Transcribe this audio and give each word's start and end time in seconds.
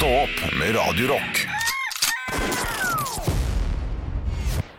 Stå 0.00 0.08
opp 0.08 0.52
med 0.58 0.76
Radio 0.76 1.08
Rock. 1.08 1.40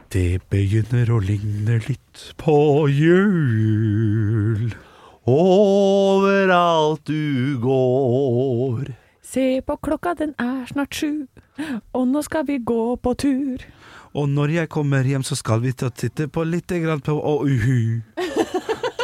Det 0.10 0.40
begynner 0.50 1.12
å 1.14 1.20
ligne 1.22 1.76
litt 1.86 2.24
på 2.42 2.56
jul. 2.90 4.72
Overalt 5.30 7.06
du 7.06 7.54
går. 7.62 8.90
Se 9.22 9.46
på 9.62 9.76
klokka, 9.86 10.16
den 10.24 10.34
er 10.42 10.66
snart 10.72 10.98
sju, 10.98 11.28
og 11.94 12.10
nå 12.10 12.26
skal 12.26 12.50
vi 12.50 12.58
gå 12.58 12.96
på 12.98 13.14
tur. 13.14 13.62
Og 14.18 14.26
når 14.26 14.56
jeg 14.56 14.72
kommer 14.74 15.06
hjem, 15.06 15.22
så 15.22 15.38
skal 15.38 15.62
vi 15.62 15.76
ta 15.78 15.94
titte 15.94 16.32
på 16.34 16.50
litt 16.50 16.74
grann 16.82 17.06
på 17.06 17.14
uhu. 17.22 18.02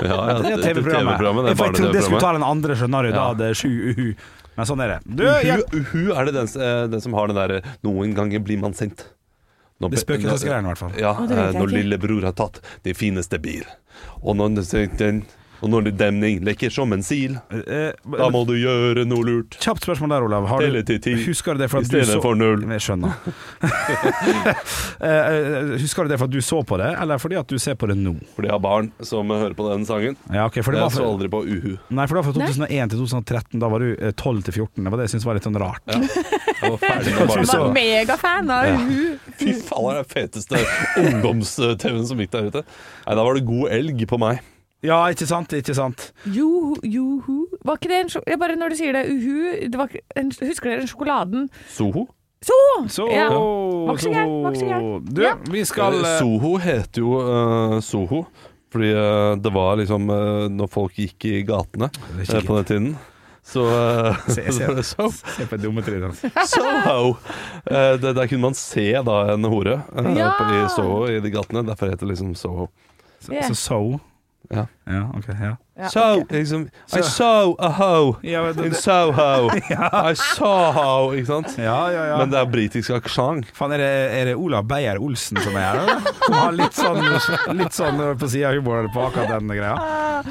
Ja, 0.01 0.17
ja, 0.29 0.41
er 0.41 0.61
TV-programmet. 0.61 1.21
Er 1.45 1.53
jeg 1.53 1.77
trodde 1.77 1.93
jeg 1.93 2.09
skulle 2.09 2.25
ta 2.25 2.33
den 2.35 2.45
andre, 2.45 2.75
skjønner 2.77 3.05
du. 3.05 3.13
Da 3.13 3.29
hadde 3.31 3.53
sju 3.57 3.69
uhu. 3.93 4.09
Men 4.57 4.65
sånn 4.65 4.81
er 4.81 4.95
det. 4.95 4.99
Du, 5.05 5.23
jeg, 5.23 5.61
Uhu, 5.69 5.83
uhu 5.85 6.15
er 6.17 6.25
det 6.25 6.33
den, 6.33 6.49
eh, 6.61 6.87
den 6.89 7.03
som 7.03 7.13
har 7.13 7.29
den 7.29 7.37
derre 7.37 7.61
'noen 7.85 8.15
ganger 8.17 8.41
blir 8.43 8.59
man 8.59 8.73
sint'. 8.73 9.05
Når- 9.79 9.91
det 9.93 9.99
spøkelsesgreiene, 10.01 10.65
i 10.65 10.73
hvert 10.73 10.77
fall. 10.81 10.93
Ja, 10.97 11.11
eh, 11.13 11.29
jeg 11.29 11.53
når 11.61 11.69
lillebror 11.69 12.23
har 12.23 12.33
tatt 12.33 12.59
det 12.83 12.97
fineste 12.97 13.37
bil, 13.39 13.63
og 14.23 14.35
når 14.35 14.55
den, 14.97 15.25
og 15.61 15.69
når 15.73 15.91
demning 15.97 16.41
lekker 16.45 16.71
som 16.73 16.93
en 16.93 17.03
sil, 17.05 17.37
Eh, 17.51 17.91
da 18.17 18.27
må 18.33 18.43
du 18.47 18.53
gjøre 18.57 19.03
noe 19.07 19.23
lurt. 19.25 19.57
Kjapt 19.63 19.83
spørsmål 19.87 20.09
der, 20.13 20.25
Olav. 20.27 20.45
Har 20.47 20.61
Telle 20.61 20.81
du, 20.83 20.87
til 20.91 20.99
ti 21.03 21.13
husker 21.25 21.57
du 21.57 21.63
det 21.63 21.69
for 21.71 21.81
i 21.81 21.85
at 21.85 21.89
du 21.89 21.95
stedet 21.97 22.15
så 22.17 22.21
for 22.23 22.35
null. 22.37 22.63
Jeg 22.77 22.83
skjønner. 22.87 23.13
Eh, 24.97 25.07
eh, 25.07 25.73
husker 25.81 26.03
du 26.07 26.09
det 26.11 26.17
for 26.17 26.25
at 26.25 26.33
du 26.33 26.39
så 26.41 26.61
på 26.65 26.77
det, 26.81 26.87
eller 27.01 27.19
fordi 27.21 27.37
at 27.37 27.47
du 27.51 27.57
ser 27.61 27.75
på 27.77 27.87
det 27.89 27.95
nå? 27.99 28.15
Fordi 28.35 28.49
jeg 28.49 28.53
har 28.55 28.61
barn 28.63 28.87
som 29.05 29.29
hører 29.29 29.53
på 29.57 29.67
den 29.69 29.85
sangen. 29.85 30.15
Ja, 30.33 30.45
okay, 30.49 30.63
for 30.65 30.73
det 30.73 30.81
var 30.81 30.89
Jeg 30.89 30.97
så 30.97 31.05
aldri 31.05 31.29
på 31.29 31.41
uhu. 31.45 31.75
nei, 31.93 32.07
for 32.07 32.17
det 32.17 32.23
var 32.23 32.27
fra 32.27 32.33
2001 32.39 32.89
til 32.93 33.03
2013. 33.03 33.59
Da 33.61 33.69
var 33.71 33.85
du 33.85 33.91
eh, 33.93 34.11
12 34.17 34.41
til 34.47 34.57
14. 34.57 34.83
Det 34.87 34.91
var 34.93 34.97
det 35.01 35.07
jeg 35.07 35.13
syntes 35.15 35.27
var 35.29 35.37
litt 35.37 35.47
sånn 35.47 35.59
rart. 35.61 35.83
Ja. 35.85 36.01
Jeg 36.01 36.73
var 36.73 36.81
ferdig 36.81 37.13
med 37.13 37.33
Du 37.37 37.51
var 37.53 37.73
megafan 37.77 38.53
av 38.57 38.67
Ja. 38.71 38.75
Uhu. 38.81 39.31
Fy 39.37 39.53
faen, 39.61 39.87
det 39.87 39.93
er 39.93 40.01
den 40.01 40.11
feteste 40.15 40.63
ungdoms-TV-en 41.03 42.07
som 42.09 42.21
gikk 42.25 42.33
der 42.33 42.49
ute. 42.51 42.63
Nei, 43.05 43.15
da 43.19 43.23
var 43.27 43.37
det 43.37 43.45
god 43.47 43.73
elg 43.77 44.07
på 44.09 44.17
meg. 44.21 44.41
Ja, 44.85 44.99
ikke 45.09 45.25
sant? 45.25 45.53
Ikke 45.57 45.73
sant? 45.73 46.11
Juhu, 46.29 46.75
juhu. 46.85 47.47
Var 47.65 47.79
ikke 47.79 47.89
det 47.89 47.97
en 48.03 48.09
sjo- 48.13 48.37
Bare 48.39 48.55
når 48.55 48.69
du 48.69 48.75
sier 48.77 48.93
det, 48.93 49.05
uhu 49.09 49.69
det 49.71 49.77
var 49.79 49.87
ikke 49.89 50.03
en, 50.15 50.29
Husker 50.41 50.69
dere 50.69 50.83
den 50.83 50.87
sjokoladen? 50.91 51.47
Soho? 51.73 52.05
Soho! 52.45 52.87
Soho. 52.87 53.09
Ja. 53.11 53.29
Var 53.33 53.95
ikke 53.97 54.03
så 54.05 54.69
gæren. 54.69 55.05
Du, 55.09 55.21
Ja. 55.23 55.33
vi 55.49 55.63
skal 55.65 55.93
Eh, 55.97 56.05
eh, 56.05 56.19
Soho 56.19 56.57
heter 56.61 57.01
jo 57.01 57.17
uh, 57.17 57.79
Soho. 57.81 58.25
Fordi 58.71 58.91
uh, 58.93 59.35
det 59.41 59.53
var 59.53 59.75
liksom 59.79 60.09
uh, 60.09 60.47
når 60.51 60.67
folk 60.69 60.93
gikk 60.99 61.25
i 61.25 61.41
gatene 61.47 61.89
på 62.45 62.57
den 62.61 62.65
tiden. 62.65 62.97
Så 63.47 63.63
uh, 63.63 64.17
Se- 64.27 64.51
se- 64.51 64.67
det 64.77 64.85
so, 64.85 65.09
Se 65.09 65.45
på 65.49 65.57
dumme 65.57 65.81
trynet 65.81 66.11
hans. 66.13 66.51
Soho! 66.51 67.15
Eh, 67.65 67.95
det, 67.97 68.13
der 68.15 68.27
kunne 68.27 68.41
man 68.41 68.53
se 68.53 68.91
da 68.93 69.33
en 69.33 69.43
hore 69.49 69.81
uh, 69.97 70.11
Ja. 70.17 70.33
på, 70.37 70.45
i 70.53 70.69
Soho 70.75 71.07
i 71.07 71.19
de 71.19 71.31
gatene. 71.31 71.65
Derfor 71.65 71.89
heter 71.89 72.05
det 72.05 72.13
liksom 72.13 72.35
Soho. 72.35 72.67
Så, 73.19 73.33
yeah. 73.33 73.47
så 73.47 73.55
so. 73.55 73.81
Ja. 74.49 74.67
Ja, 74.87 75.11
ok. 75.17 75.27
Ja. 75.27 75.57
Ja, 75.79 75.89
So, 75.89 75.99
okay. 75.99 76.39
liksom 76.39 76.69
I 76.97 77.03
saw 77.03 77.55
a 77.59 77.69
hoe 77.69 78.15
Ja, 78.23 78.43
men 78.43 78.65
in 78.65 78.73
Soho. 78.73 79.49
I 80.11 80.15
saw 80.15 80.71
ho, 80.73 81.13
ikke 81.13 81.25
sant? 81.25 81.57
ja, 81.57 81.91
ja. 81.91 82.05
ja. 82.05 82.17
Men 82.17 82.31
det 82.31 82.39
er 82.39 82.45
britisk 82.49 82.89
aksent. 82.95 83.45
Faen, 83.57 83.71
er 83.75 83.83
det, 83.83 83.91
er 84.17 84.25
det 84.31 84.35
Olav 84.39 84.65
Beyer 84.69 84.97
Olsen 85.03 85.37
som 85.43 85.55
er 85.59 85.67
her, 85.67 85.75
eller? 85.83 85.99
Som 86.23 86.37
har 86.39 86.55
litt 86.55 86.79
sånn, 86.79 87.03
litt 87.59 87.77
sånn 87.77 88.01
på 88.17 88.31
sida 88.31 88.49
av 88.49 88.57
humoren 88.57 88.89
på 88.93 89.05
akkurat 89.09 89.29
den 89.35 89.51
greia. 89.51 89.75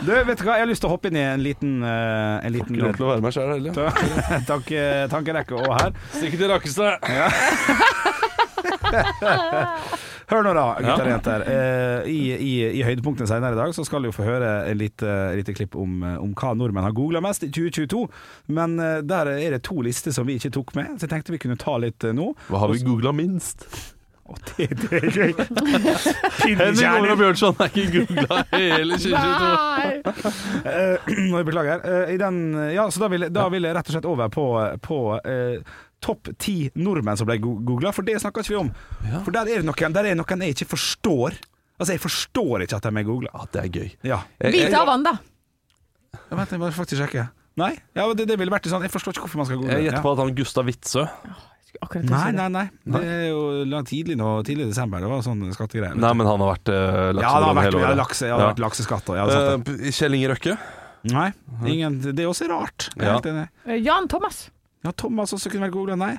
Du, 0.01 0.11
vet 0.17 0.39
du 0.41 0.45
hva, 0.49 0.57
jeg 0.57 0.65
har 0.65 0.73
lyst 0.73 0.83
til 0.83 0.91
å 0.91 0.95
hoppe 0.97 1.13
inn 1.13 1.21
i 1.21 1.27
en 1.27 1.45
liten, 1.45 1.79
uh, 1.85 2.41
en 2.41 2.53
liten 2.57 2.81
lov 2.81 2.97
til 2.97 3.07
å 3.07 3.13
være 3.13 3.23
meg 3.29 3.33
sjøl 3.37 3.51
heller. 3.55 3.73
Takk, 4.51 4.67
tankerekke 5.13 5.55
og 5.61 5.71
her. 5.77 5.91
Stikke 6.17 6.43
til 6.43 6.49
Rakkestad. 6.55 6.95
Hør 10.27 10.43
nå, 10.43 10.53
da, 10.59 10.65
gutter 10.83 11.05
og 11.05 11.13
jenter. 11.13 11.45
Eh, 11.47 12.09
i, 12.11 12.21
i, 12.35 12.53
I 12.81 12.85
høydepunktene 12.87 13.29
senere 13.31 13.55
i 13.55 13.61
dag 13.61 13.75
så 13.77 13.85
skal 13.87 14.03
du 14.03 14.11
få 14.15 14.27
høre 14.27 14.53
et 14.67 14.79
lite, 14.79 15.11
lite 15.39 15.55
klipp 15.55 15.77
om, 15.79 16.01
eh, 16.03 16.17
om 16.19 16.33
hva 16.35 16.51
nordmenn 16.59 16.87
har 16.87 16.97
googla 16.97 17.23
mest 17.23 17.47
i 17.47 17.51
2022. 17.55 18.03
Men 18.59 18.75
eh, 18.83 19.03
der 19.07 19.31
er 19.37 19.55
det 19.55 19.63
to 19.69 19.79
lister 19.87 20.15
som 20.15 20.27
vi 20.27 20.41
ikke 20.41 20.51
tok 20.59 20.75
med, 20.79 20.97
så 20.97 21.07
jeg 21.07 21.15
tenkte 21.15 21.37
vi 21.37 21.43
kunne 21.47 21.59
ta 21.61 21.77
litt 21.79 22.03
eh, 22.03 22.17
nå. 22.17 22.33
Hva 22.51 22.65
har 22.65 22.75
vi 22.75 22.83
googla 22.87 23.15
minst? 23.15 23.69
Å, 24.27 24.35
det, 24.57 24.67
det 24.81 24.99
er 24.99 25.07
gøy! 25.15 25.33
Henning 25.39 25.85
Pinnekjerner. 26.41 27.13
og 27.13 27.21
Bjørnson 27.21 27.61
er 27.63 27.71
ikke 27.71 28.01
googla 28.01 28.41
hele 28.51 28.99
2022. 28.99 29.53
Nei! 29.77 29.93
Uh, 30.67 31.45
beklager. 31.49 31.85
Uh, 31.87 32.11
I 32.11 32.19
den, 32.19 32.41
ja, 32.75 32.89
så 32.91 33.05
da 33.05 33.11
vil, 33.13 33.29
da 33.31 33.47
vil 33.55 33.69
jeg 33.69 33.77
rett 33.79 33.93
og 33.93 33.95
slett 33.95 34.09
over 34.11 34.33
på, 34.35 34.49
på 34.83 34.99
eh, 35.23 35.77
topp 36.07 36.31
ti 36.43 36.57
nordmenn 36.79 37.19
som 37.19 37.29
ble 37.29 37.39
googla, 37.43 37.93
for 37.97 38.07
det 38.07 38.21
snakker 38.23 38.47
ikke 38.47 38.55
vi 38.55 38.61
om. 38.63 38.73
Ja. 39.07 39.23
For 39.27 39.35
der 39.35 39.51
er 39.51 39.63
det 39.63 39.69
noen, 39.69 39.97
der 39.97 40.11
er 40.13 40.19
noen 40.19 40.45
jeg 40.47 40.57
ikke 40.57 40.71
forstår. 40.77 41.39
Altså, 41.77 41.93
jeg 41.93 42.01
forstår 42.01 42.65
ikke 42.65 42.79
at 42.79 42.87
de 42.87 43.03
er 43.03 43.09
googla. 43.09 43.33
Ja, 43.35 43.49
det 43.53 43.65
er 43.65 43.73
gøy. 43.75 43.91
Ja. 44.15 44.21
Vita 44.41 44.85
av 44.85 44.93
vann, 44.93 45.05
da. 45.07 45.19
Ja, 46.17 46.39
Vent, 46.39 46.55
jeg 46.55 46.63
må 46.63 46.71
faktisk 46.75 47.03
sjekke. 47.03 47.27
Nei, 47.57 47.73
ja, 47.97 48.05
det, 48.13 48.27
det 48.29 48.37
ville 48.37 48.53
vært 48.53 48.67
sånn 48.69 48.83
Jeg 48.85 48.93
forstår 48.93 49.15
ikke 49.15 49.23
hvorfor 49.25 49.41
man 49.41 49.47
skal 49.49 49.61
google. 49.63 49.77
Jeg 49.79 49.87
gjetter 49.87 49.97
ja. 49.97 50.05
på 50.05 50.11
at 50.13 50.19
han 50.21 50.33
Gustav 50.37 50.67
Witzøe 50.69 51.07
Akkurat 51.85 52.09
Nei, 52.09 52.31
nei, 52.37 52.47
nei. 52.53 52.65
Det 52.89 53.01
er 53.05 53.25
jo 53.29 53.81
tidlig 53.85 54.17
nå, 54.17 54.31
tidlig 54.47 54.65
i 54.65 54.71
desember. 54.71 55.03
Det 55.03 55.11
var 55.11 55.23
sånn 55.27 55.43
skattegreier. 55.53 55.97
Nei, 56.01 56.13
men 56.17 56.29
han 56.29 56.41
har 56.41 56.53
vært 56.55 56.71
uh, 56.73 56.77
ja, 57.21 57.33
han 57.35 57.45
har 57.45 57.59
vært, 57.59 57.69
hele 57.69 57.83
ja, 57.83 57.91
året. 57.91 58.01
lakse, 58.01 58.29
ja, 58.31 58.37
det 58.39 58.45
har 58.47 58.53
vært 58.55 58.63
lakseskatt 58.65 59.13
og 59.13 59.19
ja, 59.19 59.27
det 59.29 59.37
er 59.37 59.49
sant 59.51 59.69
det. 59.69 59.77
Eh, 59.77 59.97
Kjell 59.99 60.17
Inge 60.17 60.31
Røkke. 60.33 60.57
Nei, 61.13 61.27
ingen, 61.69 61.99
det 62.07 62.25
er 62.25 62.31
også 62.31 62.49
rart. 62.51 62.89
Jeg 62.95 63.03
er 63.03 63.11
Ja. 63.11 63.19
helt 63.19 63.29
enig. 63.31 63.45
Eh, 63.67 63.83
Jan 63.85 64.09
Thomas. 64.11 64.47
Ja, 64.87 64.93
Thomas 64.95 65.33
også 65.35 65.51
kunne 65.51 65.67
vært 65.67 65.75
googla. 65.75 65.97
Nei. 65.99 66.13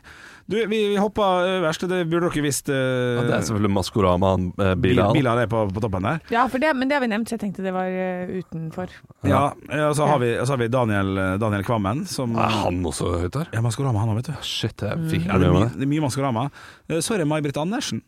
Du, 0.48 0.58
vi, 0.60 0.80
vi 0.92 0.98
hoppa 1.00 1.26
øverst, 1.58 1.86
det 1.88 2.02
burde 2.12 2.28
dere 2.30 2.44
visst. 2.46 2.68
Uh, 2.68 2.76
Ja, 3.18 3.24
det 3.30 3.36
er 3.38 3.46
selvfølgelig 3.48 3.72
Maskorama, 3.78 4.34
han 4.36 4.50
uh, 4.60 4.74
Bilal. 4.80 5.14
Biler 5.16 5.42
er 5.46 5.50
på, 5.52 5.62
på 5.72 5.84
toppen 5.84 6.06
der. 6.08 6.20
Ja, 6.34 6.44
for 6.52 6.60
det, 6.64 6.74
men 6.76 6.92
det 6.92 6.98
har 7.00 7.04
vi 7.06 7.10
nevnt, 7.12 7.32
så 7.32 7.38
jeg 7.38 7.46
tenkte 7.46 7.64
det 7.66 7.74
var 7.76 7.88
uh, 7.88 8.36
utenfor. 8.38 8.92
Ja, 9.28 9.42
ja, 9.72 9.90
så 9.98 10.08
har 10.12 10.20
vi, 10.24 10.34
så 10.44 10.54
har 10.58 10.62
vi 10.62 10.70
Daniel, 10.72 11.14
Daniel 11.42 11.64
Kvammen, 11.68 12.04
som 12.12 12.36
Er 12.38 12.54
han 12.66 12.84
også 12.88 13.14
høyt 13.24 13.34
der? 13.40 13.50
Ja, 13.56 13.64
Maskorama, 13.66 14.04
han 14.04 14.12
òg, 14.14 14.22
vet 14.22 14.32
du. 14.34 14.36
Shit, 14.44 14.84
jeg 14.84 15.10
fikk 15.12 15.28
Ja, 15.32 15.40
det, 15.40 15.48
er 15.50 15.56
mye, 15.56 15.66
det. 15.72 15.80
det 15.82 15.88
er 15.88 15.94
mye 15.96 16.06
Maskorama. 16.08 16.48
Eh, 16.90 17.00
Så 17.04 17.16
er 17.16 17.24
det 17.24 17.28
May-Britt 17.32 17.60
Andersen. 17.64 18.04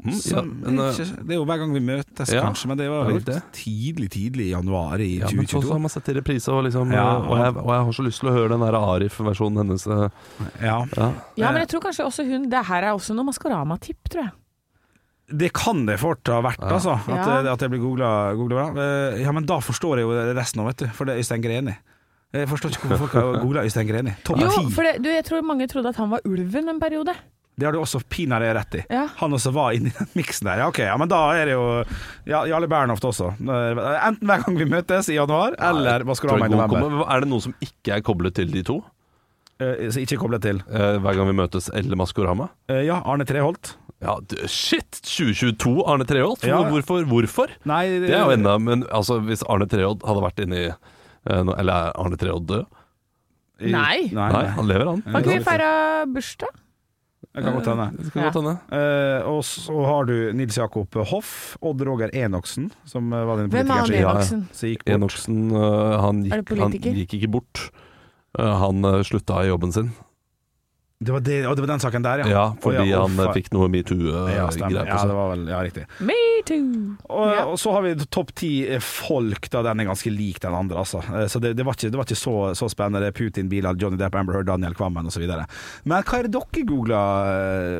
Mm, 0.00 0.20
ja, 0.32 0.42
men, 0.42 0.78
eh, 0.80 0.92
ikke, 0.94 1.26
det 1.26 1.34
er 1.34 1.38
jo 1.38 1.44
hver 1.44 1.58
gang 1.60 1.72
vi 1.76 1.80
møtes, 1.80 2.32
ja, 2.32 2.42
kanskje, 2.42 2.66
men 2.70 2.78
det 2.80 2.88
var 2.90 3.04
vel 3.10 3.20
det. 3.24 3.38
tidlig, 3.52 4.08
tidlig 4.10 4.46
i 4.46 4.50
januar 4.54 4.98
i 5.00 5.18
ja, 5.20 5.28
men 5.34 5.46
så 5.46 5.60
2022. 5.60 5.72
har 5.72 5.78
man 5.84 5.90
sett 5.90 6.08
i 6.08 6.14
reprise, 6.16 6.48
og, 6.52 6.64
liksom, 6.64 6.92
Ja, 6.92 7.06
og, 7.18 7.36
jeg, 7.38 7.56
og 7.56 7.70
jeg 7.74 7.84
har 7.84 7.92
så 7.92 8.04
lyst 8.06 8.20
til 8.20 8.30
å 8.30 8.32
høre 8.32 8.48
den 8.54 8.60
Arif-versjonen 8.62 9.58
hennes. 9.64 9.86
eh, 9.86 10.08
Ja. 10.64 10.78
Ja. 10.96 11.12
Ja, 11.36 11.50
men 11.52 11.60
jeg 11.66 11.68
tror 11.68 11.80
kanskje 11.88 12.04
også 12.06 12.24
hun 12.26 12.48
Det 12.48 12.64
her 12.66 12.82
er 12.82 12.92
også 12.96 13.14
noe 13.14 13.24
Maskorama-tipp, 13.28 14.08
tror 14.08 14.22
jeg. 14.24 14.32
Det 15.30 15.52
kan 15.54 15.84
det 15.86 15.98
fort 16.00 16.26
ha 16.26 16.40
vært, 16.42 16.58
Ja. 16.58 16.72
altså. 16.74 16.96
At, 17.06 17.26
Ja. 17.44 17.52
at 17.52 17.60
jeg 17.60 17.70
blir 17.70 17.78
googla 17.80 18.34
bra. 18.48 18.64
Eh, 18.74 19.22
Ja, 19.22 19.30
men 19.32 19.44
da 19.46 19.58
forstår 19.60 19.98
jeg 19.98 20.06
jo 20.08 20.34
resten 20.34 20.60
òg, 20.62 20.66
vet 20.66 20.76
du. 20.78 20.86
For 20.88 21.04
det 21.04 21.14
er 21.14 21.18
Øystein 21.22 21.42
Greni. 21.42 21.76
Jeg 22.32 22.46
forstår 22.48 22.70
ikke 22.70 22.88
hvorfor 22.88 23.08
folk 23.08 23.12
har 23.12 23.42
googla 23.42 23.62
Øystein 23.66 23.86
Greni. 23.86 24.14
Topp 24.24 24.38
Jo, 24.38 24.48
ti. 24.48 25.02
jeg 25.02 25.24
tror 25.24 25.42
mange 25.42 25.66
trodde 25.68 25.88
at 25.88 25.96
han 25.96 26.10
var 26.10 26.20
ulven 26.24 26.68
en 26.68 26.80
periode. 26.80 27.14
Det 27.58 27.66
har 27.66 27.74
du 27.76 27.80
også 27.82 27.98
pinadø 28.08 28.52
rett 28.56 28.74
i. 28.78 28.84
Ja. 28.88 29.02
Han 29.20 29.34
også 29.36 29.50
var 29.52 29.74
inni 29.76 29.90
den 29.92 30.08
miksen 30.16 30.46
der. 30.48 30.62
Ja, 30.62 30.68
ok, 30.70 30.78
ja, 30.86 30.94
men 30.96 31.10
da 31.10 31.18
er 31.36 31.50
det 31.50 31.56
jo 31.58 31.64
ja, 32.30 32.44
Jarle 32.48 32.68
Bernhoft 32.70 33.04
også. 33.04 33.34
Enten 33.40 34.24
hver 34.30 34.46
gang 34.46 34.56
vi 34.56 34.68
møtes 34.70 35.10
i 35.12 35.18
januar, 35.18 35.58
eller 35.58 36.06
Maskorama 36.08 36.46
i 36.48 36.54
november. 36.54 37.02
Er 37.10 37.20
det 37.26 37.28
noe 37.28 37.44
som 37.44 37.52
ikke 37.60 37.98
er 37.98 38.06
koblet 38.06 38.38
til 38.38 38.48
de 38.54 38.62
to? 38.64 38.78
Eh, 39.60 39.90
ikke 40.00 40.16
koblet 40.22 40.40
til. 40.46 40.62
Eh, 40.72 40.96
hver 41.04 41.18
gang 41.18 41.28
vi 41.28 41.36
møtes, 41.36 41.68
eller 41.76 41.98
Maskorama? 42.00 42.48
Eh, 42.72 42.80
Ja, 42.86 43.02
Arne 43.04 43.26
Treholt. 43.28 43.74
Ja, 44.00 44.14
shit! 44.48 45.02
2022, 45.04 45.74
Arne 45.84 46.06
Treholt? 46.08 46.46
Ja. 46.48 46.62
Hvorfor? 46.72 47.04
Hvorfor? 47.04 47.52
Nei, 47.68 47.82
Det 48.00 48.14
er 48.16 48.22
jo 48.24 48.32
enda 48.32 48.54
Men 48.56 48.86
altså, 48.88 49.18
hvis 49.20 49.42
Arne 49.44 49.66
Treholt 49.68 50.00
hadde 50.08 50.22
vært 50.24 50.40
inni 50.40 50.62
eh, 50.70 50.78
Eller 51.28 51.74
er 51.90 51.92
Arne 52.00 52.16
Treholt 52.16 52.46
død? 52.48 52.64
Nei. 53.60 54.08
Nei, 54.08 54.08
Nei, 54.16 54.30
nei. 54.32 54.46
han 54.56 54.64
lever, 54.70 54.88
han. 54.94 55.02
Har 55.12 55.20
ikke 55.20 55.36
vi 55.36 55.44
feira 55.44 55.70
bursdag? 56.08 56.56
Det 57.30 57.44
kan 57.44 57.54
godt 57.54 57.68
hende. 57.68 57.86
Ja. 58.16 58.30
Uh. 58.34 58.78
Eh, 58.78 59.28
og 59.28 59.44
så 59.46 59.84
har 59.86 60.08
du 60.08 60.32
Nils 60.34 60.56
Jakob 60.58 60.94
Hoff, 61.12 61.56
Odd 61.62 61.84
Roger 61.86 62.10
Enoksen, 62.16 62.70
som 62.88 63.12
eh, 63.12 63.26
var 63.28 63.38
den 63.38 63.52
Hvem 63.52 63.70
er 63.70 63.72
han 63.72 63.86
politikeren 63.86 64.00
Ja. 64.00 64.14
Enoksen? 64.16 64.42
gikk. 64.72 64.82
Enoksen, 64.88 65.38
eh, 65.50 66.00
han 66.00 66.24
gikk, 66.24 66.58
han 66.58 66.78
gikk 66.80 67.14
ikke 67.20 67.30
bort. 67.38 67.70
Uh, 68.38 68.54
han 68.62 68.84
eh, 68.84 69.02
slutta 69.02 69.44
i 69.44 69.50
jobben 69.50 69.72
sin. 69.74 69.92
Det 71.02 71.12
var, 71.14 71.20
det, 71.24 71.36
og 71.48 71.54
det 71.56 71.62
var 71.64 71.70
den 71.70 71.80
saken 71.80 72.02
der, 72.04 72.20
ja. 72.20 72.24
Ja, 72.28 72.40
fordi 72.60 72.90
ja, 72.90 72.98
han 73.06 73.14
eh, 73.24 73.30
fikk 73.32 73.46
noe 73.56 73.70
metoo-greier 73.72 74.50
stemmer. 74.52 74.84
Ja, 74.84 74.98
det 75.08 75.14
var 75.16 75.30
vel 75.30 75.46
Ja, 75.48 75.60
riktig. 75.64 75.86
Metoo! 76.04 76.58
Og, 77.08 77.30
Ja. 77.32 77.44
og 77.48 77.56
så 77.62 77.72
har 77.72 77.86
vi 77.86 77.94
topp 78.12 78.34
ti 78.36 78.50
folk, 78.84 79.48
da 79.48 79.62
den 79.64 79.80
er 79.80 79.88
ganske 79.88 80.12
lik 80.12 80.42
den 80.44 80.52
andre, 80.58 80.76
altså. 80.82 81.00
Eh, 81.08 81.24
Så 81.32 81.40
det, 81.40 81.54
det 81.56 81.64
var 81.64 81.72
ikke, 81.72 81.88
det 81.88 81.96
var 81.96 82.04
ikke 82.04 82.18
så, 82.20 82.34
så 82.54 82.68
spennende. 82.68 83.08
Putin, 83.16 83.48
Bilal, 83.48 83.80
Johnny 83.80 83.96
Depp, 83.96 84.14
Amber 84.20 84.36
Heard, 84.36 84.50
Daniel 84.52 84.76
Kvammen 84.76 85.08
osv. 85.08 85.24
Men 85.24 86.04
hva 86.04 86.18
er 86.20 86.28
det 86.28 86.34
dere 86.36 86.66
googla 86.68 87.00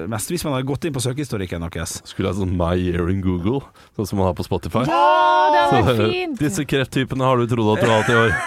mest, 0.08 0.32
hvis 0.32 0.44
man 0.48 0.56
har 0.56 0.64
gått 0.72 0.88
inn 0.88 0.96
på 0.96 1.04
søkehistorikken 1.04 1.60
deres? 1.68 1.98
Skulle 2.08 2.32
hatt 2.32 2.40
sånn 2.40 2.56
My 2.56 2.72
Year 2.80 3.12
in 3.12 3.20
Google, 3.20 3.60
sånn 4.00 4.08
som 4.08 4.16
man 4.22 4.30
har 4.32 4.36
på 4.40 4.48
Spotify. 4.48 4.86
Ja, 4.88 5.04
det 5.52 5.60
er 5.60 5.92
Så, 5.92 6.08
fint! 6.08 6.40
Disse 6.40 6.64
krefttypene 6.64 7.28
har 7.28 7.36
du 7.36 7.44
trodd 7.52 7.76
at 7.76 7.84
du 7.84 7.90
har 7.90 8.00
hatt 8.00 8.08
i 8.08 8.20
år. 8.24 8.32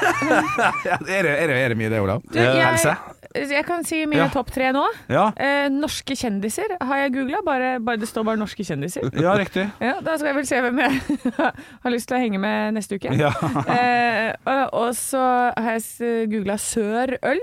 Ja, 0.89 0.97
er, 0.97 1.03
det, 1.05 1.33
er, 1.37 1.47
det, 1.51 1.55
er 1.61 1.69
det 1.73 1.77
mye 1.77 1.89
det, 1.93 1.99
Olav? 2.01 2.23
Du, 2.25 2.39
jeg- 2.41 2.57
Helse? 2.65 2.97
Jeg 3.33 3.65
kan 3.65 3.83
si 3.83 4.05
mine 4.05 4.23
Ja. 4.23 4.29
topp 4.29 4.51
tre 4.51 4.71
nå. 4.71 4.83
Ja, 5.09 5.31
Eh, 5.37 5.67
norske 5.69 6.15
kjendiser 6.15 6.77
har 6.81 6.97
jeg 7.03 7.13
googla. 7.13 7.41
Bare, 7.45 7.79
bare, 7.79 7.97
det 7.97 8.07
står 8.09 8.23
bare 8.25 8.37
norske 8.37 8.63
kjendiser. 8.63 9.09
ja 9.19 9.33
riktig. 9.37 9.65
Ja, 9.81 9.99
da 10.01 10.15
skal 10.17 10.27
jeg 10.33 10.35
vel 10.35 10.45
se 10.45 10.61
hvem 10.61 10.79
jeg 10.79 11.01
har 11.83 11.91
lyst 11.91 12.07
til 12.07 12.17
å 12.17 12.21
henge 12.21 12.39
med 12.39 12.73
neste 12.75 12.95
uke. 12.99 13.13
Ja. 13.17 13.31
Eh, 13.77 14.33
og- 14.45 14.73
og 14.73 14.93
så 14.95 15.53
har 15.57 15.79
jeg 15.79 16.29
googla 16.29 16.57
Sør 16.57 17.17
øl. 17.23 17.41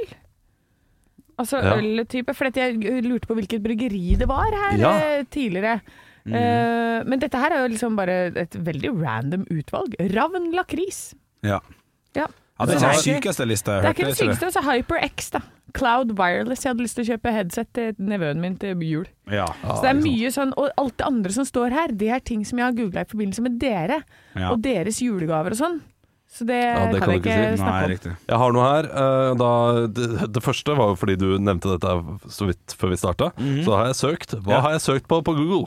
Altså 1.41 1.63
Ja. 1.65 1.77
øltype. 1.81 2.35
For 2.37 2.45
dette 2.51 2.61
jeg 2.61 3.03
lurte 3.05 3.27
på 3.27 3.35
hvilket 3.39 3.63
bryggeri 3.65 4.17
det 4.19 4.29
var 4.29 4.51
her 4.53 4.77
Ja. 4.79 4.91
eh, 4.99 5.23
tidligere. 5.25 5.81
Eh, 6.27 7.03
men 7.09 7.19
dette 7.19 7.35
her 7.41 7.51
er 7.51 7.63
jo 7.67 7.73
liksom 7.75 7.97
bare 7.97 8.31
et 8.37 8.51
veldig 8.53 8.91
random 9.03 9.47
utvalg. 9.51 9.95
Ravn 10.15 10.53
lakris. 10.53 11.15
Ja. 11.43 11.59
Ja. 12.15 12.27
Ja, 12.61 12.67
det 12.67 12.75
er 12.75 12.77
ikke 12.77 12.81
det 12.81 12.81
den 12.81 12.91
er 12.91 12.93
ikke- 12.93 13.21
sykeste 13.23 13.47
lista 13.49 13.73
jeg 13.73 13.81
Det 13.83 13.85
er 13.85 13.89
har 13.89 13.95
ikke 13.95 14.05
hørt. 14.05 14.19
det 14.19 14.37
sykeste. 14.37 14.45
altså 14.51 14.63
HyperX, 14.71 15.31
da. 15.31 15.41
Cloud 15.73 16.13
Wireless. 16.19 16.65
Jeg 16.65 16.71
hadde 16.75 16.83
lyst 16.83 16.97
til 16.99 17.05
å 17.05 17.09
kjøpe 17.17 17.33
headset 17.33 17.69
til 17.73 17.93
nevøen 17.99 18.41
min 18.41 18.57
til 18.57 18.75
jul. 18.83 19.07
Ja. 19.31 19.47
Så 19.63 19.83
det 19.83 19.91
er 19.91 20.01
mye 20.03 20.31
sånn, 20.35 20.53
Og 20.57 20.71
alt 20.77 20.97
det 20.99 21.07
andre 21.07 21.31
som 21.33 21.45
står 21.45 21.71
her, 21.73 21.89
det 21.89 22.09
er 22.11 22.19
ting 22.21 22.45
som 22.45 22.59
jeg 22.59 22.67
har 22.67 22.73
googla 22.75 23.01
i 23.03 23.05
forbindelse 23.05 23.41
med 23.41 23.59
dere. 23.61 24.03
Ja. 24.37 24.51
Og 24.51 24.61
deres 24.63 24.99
julegaver 25.01 25.53
og 25.53 25.57
sånn. 25.59 25.81
Så 26.33 26.47
det, 26.47 26.63
det 26.63 27.01
kan 27.01 27.01
kan 27.01 27.11
jeg 27.11 27.23
ikke 27.23 27.31
ikke 27.31 27.57
si. 27.57 27.63
snakke 27.63 27.71
Nei, 27.71 27.85
om. 27.85 27.91
riktig. 27.91 28.17
Jeg 28.29 28.39
har 28.39 28.53
noe 28.53 28.67
her. 28.71 28.85
eh, 28.87 29.35
Da, 29.35 29.87
det, 29.89 30.33
det 30.33 30.43
første 30.43 30.77
var 30.77 30.87
jo 30.91 30.95
fordi 30.95 31.17
du 31.19 31.39
nevnte 31.39 31.73
dette 31.79 32.31
så 32.31 32.47
vidt 32.47 32.75
før 32.79 32.91
vi 32.91 32.97
starta. 33.03 33.33
Så 33.65 33.75
har 33.75 33.87
jeg 33.87 33.99
søkt. 33.99 34.37
Hva 34.43 34.53
Ja. 34.53 34.61
har 34.61 34.71
jeg 34.73 34.81
søkt 34.81 35.09
på 35.09 35.23
på 35.25 35.35
Google? 35.35 35.67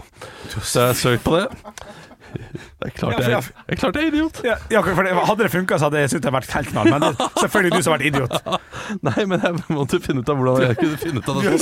Så 0.63 0.79
jeg 0.79 0.87
har 0.87 0.93
søkt 0.95 1.23
på 1.23 1.35
det. 1.39 1.49
Det 2.33 2.87
er 2.89 2.93
klart 2.97 3.19
jeg, 3.19 3.29
jeg- 3.29 3.43
jeg, 3.43 3.75
er 3.75 3.79
klart 3.79 3.95
jeg 3.99 4.03
er 4.03 4.11
idiot. 4.13 4.39
Ja, 4.43 4.55
ja, 4.73 4.81
for 4.81 5.03
det, 5.03 5.13
hadde 5.13 5.43
det 5.43 5.51
funka, 5.53 5.77
så 5.79 5.87
hadde 5.89 6.01
jeg 6.03 6.09
syntes 6.13 6.29
jeg 6.29 6.33
vært 6.35 6.51
helt 6.57 6.71
knall. 6.73 6.89
Men 6.93 7.01
det, 7.05 7.11
selvfølgelig 7.41 7.71
du 7.77 7.83
som 7.85 7.93
har 7.93 7.99
vært 7.99 8.07
idiot. 8.09 8.33
Nei, 9.07 9.25
men 9.31 9.45
jeg 9.47 9.77
måtte 9.77 9.99
finne 10.03 10.23
ut 10.23 10.29
av 10.33 10.39
hvordan 10.41 10.67
jeg 10.67 10.79
kunne 10.81 10.99
finne 11.03 11.23
ut 11.23 11.29
av 11.29 11.41
det. 11.43 11.53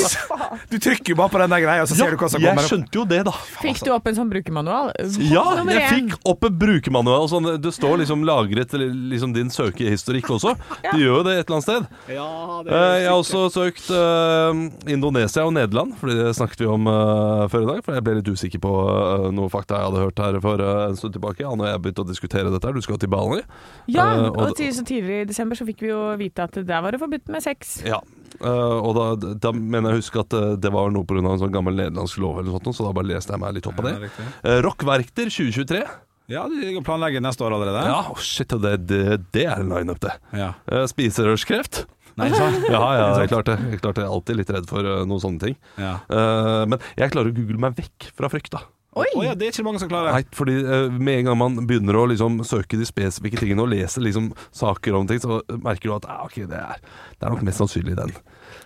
Du 0.71 0.77
trykker 0.81 1.13
jo 1.13 1.17
bare 1.21 1.33
på 1.35 1.41
den 1.43 1.53
der 1.55 1.63
greia, 1.65 1.85
så 1.89 1.97
ser 1.99 2.11
du 2.15 2.17
hva 2.21 2.29
som 2.31 2.41
kommer 2.41 2.61
Jeg 2.65 2.71
skjønte 2.71 2.99
jo 3.01 3.05
det, 3.09 3.21
da. 3.27 3.33
Fikk 3.61 3.83
du 3.85 3.91
opp 3.95 4.07
en 4.11 4.17
sånn 4.17 4.31
brukermanual? 4.31 4.91
Ja, 5.31 5.45
jeg 5.67 5.87
fikk 5.91 6.15
opp 6.31 6.47
en 6.49 6.57
brukermanual. 6.61 7.27
Sånn, 7.31 7.49
det 7.61 7.73
står 7.75 8.01
liksom 8.03 8.25
lagret 8.27 8.73
liksom 8.77 9.35
din 9.37 9.51
søkehistorikk 9.53 10.31
også. 10.37 10.55
Ja. 10.81 10.95
Det 10.95 11.01
gjør 11.03 11.17
jo 11.19 11.23
det 11.27 11.33
et 11.37 11.49
eller 11.51 11.57
annet 11.59 11.65
sted. 11.67 11.83
Eh, 12.09 12.95
Jeg 13.03 13.09
har 13.11 13.17
også 13.19 13.41
søkt 13.53 13.89
uh, 13.93 14.49
Indonesia 14.89 15.43
og 15.45 15.53
Nederland, 15.53 15.93
Fordi 15.99 16.15
det 16.17 16.31
snakket 16.37 16.63
vi 16.63 16.69
om 16.71 16.87
uh, 16.89 17.45
før 17.51 17.65
i 17.65 17.69
dag. 17.69 17.81
For 17.85 17.97
jeg 17.97 18.05
ble 18.07 18.15
litt 18.17 18.31
usikker 18.31 18.61
på 18.63 18.71
uh, 18.87 19.27
noe 19.35 19.51
fakta 19.53 19.77
jeg 19.77 19.89
hadde 19.91 20.01
hørt 20.05 20.21
her 20.23 20.39
for 20.43 20.60
eh, 20.61 20.85
en 20.89 20.97
stund 20.99 21.13
tilbake. 21.15 21.43
Han 21.47 21.61
og 21.61 21.67
jeg 21.69 21.81
begynte 21.83 22.03
å 22.05 22.07
diskutere 22.09 22.51
dette. 22.53 22.67
her 22.69 22.73
Du 22.77 22.81
skal 22.85 22.97
til 23.01 23.11
Bali. 23.11 23.41
Ja, 23.87 24.07
Eh, 24.11 24.25
og, 24.29 24.37
og- 24.51 24.55
til, 24.57 24.71
så 24.73 24.83
tidligere 24.85 25.25
i 25.25 25.29
desember 25.29 25.55
så 25.55 25.65
fikk 25.67 25.81
vi 25.81 25.89
jo 25.91 25.99
vite 26.19 26.43
at 26.43 26.57
der 26.65 26.81
var 26.81 26.91
det 26.91 26.99
forbudt 27.01 27.29
med 27.29 27.43
sex. 27.43 27.81
Ja. 27.85 27.99
Eh, 28.41 28.47
og 28.47 28.95
da, 28.95 29.33
da 29.35 29.51
mener 29.51 29.91
jeg 29.91 29.99
å 29.99 30.01
huske 30.01 30.19
at 30.23 30.33
eh, 30.33 30.55
det 30.61 30.71
var 30.73 30.89
noe 30.91 31.03
pga. 31.05 31.19
en 31.21 31.39
sånn 31.41 31.53
gammel 31.53 31.75
nederlandsk 31.75 32.17
lov, 32.23 32.39
eller 32.39 32.51
sånt, 32.55 32.75
så 32.75 32.87
da 32.87 32.93
bare 32.93 33.11
leste 33.11 33.33
jeg 33.33 33.39
meg 33.43 33.53
litt 33.57 33.67
opp 33.67 33.75
på 33.77 33.85
det. 33.87 34.09
Uh, 34.45 34.61
Rockverkter 34.65 35.29
2023. 35.29 35.83
Ja, 36.31 36.45
de 36.47 36.79
planlegger 36.85 37.21
neste 37.21 37.43
år 37.43 37.57
allerede. 37.57 37.83
Ja, 37.91 37.99
oh, 38.11 38.19
shit, 38.23 38.53
det, 38.63 38.87
det, 38.87 39.01
det 39.35 39.45
er 39.51 39.59
en 39.59 39.73
lineup, 39.73 39.99
det. 39.99 40.13
Ja. 40.37 40.53
Spiserørskreft. 40.87 41.85
Nei, 42.19 42.29
sant? 42.35 42.65
Ja, 42.67 42.81
ja, 42.95 43.07
jeg 43.21 43.31
klarte 43.31 43.55
det. 43.55 43.71
Jeg, 43.73 43.81
klarte 43.81 44.01
det. 44.01 44.05
Jeg 44.05 44.09
er 44.09 44.15
alltid 44.17 44.39
litt 44.39 44.51
redd 44.55 44.67
for 44.69 44.87
noen 45.07 45.21
sånne 45.23 45.43
ting. 45.43 45.57
Ja. 45.79 45.97
Uh, 46.11 46.63
men 46.71 46.79
jeg 46.99 47.11
klarer 47.13 47.31
å 47.31 47.35
google 47.35 47.59
meg 47.63 47.75
vekk 47.79 48.11
fra 48.17 48.29
frykta. 48.31 48.63
Oi! 48.91 49.05
Oh, 49.15 49.23
ja, 49.23 49.31
det 49.39 49.47
er 49.47 49.53
ikke 49.53 49.63
mange 49.63 49.79
som 49.79 49.87
klarer 49.87 50.11
Nei, 50.11 50.25
fordi 50.35 50.57
uh, 50.67 50.91
Med 50.91 51.21
en 51.21 51.29
gang 51.29 51.37
man 51.39 51.53
begynner 51.63 51.95
å 51.95 52.03
liksom 52.11 52.41
søke 52.43 52.75
de 52.75 52.83
spesifikke 52.87 53.39
tingene 53.39 53.63
og 53.63 53.71
lese 53.71 54.03
liksom 54.03 54.33
saker 54.51 54.97
om 54.99 55.07
ting, 55.07 55.21
så 55.23 55.39
merker 55.63 55.87
du 55.87 55.93
at 55.95 56.09
ah, 56.11 56.25
ok, 56.27 56.41
det 56.51 56.59
er, 56.59 56.81
det 57.15 57.27
er 57.27 57.31
nok 57.31 57.45
mest 57.47 57.63
sannsynlig 57.63 57.95
den 57.99 58.11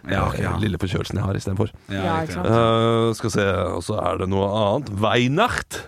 Ja, 0.09 0.23
ok, 0.25 0.39
uh, 0.39 0.43
ja. 0.47 0.55
lille 0.61 0.81
forkjølelsen 0.81 1.21
jeg 1.21 1.27
har 1.27 1.37
istedenfor. 1.37 1.73
Ja. 1.93 2.17
Uh, 2.33 3.13
skal 3.17 3.35
se, 3.37 3.45
og 3.77 3.85
så 3.85 3.99
er 4.01 4.23
det 4.23 4.29
noe 4.33 4.49
annet. 4.49 4.91
Weihnacht. 5.01 5.83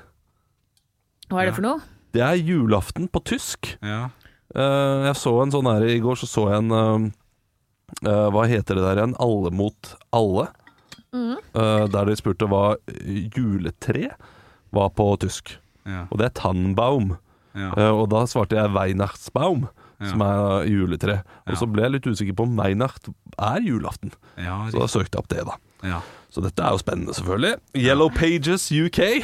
Hva 1.31 1.41
er 1.41 1.49
det 1.49 1.57
for 1.57 1.65
noe? 1.65 1.81
Det 2.15 2.23
er 2.23 2.37
julaften 2.39 3.09
på 3.11 3.21
tysk. 3.27 3.73
Ja. 3.85 4.07
Eh, 4.55 5.07
jeg 5.09 5.17
så 5.19 5.33
en 5.43 5.51
sånn 5.51 5.67
her 5.67 5.83
I 5.85 5.97
går 6.01 6.19
så 6.21 6.29
så 6.29 6.45
jeg 6.53 6.63
en 6.63 6.71
uh, 6.71 7.07
eh, 7.99 8.27
Hva 8.31 8.45
heter 8.47 8.79
det 8.79 8.85
der 8.85 9.01
igjen? 9.01 9.17
Alle 9.21 9.51
mot 9.51 9.91
alle. 10.15 10.47
Eh, 11.13 11.85
der 11.93 12.05
de 12.09 12.15
spurte 12.19 12.47
hva 12.51 12.75
juletre 13.35 14.11
var 14.75 14.89
på 14.95 15.07
tysk. 15.21 15.55
Ja. 15.87 16.05
Og 16.11 16.19
det 16.19 16.25
er 16.31 16.35
Tannbaum. 16.41 17.15
Ja. 17.57 17.71
Eh, 17.77 17.91
og 17.95 18.09
da 18.11 18.25
svarte 18.29 18.57
jeg 18.59 18.73
Weihnachtsbaum, 18.75 19.67
Ja. 19.99 20.09
som 20.11 20.21
er 20.21 20.65
juletre. 20.69 21.23
Ja. 21.23 21.51
Og 21.51 21.57
så 21.57 21.65
ble 21.71 21.81
jeg 21.87 21.91
litt 21.95 22.05
usikker 22.05 22.35
på 22.37 22.43
om 22.45 22.55
Weihnacht 22.59 23.07
er 23.39 23.59
julaften. 23.65 24.11
Ja, 24.37 24.67
Så 24.69 24.79
da 24.83 24.85
søkte 24.87 25.17
jeg 25.17 25.23
opp 25.23 25.27
det, 25.29 25.45
da. 25.45 25.55
ja. 25.87 26.01
Så 26.29 26.41
dette 26.43 26.59
er 26.61 26.69
jo 26.75 26.77
spennende, 26.77 27.13
selvfølgelig. 27.15 27.55
Yellow 27.73 28.09
Pages 28.09 28.67
UK. 28.71 29.23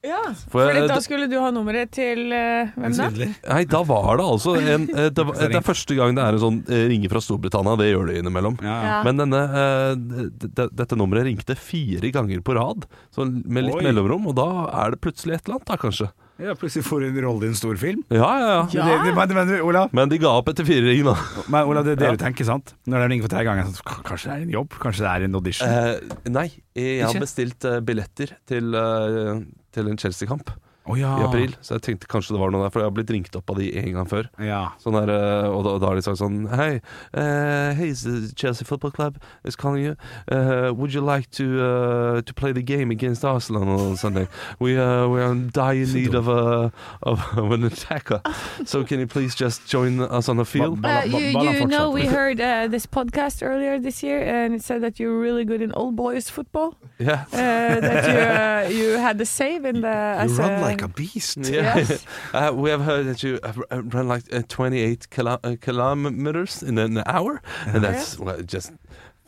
Ja, 0.00 0.20
For 0.48 0.72
da 0.88 0.96
skulle 1.04 1.26
du 1.28 1.34
ha 1.42 1.50
nummeret 1.52 1.90
til 1.92 2.30
uh, 2.32 2.70
hvem 2.72 2.94
da? 2.96 3.08
Nei, 3.12 3.64
da 3.68 3.82
var 3.84 4.16
det 4.16 4.24
altså 4.32 4.54
en, 4.56 4.86
eh, 4.94 5.10
det, 5.12 5.26
var, 5.28 5.36
det 5.36 5.58
er 5.58 5.66
første 5.66 5.96
gang 5.98 6.16
det 6.16 6.24
er 6.24 6.38
en 6.38 6.40
sånn 6.40 6.60
eh, 6.72 6.86
ringer 6.88 7.12
fra 7.12 7.20
Storbritannia. 7.20 7.74
Det 7.76 7.90
gjør 7.90 8.08
det 8.08 8.14
innimellom. 8.22 8.56
Ja, 8.64 8.78
ja. 8.86 8.96
Men 9.04 9.20
denne, 9.20 9.42
eh, 9.60 9.92
d- 10.40 10.70
dette 10.72 10.96
nummeret 10.96 11.28
ringte 11.28 11.56
fire 11.60 12.08
ganger 12.16 12.40
på 12.46 12.56
rad, 12.56 12.88
så 13.12 13.28
med 13.28 13.66
litt 13.68 13.76
Oi. 13.76 13.84
mellomrom. 13.90 14.30
Og 14.32 14.38
da 14.40 14.48
er 14.86 14.96
det 14.96 15.02
plutselig 15.04 15.36
et 15.36 15.44
eller 15.44 15.58
annet, 15.60 15.68
da, 15.68 15.76
kanskje. 15.84 16.08
Ja, 16.40 16.54
plutselig 16.58 16.84
får 16.86 17.00
du 17.00 17.06
en 17.10 17.20
rolle 17.24 17.44
i 17.44 17.50
en 17.52 17.58
stor 17.58 17.76
film. 17.80 18.02
Ja, 18.10 18.30
ja, 18.40 18.48
ja. 18.72 18.84
Men, 18.86 19.04
Det, 19.06 19.14
men, 19.34 19.34
men, 19.50 19.60
Olav, 19.66 19.90
Men 19.92 20.08
de 20.08 20.18
ga 20.22 20.32
opp 20.40 20.48
etter 20.52 20.64
fire 20.68 20.82
ring, 20.88 21.04
da. 21.04 21.14
men, 21.48 21.62
Olav, 21.68 21.84
det 21.84 21.92
er 21.92 22.00
det 22.00 22.08
Ja. 22.10 22.16
du 22.16 22.24
tenker, 22.24 22.44
sant? 22.48 22.74
Når 22.86 23.04
de 23.04 23.08
ringer 23.12 23.22
for 23.28 23.34
tredje 23.36 23.44
ganger, 23.50 23.64
så 23.76 23.82
k- 23.84 24.02
kanskje 24.08 24.30
det 24.30 24.36
er 24.38 24.42
en 24.48 24.50
jobb? 24.56 24.70
Kanskje 24.80 25.04
det 25.06 25.12
er 25.12 25.24
en 25.28 25.34
audition? 25.34 25.68
Eh, 25.68 26.16
nei, 26.30 26.48
jeg 26.74 27.02
har 27.04 27.12
Ikke? 27.14 27.20
bestilt 27.26 27.64
eh, 27.64 27.80
billetter 27.80 28.34
til, 28.46 28.74
eh, 28.74 29.40
til 29.72 29.88
en 29.92 29.98
Chelsea-kamp 29.98 30.50
Å 30.88 30.96
ja. 30.96 31.10
i 31.20 31.24
april. 31.26 31.54
Så 31.60 31.76
jeg 31.76 31.84
tenkte 31.84 32.08
kanskje 32.10 32.34
det 32.34 32.40
var 32.40 32.52
noe 32.54 32.64
der, 32.64 32.72
for 32.72 32.82
jeg 32.82 32.88
har 32.88 32.94
blitt 32.96 33.10
ringt 33.12 33.36
opp 33.36 33.52
av 33.52 33.58
de 33.60 33.68
en 33.76 33.90
gang 33.98 34.08
før. 34.08 34.30
Ja. 34.40 34.60
Sånn 34.80 34.96
der, 34.96 35.12
eh, 35.12 35.48
og, 35.50 35.62
da, 35.66 35.74
da 35.82 35.90
har 35.90 35.98
de 35.98 36.04
sagt 36.06 36.20
sånn 36.22 36.38
Hei, 36.50 36.80
uh, 37.12 37.76
hey, 37.76 37.92
Chelsea 38.38 38.66
Football 38.66 38.94
Club 38.96 39.20
is 39.44 39.56
calling 39.56 39.84
you. 39.84 39.96
Uh, 40.32 40.72
would 40.72 40.94
you 40.94 41.02
like 41.04 41.30
to 41.36 41.46
uh, 41.60 42.22
to 42.22 42.34
play 42.34 42.52
the 42.52 42.62
game 42.62 42.90
against 42.90 43.24
Arsenal 43.24 43.68
on 43.68 43.96
Sunday? 43.96 44.26
We 44.58 44.78
uh, 44.78 45.06
we 45.08 45.20
are 45.20 45.32
in 45.32 45.50
dire 45.52 45.86
need 45.86 46.14
of 46.14 46.28
a 46.28 46.72
of, 47.02 47.20
of 47.36 47.52
an 47.52 47.64
attacker. 47.64 48.22
So 48.64 48.84
can 48.84 49.00
you 49.00 49.06
please 49.06 49.34
just 49.34 49.66
join 49.68 50.00
us 50.00 50.28
on 50.28 50.36
the 50.36 50.44
field? 50.44 50.84
Uh, 50.84 51.02
you 51.06 51.18
you 51.18 51.66
know 51.66 51.90
we 51.90 52.06
heard 52.06 52.40
uh, 52.40 52.68
this 52.68 52.86
podcast 52.86 53.42
earlier 53.42 53.78
this 53.78 54.02
year 54.02 54.22
and 54.22 54.54
it 54.54 54.62
said 54.62 54.82
that 54.82 54.98
you're 54.98 55.18
really 55.18 55.44
good 55.44 55.60
in 55.62 55.72
old 55.72 55.96
boys 55.96 56.30
football. 56.30 56.74
Yeah. 56.98 57.24
Uh, 57.32 57.80
that 57.80 58.04
you 58.08 58.74
uh, 58.80 58.82
you 58.82 58.98
had 58.98 59.18
the 59.18 59.26
save 59.26 59.64
in 59.64 59.82
the 59.82 59.88
You 59.88 60.24
as 60.24 60.38
run 60.38 60.60
like 60.60 60.69
a 60.82 60.88
beast. 60.88 61.38
Yeah. 61.38 61.76
Yes. 61.78 62.04
uh, 62.34 62.52
we 62.54 62.70
have 62.70 62.82
heard 62.82 63.06
that 63.06 63.22
you 63.22 63.38
uh, 63.42 63.82
run 63.94 64.08
like 64.08 64.24
uh, 64.32 64.42
28 64.48 65.10
kilo- 65.10 65.40
uh, 65.42 65.56
kilometers 65.60 66.62
in 66.62 66.78
an 66.78 67.02
hour, 67.06 67.40
and 67.66 67.82
that's 67.84 68.18
well, 68.18 68.42
just 68.42 68.72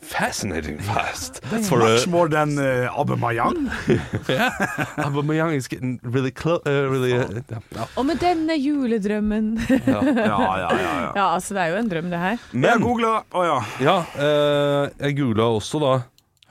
fascinating 0.03 0.77
fast. 0.79 1.43
for 1.69 1.79
a, 1.81 1.93
Much 1.93 2.07
more 2.07 2.27
than 2.29 2.57
uh, 2.59 2.91
Aubameyang. 2.95 3.71
yeah, 4.29 4.51
Aubameyang 4.97 5.55
is 5.55 5.67
getting 5.67 5.99
really 6.03 6.31
close. 6.31 6.61
Uh, 6.65 6.89
really, 6.91 7.13
uh, 7.13 7.41
ja. 7.75 7.85
Og 7.95 8.05
med 8.05 8.19
denne 8.19 8.57
juledrømmen 8.59 9.53
Ja. 9.87 10.01
Ja, 10.03 10.39
ja, 10.59 10.69
ja. 10.81 11.11
ja. 11.15 11.27
Altså 11.33 11.53
det 11.55 11.61
er 11.63 11.67
jo 11.73 11.79
en 11.79 11.89
drøm 11.91 12.09
det 12.11 12.19
her. 12.19 12.37
Jeg 12.51 12.59
Men 12.65 12.81
googla 12.83 13.13
oh, 13.31 13.45
ja. 13.45 13.59
ja, 13.79 13.95
eh, 14.15 14.89
jeg 15.07 15.17
googla 15.21 15.47
også 15.59 15.79
da 15.83 15.93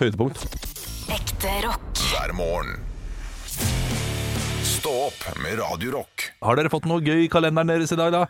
høydepunkt. 0.03 0.47
Ekte 1.13 1.53
rock. 1.67 1.93
hver 2.13 2.33
morgen. 2.37 2.81
Opp 5.03 5.39
med 5.43 5.59
Radio 5.59 5.91
Rock. 5.97 6.29
Har 6.47 6.55
dere 6.55 6.71
fått 6.71 6.85
noe 6.87 7.03
gøy 7.03 7.25
i 7.25 7.31
kalenderen 7.31 7.73
deres 7.73 7.91
i 7.91 7.97
dag, 7.99 8.13
da? 8.15 8.21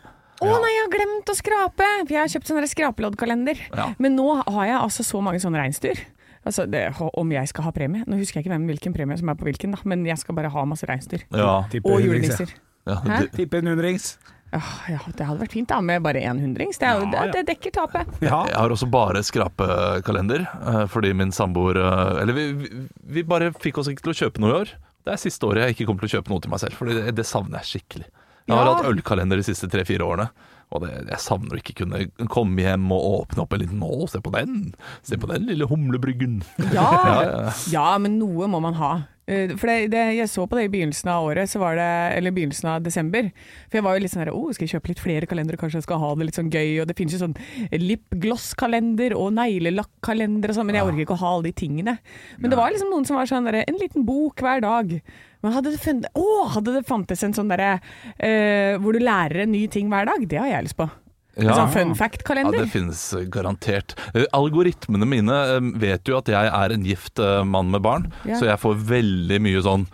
Å 0.41 0.53
nei, 0.63 0.71
jeg 0.73 0.81
har 0.81 0.91
glemt 0.95 1.29
å 1.29 1.35
skrape! 1.37 1.89
For 1.99 2.13
jeg 2.15 2.17
har 2.17 2.31
kjøpt 2.33 2.49
sånn 2.49 2.57
der 2.57 2.69
skrapeloddkalender. 2.71 3.59
Ja. 3.67 3.85
Men 4.01 4.15
nå 4.17 4.25
har 4.39 4.65
jeg 4.65 4.79
altså 4.79 5.05
så 5.05 5.21
mange 5.21 5.41
sånne 5.43 5.61
reinsdyr. 5.61 6.01
Altså, 6.41 6.65
det, 6.65 6.81
om 6.97 7.35
jeg 7.35 7.51
skal 7.51 7.67
ha 7.67 7.73
premie. 7.75 8.01
Nå 8.09 8.17
husker 8.17 8.39
jeg 8.39 8.47
ikke 8.47 8.55
hvem, 8.55 8.65
hvilken 8.71 8.95
premie 8.95 9.19
som 9.21 9.29
er 9.29 9.37
på 9.37 9.45
hvilken, 9.45 9.75
da. 9.77 9.83
men 9.91 10.07
jeg 10.09 10.17
skal 10.23 10.39
bare 10.39 10.49
ha 10.55 10.63
masse 10.71 10.89
reinsdyr. 10.89 11.27
Ja. 11.29 11.59
Og 11.83 12.07
julenisser. 12.07 12.55
ja 12.89 13.21
Tipper 13.37 13.61
en 13.61 13.75
hundrings. 13.75 14.15
Ja, 14.53 14.99
det 15.17 15.25
hadde 15.25 15.39
vært 15.41 15.53
fint 15.55 15.69
da, 15.71 15.79
med 15.81 16.03
bare 16.05 16.21
én 16.21 16.39
hundrings. 16.43 16.77
Det, 16.77 16.85
er 16.87 16.99
jo, 17.01 17.07
Ja, 17.09 17.25
ja. 17.25 17.31
det, 17.31 17.41
det 17.41 17.55
dekker 17.55 17.73
tapet. 17.73 18.09
Ja. 18.21 18.43
Jeg 18.51 18.57
har 18.59 18.69
også 18.75 18.89
bare 18.93 19.23
skrapekalender, 19.25 20.45
eh, 20.61 20.83
fordi 20.93 21.13
min 21.17 21.31
samboer 21.33 21.79
eh, 21.81 22.21
Eller 22.21 22.33
vi, 22.37 22.45
vi, 22.61 22.69
vi 23.17 23.23
bare 23.27 23.51
fikk 23.53 23.79
oss 23.81 23.89
ikke 23.91 24.05
til 24.07 24.13
å 24.13 24.19
kjøpe 24.23 24.43
noe 24.43 24.51
i 24.53 24.57
år. 24.63 24.73
Det 25.03 25.13
er 25.15 25.19
siste 25.19 25.47
året 25.49 25.65
jeg 25.67 25.75
ikke 25.77 25.87
kommer 25.89 26.05
til 26.05 26.11
å 26.13 26.15
kjøpe 26.19 26.31
noe 26.31 26.43
til 26.45 26.53
meg 26.53 26.61
selv, 26.63 26.77
for 26.79 26.87
det, 26.91 27.15
det 27.17 27.25
savner 27.27 27.59
jeg 27.63 27.73
skikkelig. 27.75 28.09
Jeg 28.47 28.55
har 28.59 28.65
Ja. 28.67 28.73
hatt 28.75 28.89
ølkalender 28.91 29.39
de 29.39 29.43
siste 29.47 29.69
tre-fire 29.71 30.03
årene. 30.05 30.29
Og 30.73 30.81
det, 30.81 30.89
jeg 31.05 31.21
savner 31.21 31.53
å 31.53 31.59
ikke 31.61 31.75
kunne 31.83 31.99
komme 32.33 32.63
hjem 32.63 32.87
og 32.95 33.03
åpne 33.21 33.43
opp 33.43 33.51
en 33.53 33.61
liten 33.61 33.77
nål. 33.83 34.07
se 34.09 34.19
på 34.25 34.31
den! 34.33 34.73
Se 35.05 35.19
på 35.21 35.27
den 35.29 35.45
lille 35.45 35.67
humlebryggen. 35.69 36.39
Ja, 36.73 36.87
Ja, 37.07 37.17
ja. 37.23 37.51
ja, 37.71 37.97
men 38.01 38.17
noe 38.19 38.47
må 38.49 38.59
man 38.63 38.73
ha. 38.79 38.93
Eh, 39.25 39.53
For 39.55 39.69
det, 39.69 39.91
det, 39.93 40.01
jeg 40.17 40.29
så 40.31 40.45
på 40.49 40.57
det 40.57 40.65
i 40.67 40.71
begynnelsen 40.73 41.11
av 41.13 41.27
året, 41.29 41.49
så 41.49 41.61
var 41.61 41.77
det, 41.79 41.89
eller 42.17 42.35
begynnelsen 42.35 42.69
av 42.73 42.83
desember. 42.83 43.29
For 43.69 43.79
jeg 43.79 43.85
var 43.85 43.95
jo 43.95 44.03
litt 44.03 44.13
sånn 44.13 44.23
her, 44.25 44.33
oh, 44.35 44.49
skal 44.51 44.67
jeg 44.67 44.75
kjøpe 44.75 44.91
litt 44.91 45.03
flere 45.03 45.29
kalendere, 45.29 45.59
kanskje 45.61 45.79
jeg 45.79 45.87
skal 45.87 46.01
ha 46.03 46.13
det 46.19 46.29
litt 46.29 46.39
sånn 46.39 46.51
gøy. 46.53 46.71
Og 46.83 46.89
det 46.89 46.97
finnes 46.99 47.15
jo 47.15 47.21
sånn 47.23 47.37
lipgloss-kalender 47.83 49.15
og 49.17 49.35
neglelakk-kalender 49.39 50.51
og 50.51 50.59
sånn, 50.59 50.69
men 50.69 50.79
jeg 50.79 50.89
orker 50.89 51.05
ikke 51.05 51.17
å 51.17 51.23
ha 51.23 51.35
alle 51.37 51.49
de 51.49 51.55
tingene. 51.63 51.97
Men 52.39 52.53
det 52.53 52.59
var 52.59 52.73
liksom 52.73 52.91
noen 52.91 53.07
som 53.07 53.19
var 53.19 53.29
sånn 53.29 53.47
der, 53.47 53.63
en 53.63 53.79
liten 53.79 54.07
bok 54.07 54.43
hver 54.43 54.63
dag. 54.65 54.97
Men 55.43 55.55
hadde 55.55 55.73
det, 55.73 55.83
funnet, 55.83 56.11
å, 56.15 56.27
hadde 56.55 56.77
det 56.77 56.87
fantes 56.87 57.23
en 57.25 57.35
sånn 57.35 57.51
derre 57.51 57.77
uh, 57.79 58.79
hvor 58.79 58.95
du 58.95 59.03
lærer 59.03 59.43
en 59.43 59.51
ny 59.51 59.65
ting 59.71 59.89
hver 59.91 60.07
dag, 60.07 60.23
det 60.27 60.39
har 60.39 60.51
jeg 60.51 60.69
lyst 60.69 60.79
på. 60.79 60.87
En 61.35 61.47
Ja. 61.47 61.53
sånn 61.57 61.71
fun 61.73 61.95
fact-kalender. 61.97 62.53
Ja, 62.59 62.65
det 62.65 62.71
finnes 62.71 63.13
garantert. 63.33 63.95
Eh, 64.13 64.25
Algoritmene 64.33 65.05
mine 65.09 65.33
eh, 65.55 65.59
vet 65.81 66.05
jo 66.05 66.17
at 66.19 66.27
jeg 66.29 66.45
er 66.45 66.71
en 66.75 66.83
gift 66.85 67.17
eh, 67.19 67.43
mann 67.43 67.71
med 67.71 67.81
barn, 67.81 68.11
Ja. 68.23 68.35
så 68.37 68.45
jeg 68.51 68.59
får 68.61 68.75
veldig 68.85 69.39
mye 69.41 69.61
sånn 69.65 69.87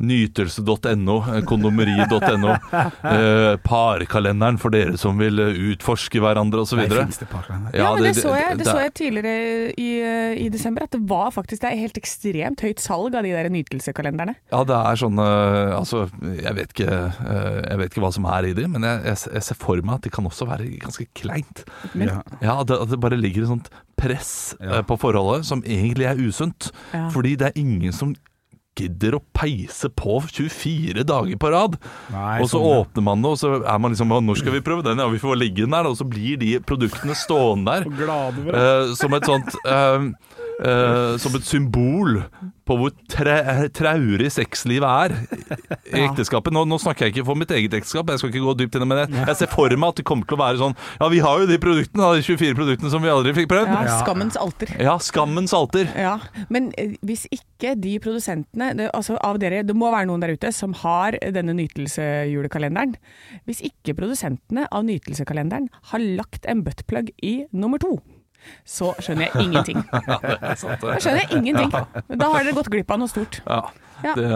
Nytelse.no, 0.00 1.16
eh, 1.36 1.42
kondomeri.no, 1.48 2.54
eh, 3.12 3.56
parkalenderen 3.64 4.58
for 4.60 4.72
dere 4.74 4.96
som 5.00 5.18
vil 5.20 5.38
eh, 5.42 5.58
utforske 5.72 6.22
hverandre 6.22 6.62
osv. 6.64 6.80
Ja, 7.74 7.92
men 7.94 8.04
det, 8.06 8.14
så 8.18 8.34
jeg, 8.36 8.56
det 8.58 8.64
det- 8.64 8.70
så 8.70 8.78
jeg 8.80 8.94
tidligere 8.94 9.74
i, 9.78 9.88
eh, 10.00 10.32
i 10.46 10.48
desember, 10.52 10.84
at 10.88 10.94
det 10.96 11.02
var 11.10 11.30
faktisk 11.34 11.62
det 11.62 11.72
er 11.72 11.80
helt 11.82 11.98
ekstremt 12.00 12.62
høyt 12.64 12.80
salg 12.82 13.14
av 13.18 13.26
de 13.26 13.34
der 13.34 13.50
nytelsekalenderne. 13.52 14.36
Ja, 14.52 14.62
det 14.64 14.76
er 14.80 15.00
sånn 15.00 15.18
Altså, 15.20 16.06
jeg 16.40 16.54
vet 16.56 16.70
ikke 16.74 16.86
Jeg 16.90 17.78
vet 17.80 17.90
ikke 17.92 18.02
hva 18.04 18.10
som 18.14 18.24
er 18.30 18.46
i 18.48 18.54
de, 18.56 18.64
men 18.70 18.82
jeg, 18.86 19.02
jeg, 19.10 19.20
jeg 19.36 19.42
ser 19.50 19.58
for 19.60 19.80
meg 19.84 19.98
at 19.98 20.06
det 20.06 20.12
kan 20.14 20.26
også 20.28 20.46
være 20.48 20.68
ganske 20.80 21.06
kleint. 21.18 21.64
Men- 21.94 22.08
Ja. 22.10 22.22
Ja, 22.40 22.54
at 22.62 22.66
det, 22.70 22.78
at 22.80 22.88
det 22.90 22.98
bare 23.00 23.16
ligger 23.20 23.42
et 23.44 23.48
sånt 23.52 23.68
press 24.00 24.54
Ja. 24.60 24.80
på 24.82 24.96
forholdet 24.98 25.44
som 25.44 25.60
egentlig 25.62 26.06
er 26.08 26.16
usunt. 26.18 26.70
Ja. 26.94 27.08
Fordi 27.12 27.34
det 27.36 27.50
er 27.50 27.60
ingen 27.60 27.92
som 27.92 28.14
gidder 28.78 29.16
å 29.18 29.20
peise 29.36 29.90
på 29.92 30.20
24 30.30 31.02
dager 31.08 31.38
på 31.40 31.50
rad. 31.52 31.76
Nei, 32.12 32.38
og 32.40 32.48
så 32.48 32.58
sånn, 32.58 32.68
åpner 32.80 33.04
man 33.06 33.24
det, 33.24 33.32
og 33.34 33.40
så 33.40 33.52
er 33.60 33.80
man 33.82 33.92
liksom 33.94 34.10
Nå 34.10 34.20
Når 34.30 34.40
skal 34.40 34.54
vi 34.56 34.62
prøve 34.64 34.84
den? 34.86 35.00
Ja, 35.02 35.08
vi 35.10 35.20
får 35.22 35.38
ligge 35.38 35.64
den 35.66 35.74
der. 35.74 35.88
Og 35.90 35.98
så 35.98 36.06
blir 36.08 36.38
de 36.40 36.52
produktene 36.64 37.16
stående 37.18 37.80
der. 37.80 37.88
Så 37.88 37.96
glad 37.98 38.40
over 38.40 38.52
det. 38.52 38.66
eh, 38.90 38.94
som 39.00 39.14
et 39.18 39.28
sånt 39.28 39.58
eh, 39.64 40.06
eh, 40.60 41.16
Som 41.22 41.36
et 41.38 41.46
symbol 41.48 42.20
på 42.70 42.76
hvor 42.78 42.92
tre, 43.10 43.34
traurig 43.74 44.28
sexlivet 44.30 44.86
er 44.86 45.14
i 45.90 46.04
ekteskapet. 46.04 46.52
Nå, 46.54 46.62
nå 46.70 46.76
snakker 46.78 47.08
jeg 47.08 47.16
ikke 47.16 47.24
for 47.26 47.38
mitt 47.40 47.50
eget 47.50 47.72
ekteskap, 47.74 48.12
jeg 48.12 48.20
skal 48.22 48.30
ikke 48.30 48.44
gå 48.44 48.54
dypt 48.60 48.76
inn 48.78 48.84
i 48.86 48.98
det, 49.00 49.06
jeg, 49.16 49.36
ser 49.40 49.50
for 49.50 49.74
meg 49.74 49.88
at 49.90 49.98
det 49.98 50.04
kommer 50.06 50.28
til 50.30 50.36
å 50.38 50.40
være 50.44 50.60
sånn 50.60 50.76
Ja, 51.00 51.08
vi 51.10 51.18
har 51.24 51.40
jo 51.42 51.48
de 51.50 51.58
produktene, 51.62 52.04
da, 52.04 52.12
de 52.14 52.22
24 52.22 52.54
produktene 52.60 52.92
som 52.92 53.02
vi 53.02 53.10
aldri 53.10 53.34
fikk 53.40 53.50
prøvd. 53.50 53.72
Ja, 53.72 53.80
Ja. 53.88 53.96
skammens 54.04 54.38
alter. 54.38 54.70
Ja, 54.78 54.94
skammens 55.02 55.54
alter. 55.56 55.90
Ja, 55.98 56.14
men 56.52 56.70
eh, 56.78 56.94
hvis 57.02 57.26
ikke 57.34 57.74
de 57.80 57.96
produsentene, 58.04 58.70
det, 58.78 58.86
altså 58.94 59.18
av 59.18 59.40
dere, 59.42 59.64
det 59.66 59.74
må 59.74 59.90
være 59.90 60.06
noen 60.12 60.22
der 60.22 60.36
ute 60.38 60.52
som 60.54 60.76
har 60.84 61.18
denne 61.34 61.56
nytelsejulekalenderen. 61.58 62.94
Hvis 63.48 63.64
ikke 63.66 63.96
produsentene 63.98 64.68
av 64.70 64.86
nytelsekalenderen 64.86 65.68
har 65.90 66.06
lagt 66.22 66.46
en 66.46 66.62
buttplug 66.66 67.10
i 67.26 67.34
nummer 67.50 67.82
to, 67.82 67.96
så 68.64 68.92
skjønner 68.98 69.28
jeg 69.28 69.46
ingenting. 69.46 69.82
Da 69.90 70.54
skjønner 70.56 71.22
jeg 71.24 71.30
ingenting. 71.38 71.70
Da 71.72 72.30
har 72.32 72.44
dere 72.44 72.56
gått 72.56 72.70
glipp 72.72 72.90
av 72.90 73.02
noe 73.02 73.10
stort. 73.10 73.40
Ja, 73.46 73.62
Ja. 74.04 74.14
Det, 74.16 74.28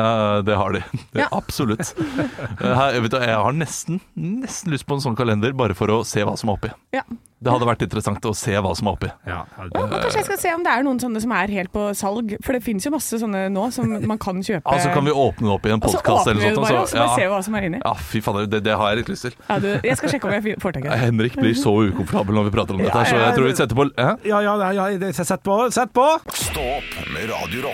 det 0.50 0.56
har 0.61 0.73
de. 0.73 0.83
Det, 1.12 1.21
Ja. 1.25 1.28
Absolutt. 1.30 1.94
Her, 2.61 3.00
vet 3.00 3.12
du, 3.12 3.21
jeg 3.23 3.37
har 3.37 3.54
nesten, 3.56 4.00
nesten 4.14 4.75
lyst 4.75 4.87
på 4.87 4.99
en 4.99 5.04
sånn 5.04 5.16
kalender, 5.18 5.54
bare 5.56 5.76
for 5.78 5.90
å 5.92 6.02
se 6.06 6.25
hva 6.26 6.37
som 6.38 6.50
er 6.52 6.59
oppi. 6.59 6.75
Ja. 6.94 7.04
Det 7.44 7.52
hadde 7.52 7.66
vært 7.68 7.83
interessant 7.85 8.25
å 8.25 8.33
se 8.37 8.54
hva 8.56 8.71
som 8.76 8.88
er 8.88 8.97
oppi. 8.97 9.11
Ja, 9.28 9.42
Ja, 9.54 9.66
og 9.66 9.90
kanskje 9.92 10.21
jeg 10.21 10.26
skal 10.28 10.38
se 10.40 10.52
om 10.54 10.62
det 10.64 10.73
er 10.73 10.85
noen 10.87 11.00
sånne 11.02 11.21
som 11.21 11.33
er 11.37 11.50
helt 11.52 11.73
på 11.75 11.87
salg, 11.99 12.37
for 12.44 12.56
det 12.56 12.62
finnes 12.64 12.87
jo 12.87 12.92
masse 12.94 13.18
sånne 13.21 13.42
nå 13.52 13.66
som 13.75 13.90
man 14.09 14.21
kan 14.23 14.40
kjøpe. 14.40 14.62
Altså 14.75 14.92
Kan 14.94 15.06
vi 15.06 15.12
åpne 15.12 15.49
det 15.49 15.54
opp 15.54 15.66
i 15.68 15.75
en 15.75 15.83
så 15.83 15.90
podkast 15.90 16.28
åpner 16.28 16.40
vi 16.40 16.47
eller 16.47 16.54
det 16.54 16.56
noe 16.56 16.64
bare, 16.64 16.87
sånt? 16.87 16.94
så 16.94 17.18
vi 17.18 17.26
ja. 17.26 17.33
hva 17.35 17.42
som 17.47 17.59
er 17.59 17.68
inni. 17.68 17.83
ja, 17.83 17.92
fy 18.12 18.23
fader, 18.25 18.49
det, 18.50 18.62
det 18.66 18.78
har 18.80 18.92
jeg 18.92 19.02
litt 19.02 19.12
lyst 19.12 19.28
til. 19.28 19.37
Ja, 19.49 19.59
du, 19.61 19.68
jeg 19.75 20.00
skal 20.00 20.14
sjekke 20.14 20.30
om 20.30 20.37
jeg 20.38 20.56
får 20.64 20.78
tak 20.78 20.87
i 20.87 20.88
det. 20.88 21.02
Henrik 21.04 21.38
blir 21.40 21.59
så 21.59 21.75
ukomfortabel 21.90 22.40
når 22.40 22.49
vi 22.49 22.56
prater 22.56 22.78
om 22.78 22.83
dette, 22.85 23.04
så 23.04 23.18
Ja, 23.18 23.21
ja, 23.21 23.28
jeg 23.28 23.38
tror 23.40 23.50
vi 23.50 23.54
setter 23.61 23.83
på 23.83 23.88
Hæ? 23.92 24.11
ja, 24.30 24.40
ja, 24.47 24.56
ja, 24.73 24.88
ja 24.97 25.12
sett 25.21 25.44
på, 25.44 25.61
sett 25.75 25.94
på! 25.94 26.09
Stopp 26.33 26.99
med 27.12 27.30
Radio 27.33 27.71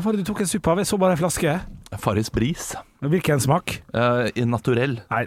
Hva 0.00 0.06
var 0.08 0.16
det 0.16 0.22
du 0.24 0.28
tok 0.30 0.38
en 0.40 0.48
suppe 0.48 0.70
av? 0.72 0.78
Jeg 0.80 0.88
så 0.88 0.96
bare 0.96 1.12
en 1.12 1.18
flaske. 1.20 1.54
Farris 2.00 2.30
bris. 2.32 2.70
Hvilken 3.04 3.42
smak? 3.44 3.74
Uh, 3.92 4.30
naturell. 4.48 4.94
Nei, 5.10 5.26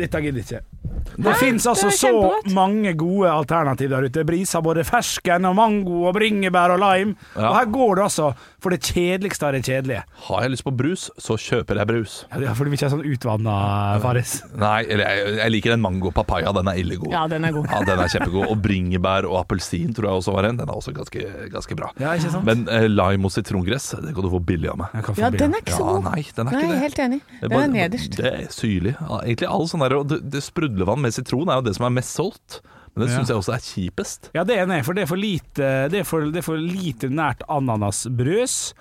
dette 0.00 0.22
gidder 0.24 0.40
jeg 0.40 0.46
ikke. 0.48 0.77
Det 1.16 1.34
fins 1.40 1.66
altså 1.66 1.88
Det 1.88 1.98
så 1.98 2.54
mange 2.54 2.92
gode 2.98 3.30
alternativ 3.30 3.88
der 3.90 4.06
ute. 4.08 4.24
Bris 4.28 4.52
har 4.52 4.62
både 4.62 4.84
fersken 4.84 5.44
og 5.48 5.56
mango 5.56 6.04
og 6.08 6.14
bringebær 6.14 6.74
og 6.76 6.80
lime. 6.82 7.14
Ja. 7.36 7.48
Og 7.50 7.56
her 7.58 7.64
går 7.74 7.94
det 7.96 8.04
altså 8.04 8.28
for 8.60 8.70
det 8.74 8.80
kjedeligste 8.82 9.46
av 9.46 9.52
det 9.54 9.62
kjedelige. 9.64 10.02
Har 10.28 10.42
jeg 10.42 10.50
lyst 10.50 10.64
på 10.66 10.72
brus, 10.76 11.10
så 11.18 11.36
kjøper 11.38 11.78
jeg 11.78 11.86
brus. 11.86 12.14
Ja, 12.32 12.38
det 12.42 12.48
er 12.50 12.54
fordi 12.58 12.70
vi 12.72 12.78
ikke 12.78 12.86
er 12.88 12.94
sånn 12.96 13.06
utvanna, 13.06 13.54
Faris. 14.02 14.32
Nei, 14.58 14.82
eller 14.90 15.04
jeg, 15.14 15.36
jeg 15.38 15.52
liker 15.54 15.74
den 15.76 15.82
mango 15.84 16.10
papaya. 16.14 16.52
Den 16.56 16.68
er 16.72 16.80
ille 16.82 16.96
god. 16.98 17.12
Ja, 17.14 17.26
den 17.30 17.44
er 17.46 17.52
god. 17.54 17.68
Ja, 17.70 17.80
den 17.86 18.02
er 18.02 18.10
kjempegod. 18.12 18.48
Og 18.50 18.58
bringebær 18.64 19.28
og 19.30 19.38
appelsin 19.44 19.94
tror 19.96 20.08
jeg 20.10 20.22
også 20.22 20.34
var 20.34 20.48
en. 20.50 20.58
Den 20.58 20.68
er 20.68 20.74
også 20.80 20.94
ganske, 20.96 21.22
ganske 21.52 21.78
bra. 21.78 21.90
Ja, 22.02 22.14
ikke 22.18 22.32
sant? 22.34 22.44
Men 22.48 22.66
eh, 22.72 22.88
lime 22.90 23.28
og 23.30 23.34
sitrongress, 23.34 23.92
det 24.02 24.14
kan 24.16 24.26
du 24.26 24.30
få 24.32 24.40
billig 24.48 24.70
av 24.72 24.78
meg. 24.82 24.98
Ja, 25.18 25.30
den 25.30 25.54
er 25.54 25.62
ikke 25.62 25.76
så 25.78 25.86
Ja, 25.86 25.94
god. 25.98 26.10
nei, 26.10 26.24
den 26.34 26.48
er 26.48 26.50
Nei, 26.52 26.62
ikke 26.64 26.72
det. 26.74 26.80
helt 26.86 26.98
enig. 27.06 27.20
Det 27.28 27.40
Den 27.40 27.50
bare- 27.54 27.64
er 27.68 27.74
nederst. 27.76 28.16
Det 28.18 28.32
er 28.32 28.46
syrlig. 28.54 28.94
Ja, 29.00 29.20
Egentlig 29.28 29.48
all 29.48 29.66
sånn 29.70 29.82
der, 29.84 29.94
og 29.98 30.08
det, 30.10 30.18
det 30.32 30.42
Sprudlevann 30.42 30.97
med 31.00 31.14
sitron 31.16 31.48
er 31.48 31.60
jo 31.60 31.66
det 31.68 31.76
som 31.78 31.86
er 31.88 31.94
mest 32.00 32.14
solgt. 32.18 32.60
Men 32.94 33.04
det 33.06 33.12
Ja. 33.14 33.22
jeg 33.22 33.36
også 33.38 33.54
er 33.54 33.62
kjipest. 33.62 34.30
Ja, 34.34 34.42
det 34.44 34.56
er 34.58 34.64
enig, 34.66 34.84
for 34.84 34.94
det 34.96 35.02
er 35.04 35.10
for 35.10 35.20
lite, 35.20 35.66
det 35.92 36.00
er 36.00 36.06
for, 36.08 36.20
det 36.32 36.40
er 36.40 36.46
for 36.46 36.56
lite 36.58 37.08
nært 37.12 37.44
ananasbrøs. 37.48 38.72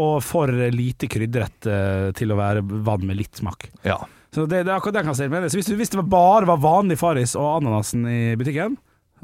Og 0.00 0.20
for 0.22 0.46
lite 0.70 1.08
krydret 1.10 1.66
eh, 1.66 2.10
til 2.14 2.30
å 2.30 2.36
være 2.38 2.62
vann 2.62 3.02
med 3.08 3.18
litt 3.18 3.40
smak. 3.40 3.68
Ja. 3.84 3.96
Så 4.30 4.44
det, 4.46 4.60
det 4.64 4.70
er 4.70 4.76
akkurat 4.78 4.94
det 4.94 5.00
jeg 5.02 5.08
kan 5.08 5.18
si. 5.18 5.56
Hvis, 5.58 5.70
hvis 5.74 5.90
det 5.90 6.04
bare 6.08 6.46
var 6.46 6.60
vanlig 6.62 6.96
Farris 7.00 7.34
og 7.34 7.56
ananasen 7.58 8.04
i 8.06 8.20
butikken, 8.38 8.76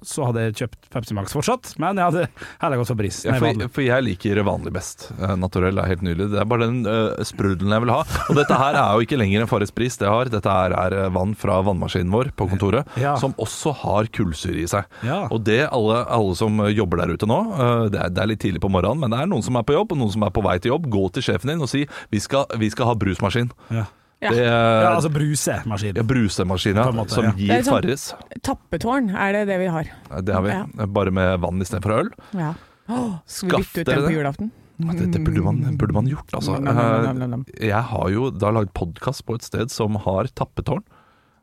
så 0.05 0.27
hadde 0.29 0.43
jeg 0.47 0.57
kjøpt 0.61 0.89
Pepsi 0.93 1.15
Max 1.17 1.35
fortsatt. 1.37 1.73
Men 1.83 1.99
jeg 2.01 2.11
hadde 2.11 2.47
heller 2.63 2.81
gått 2.81 2.91
for 2.91 2.99
Bris. 2.99 3.21
Ja, 3.27 3.37
for, 3.41 3.67
for 3.73 3.85
jeg 3.85 4.05
liker 4.07 4.41
vanlig 4.47 4.73
best. 4.75 5.09
Eh, 5.17 5.35
Naturell 5.41 5.79
er 5.81 5.91
helt 5.91 6.05
nydelig. 6.07 6.29
Det 6.35 6.41
er 6.43 6.49
bare 6.51 6.69
den 6.69 6.83
uh, 6.87 7.23
sprudelen 7.27 7.73
jeg 7.75 7.85
vil 7.87 7.93
ha. 7.95 8.03
Og 8.31 8.39
dette 8.39 8.59
her 8.61 8.79
er 8.81 8.93
jo 8.99 9.07
ikke 9.07 9.19
lenger 9.21 9.45
en 9.45 9.51
Farris 9.51 9.75
Bris. 9.75 9.99
Det 10.01 10.11
har. 10.11 10.31
Dette 10.33 10.53
her 10.53 10.75
er 10.77 10.97
eh, 11.05 11.11
vann 11.15 11.35
fra 11.39 11.59
vannmaskinen 11.67 12.13
vår 12.15 12.33
på 12.37 12.49
kontoret, 12.53 12.89
Ja. 13.01 13.17
som 13.21 13.35
også 13.41 13.75
har 13.83 14.11
kullsyre 14.13 14.63
i 14.63 14.69
seg. 14.71 14.87
Ja. 15.07 15.23
Og 15.33 15.45
det 15.47 15.63
alle, 15.71 16.03
alle 16.13 16.37
som 16.39 16.61
jobber 16.71 17.03
der 17.03 17.17
ute 17.17 17.29
nå, 17.31 17.41
uh, 17.57 17.87
det 17.93 18.03
er, 18.03 18.13
det 18.15 18.25
er 18.25 18.33
litt 18.33 18.45
tidlig 18.45 18.63
på 18.65 18.73
morgenen, 18.73 19.03
men 19.05 19.15
det 19.15 19.23
er 19.23 19.31
noen 19.31 19.45
som 19.47 19.59
er 19.59 19.67
på 19.67 19.77
jobb, 19.77 19.95
og 19.97 20.03
noen 20.05 20.15
som 20.15 20.27
er 20.27 20.35
på 20.35 20.45
vei 20.47 20.59
til 20.61 20.75
jobb. 20.75 20.91
Gå 20.93 21.07
til 21.17 21.27
sjefen 21.31 21.53
din 21.55 21.63
og 21.65 21.71
si 21.73 21.87
vi 22.13 22.23
skal, 22.23 22.47
vi 22.61 22.71
skal 22.73 22.93
ha 22.93 22.99
brusmaskin. 22.99 23.51
Ja. 23.75 23.87
Ja. 24.23 24.31
Det, 24.33 24.45
ja, 24.49 24.95
altså 24.97 25.11
brusemaskin. 25.13 25.97
ja, 25.99 26.03
brusemaskin, 26.03 26.77
ja, 26.81 26.87
måte, 26.97 27.13
som 27.13 27.25
ja. 27.29 27.33
Gir 27.37 27.63
sånn- 27.63 27.75
Farris. 27.83 28.15
Tappetårn 28.43 29.11
er 29.15 29.33
det 29.37 29.43
det 29.51 29.59
vi 29.61 29.67
har. 29.67 29.91
Det 30.25 30.33
har 30.35 30.43
vi. 30.47 30.87
Bare 30.87 31.11
med 31.13 31.41
vann 31.41 31.61
istedenfor 31.61 31.93
øl. 31.99 32.09
Ja. 32.33 32.55
Oh, 32.89 33.19
skal 33.27 33.59
vi 33.61 33.65
bytte 33.67 33.81
ut 33.83 33.87
den 33.93 34.05
på 34.07 34.15
julaften? 34.15 34.51
Det 34.79 34.95
Dette 35.07 35.21
burde 35.25 35.43
man, 35.45 35.61
burde 35.81 35.93
man 35.97 36.07
gjort, 36.09 36.33
altså. 36.37 36.57
Nam, 36.61 36.77
nam, 37.19 37.31
nam. 37.31 37.45
Eh, 37.57 37.69
Jeg 37.69 37.83
har 37.91 38.09
jo 38.13 38.31
da 38.31 38.51
lagd 38.53 38.73
podkast 38.77 39.25
på 39.27 39.35
et 39.37 39.43
sted 39.43 39.71
som 39.73 39.95
har 40.05 40.29
tappetårn. 40.37 40.83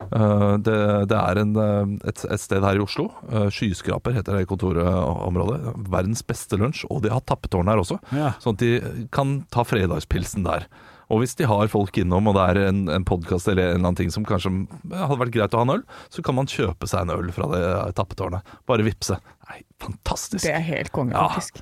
Eh, 0.03 0.58
Det, 0.65 1.08
det 1.10 1.18
er 1.18 1.38
en, 1.42 1.56
eh, 1.56 2.10
et, 2.10 2.25
et 2.25 2.39
sted 2.42 2.62
her 2.63 2.75
i 2.77 2.84
Oslo. 2.84 3.10
Skyskraper 3.53 4.13
heter 4.18 4.38
det 4.38 4.48
kontorområdet. 4.50 5.75
Verdens 5.89 6.22
beste 6.25 6.58
lunsj. 6.58 6.86
Og 6.89 7.01
de 7.06 7.10
har 7.13 7.22
tappetårn 7.22 7.68
her 7.70 7.77
også, 7.82 8.00
Ja. 8.13 8.34
sånn 8.42 8.53
at 8.53 8.60
de 8.60 9.08
kan 9.12 9.46
ta 9.51 9.63
fredagspilsen 9.63 10.44
der. 10.44 10.65
Og 11.13 11.20
hvis 11.22 11.36
de 11.38 11.46
har 11.50 11.70
folk 11.70 11.98
innom, 12.01 12.27
og 12.32 12.36
det 12.39 12.43
er 12.50 12.60
en, 12.72 12.84
en 12.89 13.05
podkast 13.05 13.48
eller 13.51 13.67
en 13.67 13.75
eller 13.75 13.84
annen 13.86 14.00
ting 14.00 14.10
som 14.13 14.25
kanskje 14.25 14.50
hadde 14.89 15.20
vært 15.22 15.34
greit 15.36 15.53
å 15.53 15.62
ha 15.62 15.67
en 15.67 15.75
øl, 15.77 15.84
så 16.10 16.24
kan 16.25 16.38
man 16.39 16.50
kjøpe 16.50 16.89
seg 16.89 17.05
en 17.05 17.13
øl 17.13 17.29
fra 17.36 17.46
det 17.53 17.63
tappetårnet. 18.00 18.53
Bare 18.70 18.86
vippse. 18.88 19.20
Nei, 19.51 19.60
fantastisk. 19.84 20.41
Det 20.48 20.55
er 20.58 20.65
helt 20.74 20.89
konge, 20.96 21.13
Ja. 21.13 21.27
faktisk. 21.36 21.62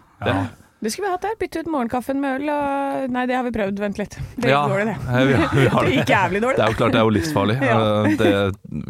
Det, 0.81 0.89
skulle 0.89 1.07
vi 1.07 1.11
hatt 1.13 1.21
der. 1.21 1.35
Bytte 1.37 1.61
ut 1.61 1.67
morgenkaffen 1.69 2.17
med 2.23 2.41
øl 2.41 2.49
og 2.49 3.11
Nei, 3.13 3.25
det 3.29 3.35
har 3.37 3.43
vi 3.45 3.51
prøvd. 3.53 3.77
Vent 3.83 3.99
litt. 4.01 4.15
Det 4.41 4.49
Ja, 4.49 4.63
dårlig, 4.67 4.87
det, 4.89 4.95
vi 5.29 5.33
har- 5.37 5.53
vi 5.53 5.67
har 5.75 5.85
det 5.85 5.91
det. 5.91 5.97
gikk 5.99 6.09
jævlig 6.15 6.41
dårlig. 6.41 6.57
Det 6.57 6.65
er 6.65 6.71
jo 6.73 6.77
klart 6.79 6.91
det 6.95 6.99
er 7.01 7.05
jo 7.05 7.13
livsfarlig. 7.17 7.57
Ja. 7.71 7.77
Det, 8.17 8.31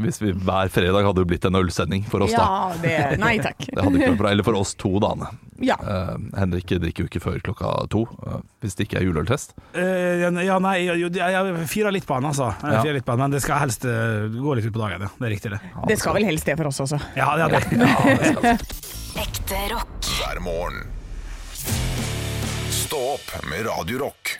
hvis 0.05 0.21
vi 0.21 0.31
hver 0.31 0.71
fredag 0.71 1.03
hadde 1.05 1.21
jo 1.23 1.27
blitt 1.27 1.45
en 1.49 1.57
ølsending 1.59 2.05
for 2.09 2.23
oss, 2.23 2.31
da. 2.31 2.45
Ja, 2.47 2.73
det 2.81 3.19
Nei 3.19 3.33
takk. 3.43 3.59
Det 3.75 3.83
hadde 3.83 3.99
ikke 3.99 4.11
vært 4.13 4.21
bra. 4.23 4.31
Eller 4.31 4.47
for 4.47 4.59
oss 4.61 4.71
to, 4.79 4.93
da. 5.03 5.11
Anne. 5.11 5.27
Ja. 5.61 5.75
Uh, 5.77 6.15
Henrik 6.39 6.71
drikker 6.71 7.03
jo 7.03 7.09
ikke 7.11 7.19
før 7.21 7.35
klokka 7.45 7.73
to, 7.93 8.05
uh, 8.25 8.39
hvis 8.63 8.73
det 8.79 8.87
ikke 8.87 8.97
er 9.01 9.03
juleøltest. 9.05 9.51
Uh, 9.75 10.23
ja, 10.41 10.57
nei, 10.63 10.77
jo, 10.87 10.95
jeg, 11.11 11.19
jeg 11.19 11.67
fyrer 11.69 11.93
litt 11.93 12.07
på 12.09 12.15
han, 12.17 12.25
altså. 12.31 12.47
Jeg 12.63 12.87
Ja. 12.87 12.95
litt 12.95 13.05
på 13.05 13.13
han, 13.13 13.21
men 13.27 13.35
det 13.35 13.43
skal 13.43 13.59
helst 13.61 13.83
gå 13.85 14.55
litt 14.57 14.65
ut 14.65 14.73
på 14.73 14.81
dagen. 14.81 15.03
Ja. 15.05 15.11
Det 15.19 15.27
er 15.27 15.33
riktig, 15.35 15.51
det. 15.53 15.59
Det 15.91 15.99
skal 16.01 16.15
vel 16.17 16.25
helst 16.31 16.47
det 16.49 16.55
for 16.57 16.71
oss 16.71 16.79
også. 16.87 16.97
Ja, 17.19 17.29
ja, 17.37 17.51
det, 17.51 17.61
ja, 17.75 17.91
det 18.07 18.31
skal 18.31 18.41
det. 18.47 18.55
Ekte 19.27 19.61
rock. 19.75 20.09
hver 20.17 20.41
morgen. 20.47 20.81
Stå 22.91 23.13
opp 23.13 23.45
med 23.49 23.65
Radio 23.65 23.99
Rock. 23.99 24.39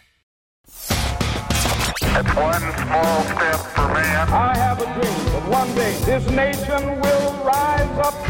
One 2.37 2.73
small 2.85 3.23
step 3.23 3.55
for 3.75 3.87
man. 3.93 4.27
I 4.29 4.57
have 4.57 4.81
a 4.81 4.85
dream 4.85 5.25
that 5.25 5.59
one 5.59 5.75
day 5.75 5.93
this 6.05 6.29
nation 6.29 6.99
will 7.01 7.33
rise 7.45 8.07
up. 8.07 8.20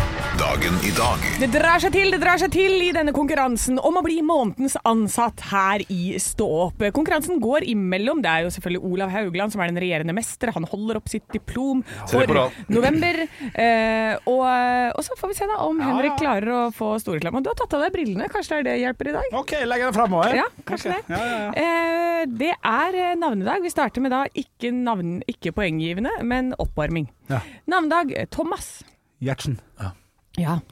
Dag 0.62 0.70
Dagen 0.70 0.84
i 0.86 0.92
dag 0.94 1.24
Det 1.42 1.48
drar 1.50 1.82
seg 1.82 1.94
til, 1.96 2.12
det 2.14 2.20
drar 2.22 2.38
seg 2.38 2.52
til 2.54 2.76
i 2.86 2.92
denne 2.94 3.14
konkurransen 3.16 3.80
om 3.82 3.96
å 3.98 4.04
bli 4.06 4.20
månedens 4.22 4.76
ansatt 4.86 5.42
her 5.50 5.82
i 5.90 6.20
Stå 6.22 6.46
opp. 6.68 6.84
Konkurransen 6.94 7.40
går 7.42 7.66
imellom. 7.72 8.20
Det 8.22 8.30
er 8.30 8.44
jo 8.46 8.52
selvfølgelig 8.54 8.92
Olav 8.92 9.14
Haugland 9.14 9.54
som 9.54 9.64
er 9.64 9.72
den 9.72 9.80
regjerende 9.82 10.14
mester. 10.14 10.52
Han 10.54 10.68
holder 10.70 11.00
opp 11.00 11.10
sitt 11.10 11.26
diplom 11.34 11.82
for 12.12 12.30
november. 12.70 13.24
Eh, 13.52 14.14
og, 14.30 14.44
og 14.46 15.02
så 15.08 15.18
får 15.18 15.32
vi 15.32 15.38
se 15.40 15.48
da 15.50 15.58
om 15.66 15.82
Henrik 15.82 16.20
klarer 16.22 16.52
å 16.54 16.60
få 16.76 16.92
storreklame. 17.02 17.42
Du 17.42 17.50
har 17.50 17.58
tatt 17.58 17.74
av 17.78 17.86
deg 17.88 17.96
brillene, 17.96 18.28
kanskje 18.32 18.60
det 18.60 18.60
er 18.60 18.68
det 18.68 18.76
hjelper 18.84 19.10
i 19.10 19.16
dag? 19.16 19.38
OK, 19.42 19.56
legger 19.66 19.90
det 19.90 19.96
framover. 19.98 20.36
Ja, 20.44 20.46
kanskje 20.68 20.92
okay. 20.92 21.08
det. 21.08 21.16
Ja, 21.16 21.24
ja, 21.32 21.40
ja. 21.48 21.64
Eh, 21.64 22.28
det 22.44 22.52
er 22.60 23.00
eh, 23.00 23.16
navnedag. 23.18 23.66
Vi 23.66 23.74
starter 23.74 24.06
med 24.06 24.14
da 24.14 24.28
ikke, 24.30 24.74
navn, 24.76 25.18
ikke 25.32 25.56
poenggivende, 25.58 26.14
men 26.22 26.54
oppvarming. 26.62 27.10
Ja. 27.34 27.42
Navnedag 27.72 28.14
eh, 28.14 28.30
Thomas. 28.30 28.76
Gjertsen. 29.22 29.58
Ja, 29.82 29.96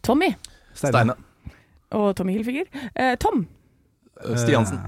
Tommy. 0.04 0.34
Steine. 0.74 1.13
Og 1.92 2.16
Tommy 2.16 2.32
Hilfiger. 2.32 2.63
Eh, 2.96 3.18
Tom. 3.18 3.48
Eh, 4.20 4.36
Stiansen. 4.36 4.80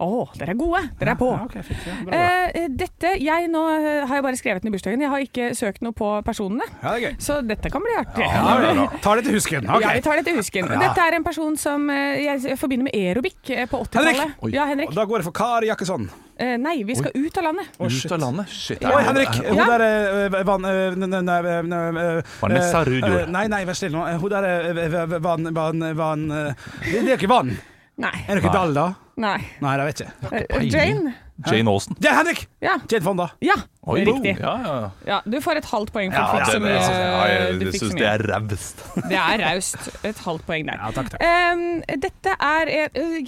Å, 0.00 0.06
dere 0.38 0.52
er 0.54 0.56
gode. 0.56 0.78
Dere 1.00 1.10
er 1.12 1.18
på. 1.18 1.26
Ja, 1.34 1.42
okay, 1.44 1.62
fint, 1.66 1.80
ja, 1.84 1.94
bra, 2.06 2.12
bra. 2.12 2.20
Eh, 2.54 2.66
dette, 2.70 3.10
jeg 3.20 3.48
nå 3.52 3.62
eh, 3.74 4.04
har 4.08 4.20
jeg 4.20 4.24
bare 4.24 4.38
skrevet 4.38 4.62
den 4.64 4.70
i 4.70 4.74
bursdagen. 4.76 5.02
Jeg 5.02 5.10
har 5.12 5.24
ikke 5.24 5.48
søkt 5.58 5.82
noe 5.84 5.92
på 5.96 6.10
personene. 6.24 6.64
Ja, 6.84 6.92
det 6.94 6.94
er 6.94 7.02
gøy. 7.10 7.16
Så 7.26 7.38
dette 7.44 7.72
kan 7.74 7.82
bli 7.84 7.96
artig. 7.98 8.24
Ja, 8.30 8.86
Ta 9.04 9.16
det 9.18 9.26
til 9.26 9.36
husken. 9.36 9.66
Okay. 9.76 9.82
Ja, 9.82 9.96
vi 9.98 10.04
tar 10.06 10.20
det 10.20 10.24
til 10.30 10.38
husken. 10.38 10.70
Dette 10.70 11.02
er 11.08 11.18
en 11.18 11.26
person 11.26 11.58
som 11.60 11.90
eh, 11.92 12.22
jeg 12.24 12.56
forbinder 12.60 12.86
med 12.88 12.96
aerobic 12.96 13.50
eh, 13.52 13.66
på 13.68 13.82
80-tallet. 13.84 14.22
Henrik! 14.22 14.54
Ja, 14.56 14.64
Henrik. 14.70 14.94
Da 14.96 15.04
går 15.10 15.20
det 15.24 15.28
for 15.28 15.36
Kari 15.36 15.68
Jakkesson. 15.72 16.06
Eh, 16.38 16.54
nei, 16.60 16.78
vi 16.86 16.94
skal 16.96 17.12
ut 17.16 17.38
av 17.40 17.46
landet. 17.50 17.76
Å, 17.80 17.90
Ut 17.90 18.12
av 18.16 18.20
landet. 18.22 18.52
Shit. 18.54 18.84
Oi, 18.86 19.02
Henrik! 19.10 19.34
Hun 19.42 19.60
Ja. 19.60 19.68
der 19.74 19.86
eh, 20.30 20.42
vann 20.46 20.64
eh, 20.70 20.82
n- 20.94 21.08
n- 21.10 21.20
n- 21.26 21.72
n- 21.74 22.00
eh, 22.06 22.34
Vanessa 22.40 22.80
eh, 22.84 22.90
Rudjord. 22.92 23.20
eh, 23.26 23.30
Nei, 23.34 23.46
nei, 23.52 23.64
vær 23.68 23.76
snill 23.82 23.96
nå. 23.98 24.06
Eh, 24.14 24.18
Hun 24.22 24.32
der 24.38 24.46
er 24.54 25.18
vann 25.20 26.30
eh, 26.30 26.68
det 26.86 27.02
er 27.10 27.16
ikke 27.18 27.32
vann. 27.34 27.56
Nei. 27.96 28.12
Er 28.28 28.36
det 28.36 28.42
ikke 28.44 28.52
Nei. 28.52 28.74
Da? 28.76 28.86
nei. 29.16 29.38
Nei, 29.64 29.76
det 29.80 29.84
vet 29.88 30.00
jeg 30.02 30.10
ikke. 30.12 30.40
Eh, 30.58 30.66
Jane? 30.68 31.14
Jane 31.46 31.70
Austen. 31.72 31.96
Det 32.00 32.10
er 32.10 32.18
Henrik! 32.18 32.42
Ja. 32.60 32.74
Jane 32.92 33.04
Fonda. 33.06 33.30
ja. 33.44 33.56
Oi, 33.86 34.00
Riktig. 34.02 34.32
Ja, 34.42 34.52
ja, 34.64 34.70
ja. 34.82 34.86
Ja, 35.06 35.16
du 35.30 35.36
får 35.40 35.60
et 35.60 35.66
halvt 35.70 35.92
poeng, 35.94 36.10
for 36.10 36.18
Ja, 36.18 36.26
fikk 36.32 36.46
det- 36.46 36.54
så 36.56 36.60
mye. 36.60 36.70
ja, 36.74 37.26
jeg- 37.30 37.74
syns 37.78 37.92
det 37.94 38.06
er 38.10 38.24
raust. 38.32 38.80
Det 39.10 39.18
er 39.20 39.38
raust. 39.44 40.04
Et 40.04 40.16
halvt 40.24 40.42
poeng 40.48 40.66
der. 40.66 40.80
Ja, 40.82 40.90
takk, 40.96 41.10
takk. 41.12 41.22
Um, 41.22 41.82
dette 42.02 42.32
er 42.40 42.66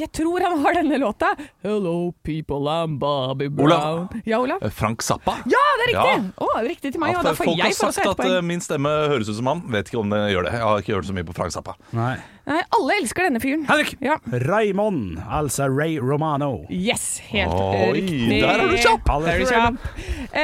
Jeg 0.00 0.08
tror 0.12 0.42
han 0.42 0.58
har 0.64 0.72
denne 0.80 0.98
låta. 0.98 1.30
Hello 1.62 2.12
people, 2.24 2.58
I'm 2.66 2.98
Bobby 2.98 3.46
Brown. 3.48 3.70
Olav. 3.70 4.08
Ja, 4.26 4.40
Olav? 4.42 4.58
Eh, 4.62 4.70
Frank 4.74 5.00
Zappa. 5.06 5.36
Ja, 5.46 5.62
det 5.78 5.86
er 5.86 5.92
riktig! 5.94 6.16
Ja. 6.24 6.48
oh, 6.48 6.58
riktig 6.66 6.92
til 6.92 7.00
meg. 7.00 7.12
Ja, 7.14 7.22
da 7.22 7.30
får 7.38 7.44
folk 7.44 7.60
har 7.62 7.68
jeg 7.70 7.78
sagt 7.78 7.98
at 8.02 8.06
eh, 8.08 8.14
poeng. 8.24 8.44
min 8.50 8.60
stemme 8.60 8.88
høres 9.14 9.28
ut 9.30 9.36
som 9.38 9.46
han. 9.46 9.62
Vet 9.70 9.92
ikke 9.92 10.00
om 10.02 10.10
det 10.10 10.24
gjør 10.34 10.48
det. 10.48 10.52
Jeg 10.58 10.66
har 10.66 10.82
ikke 10.82 10.94
hørt 10.98 11.06
så 11.06 11.14
mye 11.14 11.24
på 11.30 11.34
Frank 11.38 11.54
Zappa. 11.54 11.76
Nei. 11.94 12.16
Nei, 12.48 12.62
alle 12.72 12.94
elsker 13.02 13.26
denne 13.28 13.40
fyren. 13.44 13.66
Henrik! 13.68 13.94
Ja. 14.00 14.14
Raymond, 14.48 15.18
altså 15.28 15.66
Ray 15.68 15.98
Romano. 16.00 16.64
Yes, 16.72 17.18
helt 17.28 17.52
Oi, 17.52 17.92
riktig. 18.00 18.40
der 18.40 18.48
er 18.64 18.68
du 18.72 18.76
kjapp! 18.80 19.04
Der 19.04 19.28
er 19.28 19.38
du 19.38 19.44
kjapp. 19.44 19.76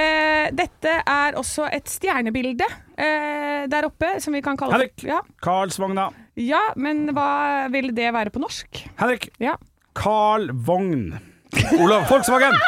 Eh, 0.04 0.49
dette 0.56 0.96
er 1.00 1.38
også 1.40 1.68
et 1.73 1.88
stjernebilde 1.90 2.66
eh, 2.99 3.64
der 3.70 3.88
oppe, 3.88 4.16
som 4.23 4.37
vi 4.37 4.42
kan 4.44 4.58
kalle 4.61 4.76
Henrik. 4.76 5.04
Ja. 5.06 5.23
Karlsvogna. 5.44 6.11
ja, 6.40 6.62
men 6.76 7.06
hva 7.16 7.68
vil 7.73 7.92
det 7.96 8.11
være 8.14 8.34
på 8.34 8.42
norsk? 8.42 8.84
Henrik. 9.00 9.30
Ja. 9.42 9.56
Carl 9.94 10.50
Vogn. 10.52 11.14
Olav. 11.80 12.08
Volkswagen. 12.11 12.56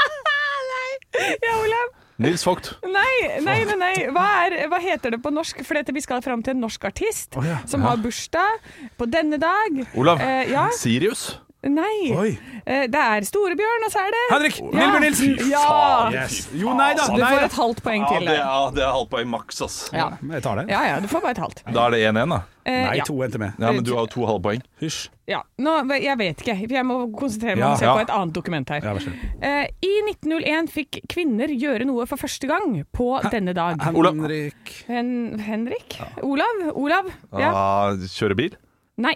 Ja, 1.17 1.55
Olav? 1.63 1.95
Nils 2.21 2.43
Vogt. 2.45 2.75
Nei, 2.85 3.41
nei, 3.45 3.63
nei. 3.65 3.77
nei. 3.81 3.95
Hva, 4.13 4.25
er, 4.45 4.57
hva 4.69 4.81
heter 4.81 5.15
det 5.15 5.21
på 5.25 5.33
norsk? 5.33 5.63
For 5.65 5.79
dette, 5.79 5.95
vi 5.97 6.03
skal 6.05 6.21
fram 6.25 6.43
til 6.45 6.53
en 6.53 6.63
norsk 6.65 6.85
artist 6.89 7.37
oh, 7.41 7.45
ja. 7.45 7.63
som 7.69 7.85
har 7.85 8.01
bursdag 8.01 8.69
på 9.01 9.09
denne 9.09 9.41
dag. 9.41 9.83
Olav. 9.97 10.21
Eh, 10.21 10.51
ja. 10.53 10.67
Sirius. 10.77 11.29
Nei. 11.67 12.13
Oi. 12.15 12.31
Eh, 12.67 12.85
det 12.91 13.01
er 13.01 13.25
Storebjørn, 13.27 13.85
og 13.87 13.93
så 13.93 14.03
er 14.07 14.15
det 14.15 14.23
Henrik. 14.33 14.59
Ja. 14.61 14.71
Lillebjørn 14.73 15.05
Nilsen. 15.07 15.37
Ja. 15.57 16.11
Yes. 16.13 16.37
Jo, 16.55 16.75
nei 16.79 16.93
da. 16.99 17.07
Du 17.11 17.23
får 17.23 17.45
et 17.47 17.57
halvt 17.59 17.81
poeng 17.85 18.03
Ja, 18.05 18.11
til 18.13 18.27
det 18.29 18.37
er, 18.39 18.75
det 18.77 18.83
er 18.87 18.93
halvt 18.95 19.11
poeng 19.15 19.31
maks, 19.33 19.61
ass. 19.67 19.77
Ja. 19.95 20.09
Jeg 20.31 20.43
tar 20.45 20.61
det. 20.61 20.67
ja, 20.73 20.83
ja, 20.93 21.01
du 21.03 21.09
får 21.11 21.23
bare 21.25 21.37
et 21.37 21.43
halvt. 21.43 21.63
Da 21.75 21.87
er 21.89 21.95
det 21.97 22.01
1-1, 22.11 22.35
da. 22.35 22.41
Eh, 22.67 22.81
Nei, 22.83 22.97
ja. 22.99 23.05
to 23.07 23.15
endte 23.23 23.39
med. 23.39 23.53
Ja, 23.63 23.71
Men 23.71 23.85
du 23.87 23.93
har 23.95 24.07
jo 24.09 24.11
to 24.11 24.27
halvpoeng. 24.27 24.63
Hysj. 24.83 25.05
Ja. 25.31 25.41
Nå, 25.63 25.75
jeg 26.03 26.19
vet 26.19 26.43
ikke. 26.43 26.57
Jeg 26.71 26.87
må 26.87 26.97
konsentrere 27.19 27.55
meg 27.55 27.63
Ja, 27.63 27.69
om 27.71 27.77
å 27.77 27.79
se 27.79 27.87
ja. 27.87 27.95
på 27.95 28.03
et 28.07 28.13
annet 28.17 28.35
dokument 28.35 28.73
her. 28.75 28.83
Ja, 28.83 28.95
vær 28.97 29.07
så. 29.07 29.15
Eh, 29.47 29.71
I 29.87 29.93
1901 30.11 30.71
fikk 30.75 31.01
kvinner 31.13 31.51
gjøre 31.55 31.87
noe 31.87 32.07
for 32.11 32.19
første 32.19 32.51
gang 32.51 32.81
på 32.95 33.09
denne 33.31 33.55
dag. 33.55 33.79
Henrik. 33.87 34.75
Hen 34.91 35.39
Henrik? 35.47 35.99
Olav? 36.27 36.63
Olav? 36.75 37.11
Ja. 37.39 37.51
Ah, 37.55 38.07
kjøre 38.19 38.39
bil? 38.39 38.59
Nei. 38.99 39.15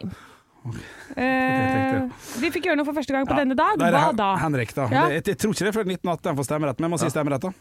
Eh, 1.17 1.97
de 2.41 2.51
fikk 2.55 2.69
gjøre 2.69 2.79
noe 2.81 2.89
for 2.89 2.97
første 2.97 3.15
gang 3.17 3.27
på 3.29 3.37
denne 3.39 3.57
dag. 3.59 3.77
Hva 3.81 3.91
Hen- 3.91 4.17
da? 4.21 4.31
Henrik, 4.45 4.75
da. 4.77 4.89
Ja. 4.93 5.09
Det, 5.09 5.21
jeg, 5.21 5.27
jeg 5.35 5.43
tror 5.43 5.57
ikke 5.57 5.67
det 5.67 5.73
er 5.73 5.79
før 5.81 5.91
1918 5.91 6.31
de 6.31 6.37
får 6.41 6.49
stemmerett, 6.51 6.81
men 6.81 6.89
jeg 6.89 6.95
må 6.95 7.03
si 7.03 7.13
stemmerett, 7.15 7.49
da. 7.49 7.53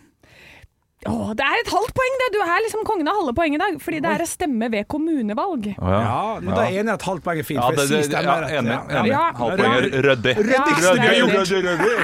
Åh, 1.08 1.30
det 1.32 1.45
er 1.48 1.62
et 1.62 1.69
halvt 1.72 1.93
poeng, 1.95 2.15
det! 2.19 2.26
Du 2.36 2.41
er 2.43 2.63
liksom 2.65 2.82
kongen 2.84 3.08
av 3.08 3.22
halve 3.22 3.32
poeng 3.38 3.54
i 3.56 3.60
dag. 3.62 3.78
Fordi 3.80 4.02
det 4.04 4.10
er 4.17 4.24
å 4.26 4.28
stemme 4.28 4.67
ved 4.74 4.88
kommunevalg. 4.91 5.69
Å, 5.80 5.93
Ja, 5.95 6.24
men 6.43 6.52
da 6.52 6.65
er 6.65 6.74
jeg 6.74 6.84
enig 6.84 6.91
i 6.91 6.95
at 6.98 7.06
halvt 7.08 7.24
poeng 7.24 7.39
er 7.39 7.48
fint. 7.48 7.62
Ja, 7.62 7.69
det, 7.72 7.86
det, 7.88 8.02
det, 8.12 8.24
ja, 8.26 8.36
enig. 8.60 8.80
enig. 9.00 9.13
Ja. 9.13 9.22
Halvt 9.39 9.62
poeng 9.62 9.78
er 9.78 9.88
ryddig. 10.10 10.36
Ja, 10.52 10.65
Ryddigste 10.67 11.63
vi. 11.80 11.95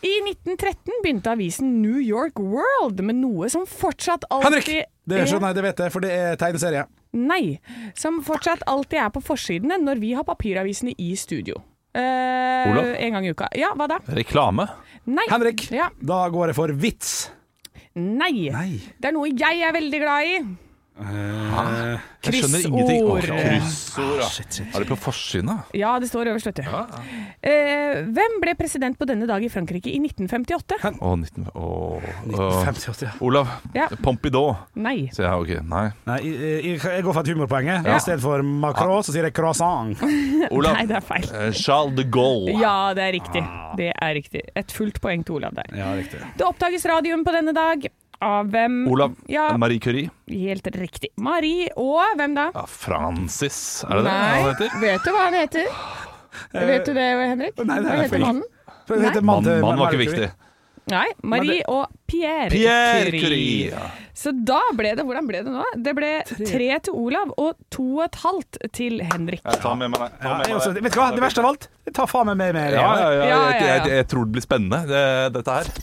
I 0.00 0.14
1913 0.24 1.02
begynte 1.04 1.30
avisen 1.36 1.74
New 1.82 2.00
York 2.02 2.40
World 2.40 3.02
med 3.04 3.20
noe 3.20 3.50
som 3.52 3.66
fortsatt 3.68 4.24
alltid 4.32 4.48
Henrik! 4.48 4.88
Det 5.10 5.26
skjønner 5.28 5.50
jeg, 5.50 5.58
det 5.58 5.64
vet 5.66 5.82
jeg, 5.84 5.92
for 5.94 6.04
det 6.06 6.10
er 6.14 6.38
tegneserie. 6.40 6.84
Nei. 7.18 7.58
Som 7.98 8.20
fortsatt 8.26 8.62
alltid 8.70 9.00
er 9.02 9.10
på 9.14 9.22
forsidene 9.24 9.80
når 9.82 10.00
vi 10.02 10.12
har 10.18 10.24
papiravisene 10.28 10.94
i 10.98 11.10
studio. 11.18 11.58
Eh, 11.94 12.70
Olav? 12.70 12.92
En 13.02 13.12
gang 13.16 13.26
i 13.26 13.32
uka. 13.34 13.48
Ja, 13.58 13.72
hva 13.74 13.88
da? 13.90 13.98
Reklame. 14.14 14.68
Nei. 15.10 15.24
Henrik, 15.30 15.68
Ja. 15.74 15.88
da 16.00 16.28
går 16.30 16.52
jeg 16.52 16.56
for 16.60 16.72
vits. 16.72 17.30
Nei. 17.98 18.48
Nei. 18.54 18.80
Det 19.00 19.08
er 19.10 19.16
noe 19.16 19.30
jeg 19.34 19.62
er 19.66 19.72
veldig 19.74 20.00
glad 20.04 20.26
i. 20.30 20.36
Jeg 21.00 22.36
skjønner 22.36 22.64
ingenting. 22.68 23.06
Å, 23.08 23.16
Kryssord. 23.24 23.40
Kryssord, 23.40 24.18
ja. 24.20 24.28
Shit, 24.28 24.58
shit. 24.58 24.74
Er 24.74 24.84
det 24.84 24.88
på 24.90 24.98
forsiden, 25.00 25.48
da? 25.48 25.56
Ja, 25.76 25.92
det 26.02 26.10
står 26.10 26.30
øverst, 26.32 26.50
vet 26.50 26.60
du. 26.60 26.66
Eh, 27.48 28.00
hvem 28.12 28.36
ble 28.42 28.54
president 28.58 28.98
på 29.00 29.08
denne 29.08 29.28
dag 29.30 29.44
i 29.44 29.48
Frankrike 29.52 29.88
i 29.92 30.00
1958? 30.02 30.80
Å, 31.00 31.12
19... 31.16 31.48
Å, 31.54 31.64
å. 31.64 32.00
1958, 32.28 33.06
ja. 33.06 33.14
Olav. 33.24 33.54
Ja. 33.76 33.88
Pompidou. 34.04 34.52
Nei. 34.80 35.08
Så 35.16 35.24
jeg, 35.24 35.46
okay. 35.46 35.62
nei. 35.64 35.86
Nei, 36.10 36.18
jeg, 36.26 36.76
jeg, 36.76 37.06
går 37.06 37.16
for 37.16 37.22
et 37.22 37.32
humorpoeng. 37.32 37.70
Ja. 37.72 37.96
I 37.96 38.04
stedet 38.04 38.20
for 38.24 38.44
Macron, 38.44 39.00
så 39.06 39.16
sier 39.16 39.30
jeg 39.30 39.36
croissant. 39.36 39.96
Olav. 40.56 40.76
Nei, 40.76 40.84
det 40.90 41.00
er 41.00 41.06
feil. 41.06 41.24
Eh, 41.30 41.48
Charles 41.56 41.96
de 41.96 42.06
Gaulle. 42.12 42.58
Ja, 42.60 42.92
det 42.96 43.08
er 43.08 43.16
riktig. 43.16 43.44
Det 43.80 43.92
er 43.94 44.14
riktig. 44.18 44.44
Et 44.58 44.76
fullt 44.76 45.00
poeng 45.00 45.24
til 45.24 45.40
Olav 45.40 45.56
der. 45.56 45.72
Ja, 45.78 45.94
riktig. 45.96 46.20
Det 46.36 46.46
oppdages 46.46 46.84
radium 46.90 47.24
på 47.24 47.34
denne 47.36 47.56
dag 47.56 47.88
av 48.20 48.50
hvem 48.52 48.82
Olav. 48.90 49.16
Ja, 49.32 49.48
Marie 49.60 49.80
Curie. 49.80 50.10
helt 50.28 50.66
riktig. 50.76 51.10
Marie 51.16 51.70
og 51.76 52.16
hvem 52.20 52.36
da? 52.36 52.50
Ja, 52.54 52.66
Francis, 52.68 53.60
er 53.88 54.00
det 54.00 54.04
det 54.04 54.14
han 54.18 54.46
heter? 54.50 54.78
vet 54.84 55.04
du 55.04 55.10
hva 55.14 55.24
han 55.28 55.38
heter? 55.40 55.72
Vet 56.52 56.86
du 56.86 56.94
det, 56.94 57.08
Henrik? 57.32 57.64
Nei, 57.64 57.80
det 57.80 57.90
hva 57.90 58.04
heter 58.04 58.22
mannen? 58.22 58.46
For 58.86 58.98
det 58.98 59.10
heter 59.10 59.22
Mann, 59.22 59.44
mann 59.44 59.60
mann 59.62 59.78
var 59.78 59.92
ikke 59.92 60.04
viktig. 60.04 60.30
Nei, 60.90 61.06
Marie 61.22 61.60
og 61.70 61.90
Pierre, 62.10 62.50
Pierre 62.50 63.10
Curie. 63.14 63.70
Ja. 63.70 63.90
Så 64.16 64.32
da 64.34 64.58
ble 64.76 64.90
det 64.98 65.04
Hvordan 65.06 65.28
ble 65.28 65.42
det 65.46 65.52
nå? 65.54 65.62
Det 65.78 65.92
ble 65.96 66.10
tre 66.26 66.68
til 66.82 66.96
Olav 66.98 67.30
og 67.38 67.60
to 67.72 67.86
og 68.00 68.04
et 68.08 68.18
halvt 68.24 68.58
til 68.76 68.98
Henrik. 69.12 69.44
Jeg 69.44 69.62
tar 69.62 69.78
med 69.78 69.92
meg 69.94 70.02
det. 70.02 70.10
Ja, 70.26 70.34
også, 70.58 70.74
vet 70.74 70.90
du 70.96 71.00
hva, 71.00 71.08
det 71.14 71.24
verste 71.24 71.44
av 71.44 71.52
alt, 71.52 71.68
jeg 71.86 71.96
tar 72.00 72.10
faen 72.10 72.32
meg 72.32 72.40
med 72.42 72.58
meg. 72.58 72.74
Ja, 72.74 72.82
ja, 72.82 72.92
ja, 72.98 73.10
Ja, 73.12 73.26
ja, 73.30 73.40
jeg, 73.54 73.66
jeg, 73.70 73.96
jeg 74.00 74.10
tror 74.10 74.26
det 74.26 74.36
blir 74.38 74.48
spennende, 74.48 74.82
det, 74.90 75.04
dette 75.38 75.60
her. 75.60 75.74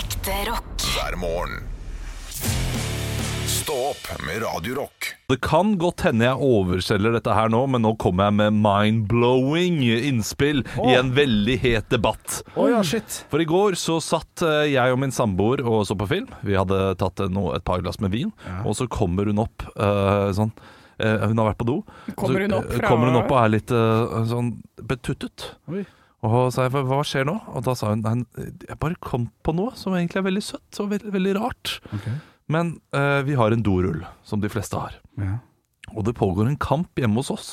Ekte 0.00 0.40
rock. 0.50 0.88
hver 0.96 1.20
morgen. 1.22 1.69
Stå 3.70 3.82
opp 3.86 4.22
med 4.26 4.42
Radio 4.42 4.74
Rock. 4.74 5.12
Det 5.28 5.36
kan 5.46 5.76
godt 5.78 6.02
hende 6.02 6.24
jeg 6.26 6.42
overselger 6.42 7.12
dette 7.14 7.30
her 7.36 7.52
nå, 7.52 7.60
men 7.70 7.84
nå 7.86 7.92
kommer 8.02 8.26
jeg 8.26 8.34
med 8.40 8.56
mind-blowing 8.64 9.76
innspill 9.94 10.64
i 10.88 10.96
en 10.98 11.12
veldig 11.14 11.54
het 11.62 11.86
debatt. 11.94 12.40
Oh, 12.56 12.66
ja, 12.66 12.80
shit. 12.82 13.20
For 13.30 13.38
i 13.38 13.46
går 13.46 13.76
så 13.78 14.00
satt 14.02 14.42
eh, 14.42 14.72
jeg 14.72 14.90
og 14.90 14.98
min 14.98 15.14
samboer 15.14 15.62
og 15.62 15.84
så 15.86 15.94
på 16.00 16.08
film. 16.10 16.26
Vi 16.42 16.56
hadde 16.58 16.80
tatt 16.98 17.22
eh, 17.22 17.30
no, 17.30 17.52
et 17.54 17.62
par 17.62 17.84
glass 17.84 18.00
med 18.02 18.10
vin, 18.10 18.32
og 18.64 18.74
så 18.74 18.88
kommer 18.90 19.30
hun 19.30 19.38
opp 19.44 19.62
uh, 19.76 20.32
sånn 20.34 20.50
uh, 20.50 21.28
Hun 21.30 21.38
har 21.38 21.52
vært 21.52 21.60
på 21.62 21.68
do. 21.70 21.76
Kommer 22.18 22.48
hun 22.48 22.56
opp 22.58 22.74
fra- 22.74 22.90
kommer 22.90 23.12
hun 23.12 23.20
opp 23.20 23.30
og 23.30 23.38
er 23.44 23.54
litt 23.54 23.70
uh, 23.70 24.16
sånn 24.32 24.50
betuttet. 24.82 25.52
Oi. 25.70 25.84
Og 26.26 26.34
så 26.34 26.42
sa 26.58 26.66
jeg 26.66 26.74
hva, 26.90 26.98
skjer 27.06 27.30
nå? 27.30 27.38
Og 27.54 27.62
da 27.70 27.78
sa 27.78 27.94
hun 27.94 28.02
jeg 28.02 28.80
bare 28.82 28.98
kom 28.98 29.30
på 29.46 29.54
noe 29.54 29.78
som 29.78 29.94
egentlig 29.94 30.24
er 30.24 30.26
veldig 30.26 30.44
søtt 30.44 30.82
og 30.82 30.90
veldig, 30.96 31.14
veldig 31.14 31.38
rart. 31.38 31.78
Men 32.50 32.74
eh, 32.96 33.20
vi 33.26 33.36
har 33.38 33.54
en 33.54 33.62
dorull, 33.62 34.02
som 34.26 34.40
de 34.42 34.50
fleste 34.50 34.78
har. 34.80 34.96
Ja. 35.20 35.36
Og 35.94 36.04
det 36.06 36.16
pågår 36.18 36.48
en 36.50 36.58
kamp 36.60 36.98
hjemme 36.98 37.22
hos 37.22 37.30
oss 37.34 37.50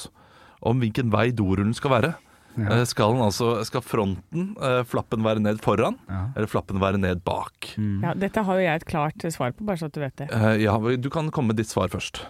om 0.66 0.80
hvilken 0.82 1.12
vei 1.14 1.30
dorullen 1.38 1.76
skal 1.78 1.94
være. 1.94 2.16
Eh, 2.58 2.84
Skal, 2.90 3.12
den 3.14 3.22
altså, 3.22 3.52
skal 3.68 3.84
fronten, 3.86 4.48
eh, 4.58 4.80
flappen 4.90 5.22
være 5.22 5.44
ned 5.46 5.60
foran, 5.62 6.00
Ja. 6.10 6.24
eller 6.36 6.50
flappen 6.50 6.80
være 6.82 6.98
ned 6.98 7.22
bak? 7.24 7.76
Ja, 7.78 8.16
dette 8.18 8.42
har 8.48 8.58
jo 8.58 8.64
jeg 8.66 8.82
et 8.82 8.86
klart 8.90 9.22
svar 9.32 9.54
på, 9.54 9.64
bare 9.68 9.78
så 9.78 9.86
at 9.86 9.94
du 9.94 10.00
vet 10.02 10.16
det. 10.18 10.32
Eh, 10.34 10.64
ja, 10.64 10.74
du 10.98 11.10
kan 11.14 11.30
komme 11.30 11.54
med 11.54 11.58
ditt 11.62 11.70
svar 11.70 11.88
først. 11.94 12.24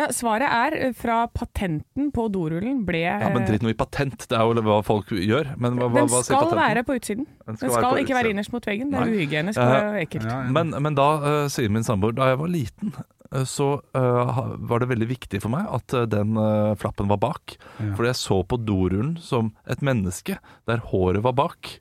Ja, 0.00 0.08
svaret 0.16 0.48
er 0.48 0.78
eh, 0.78 0.96
fra 0.96 1.22
patenten 1.28 2.10
på 2.16 2.26
dorullen 2.32 2.82
ble 2.88 3.04
Ja, 3.04 3.28
men 3.28 3.44
eh, 3.44 3.52
Drit 3.52 3.66
nå 3.66 3.74
i 3.74 3.76
patent, 3.78 4.26
det 4.30 4.38
er 4.38 4.48
jo 4.48 4.64
hva 4.66 4.80
folk 4.86 5.12
gjør. 5.12 5.54
Men 5.60 5.76
hva, 5.76 5.90
hva, 5.90 6.02
Den 6.02 6.10
hva 6.10 6.24
sier 6.24 6.40
skal 6.40 6.56
være 6.56 6.84
på 6.88 6.96
utsiden. 6.96 7.28
Den 7.46 7.60
skal, 7.60 7.76
den 7.76 8.04
ikke 8.06 8.16
være 8.16 8.30
utsiden. 8.30 8.34
innerst 8.38 8.56
mot 8.56 8.68
veggen. 8.72 8.90
Det 8.92 9.00
er 9.00 9.06
Nei. 9.06 9.14
uhygienisk 9.20 9.60
Eh, 9.60 9.76
og 9.78 10.02
ekkelt. 10.02 10.26
Ja, 10.26 10.42
ja. 10.46 10.52
Men, 10.56 10.74
men 10.82 10.96
da 10.98 11.08
uh, 11.20 11.46
sier 11.52 11.72
min 11.72 11.84
samboer 11.86 12.14
Da 12.16 12.30
jeg 12.30 12.38
var 12.40 12.50
liten, 12.50 12.94
uh, 12.96 13.44
så 13.46 13.68
eh, 13.94 14.40
var 14.58 14.82
det 14.82 14.88
veldig 14.90 15.06
viktig 15.10 15.40
for 15.42 15.52
meg 15.52 15.68
at 15.70 15.94
eh, 15.94 16.08
den 16.10 16.34
eh, 16.40 16.72
flappen 16.80 17.10
var 17.10 17.20
bak. 17.22 17.54
Ja. 17.78 17.92
Fordi 17.94 18.10
jeg 18.10 18.18
så 18.18 18.40
på 18.42 18.58
dorullen 18.58 19.14
som 19.22 19.52
et 19.70 19.84
menneske 19.86 20.40
der 20.66 20.82
håret 20.90 21.22
var 21.26 21.36
bak. 21.38 21.76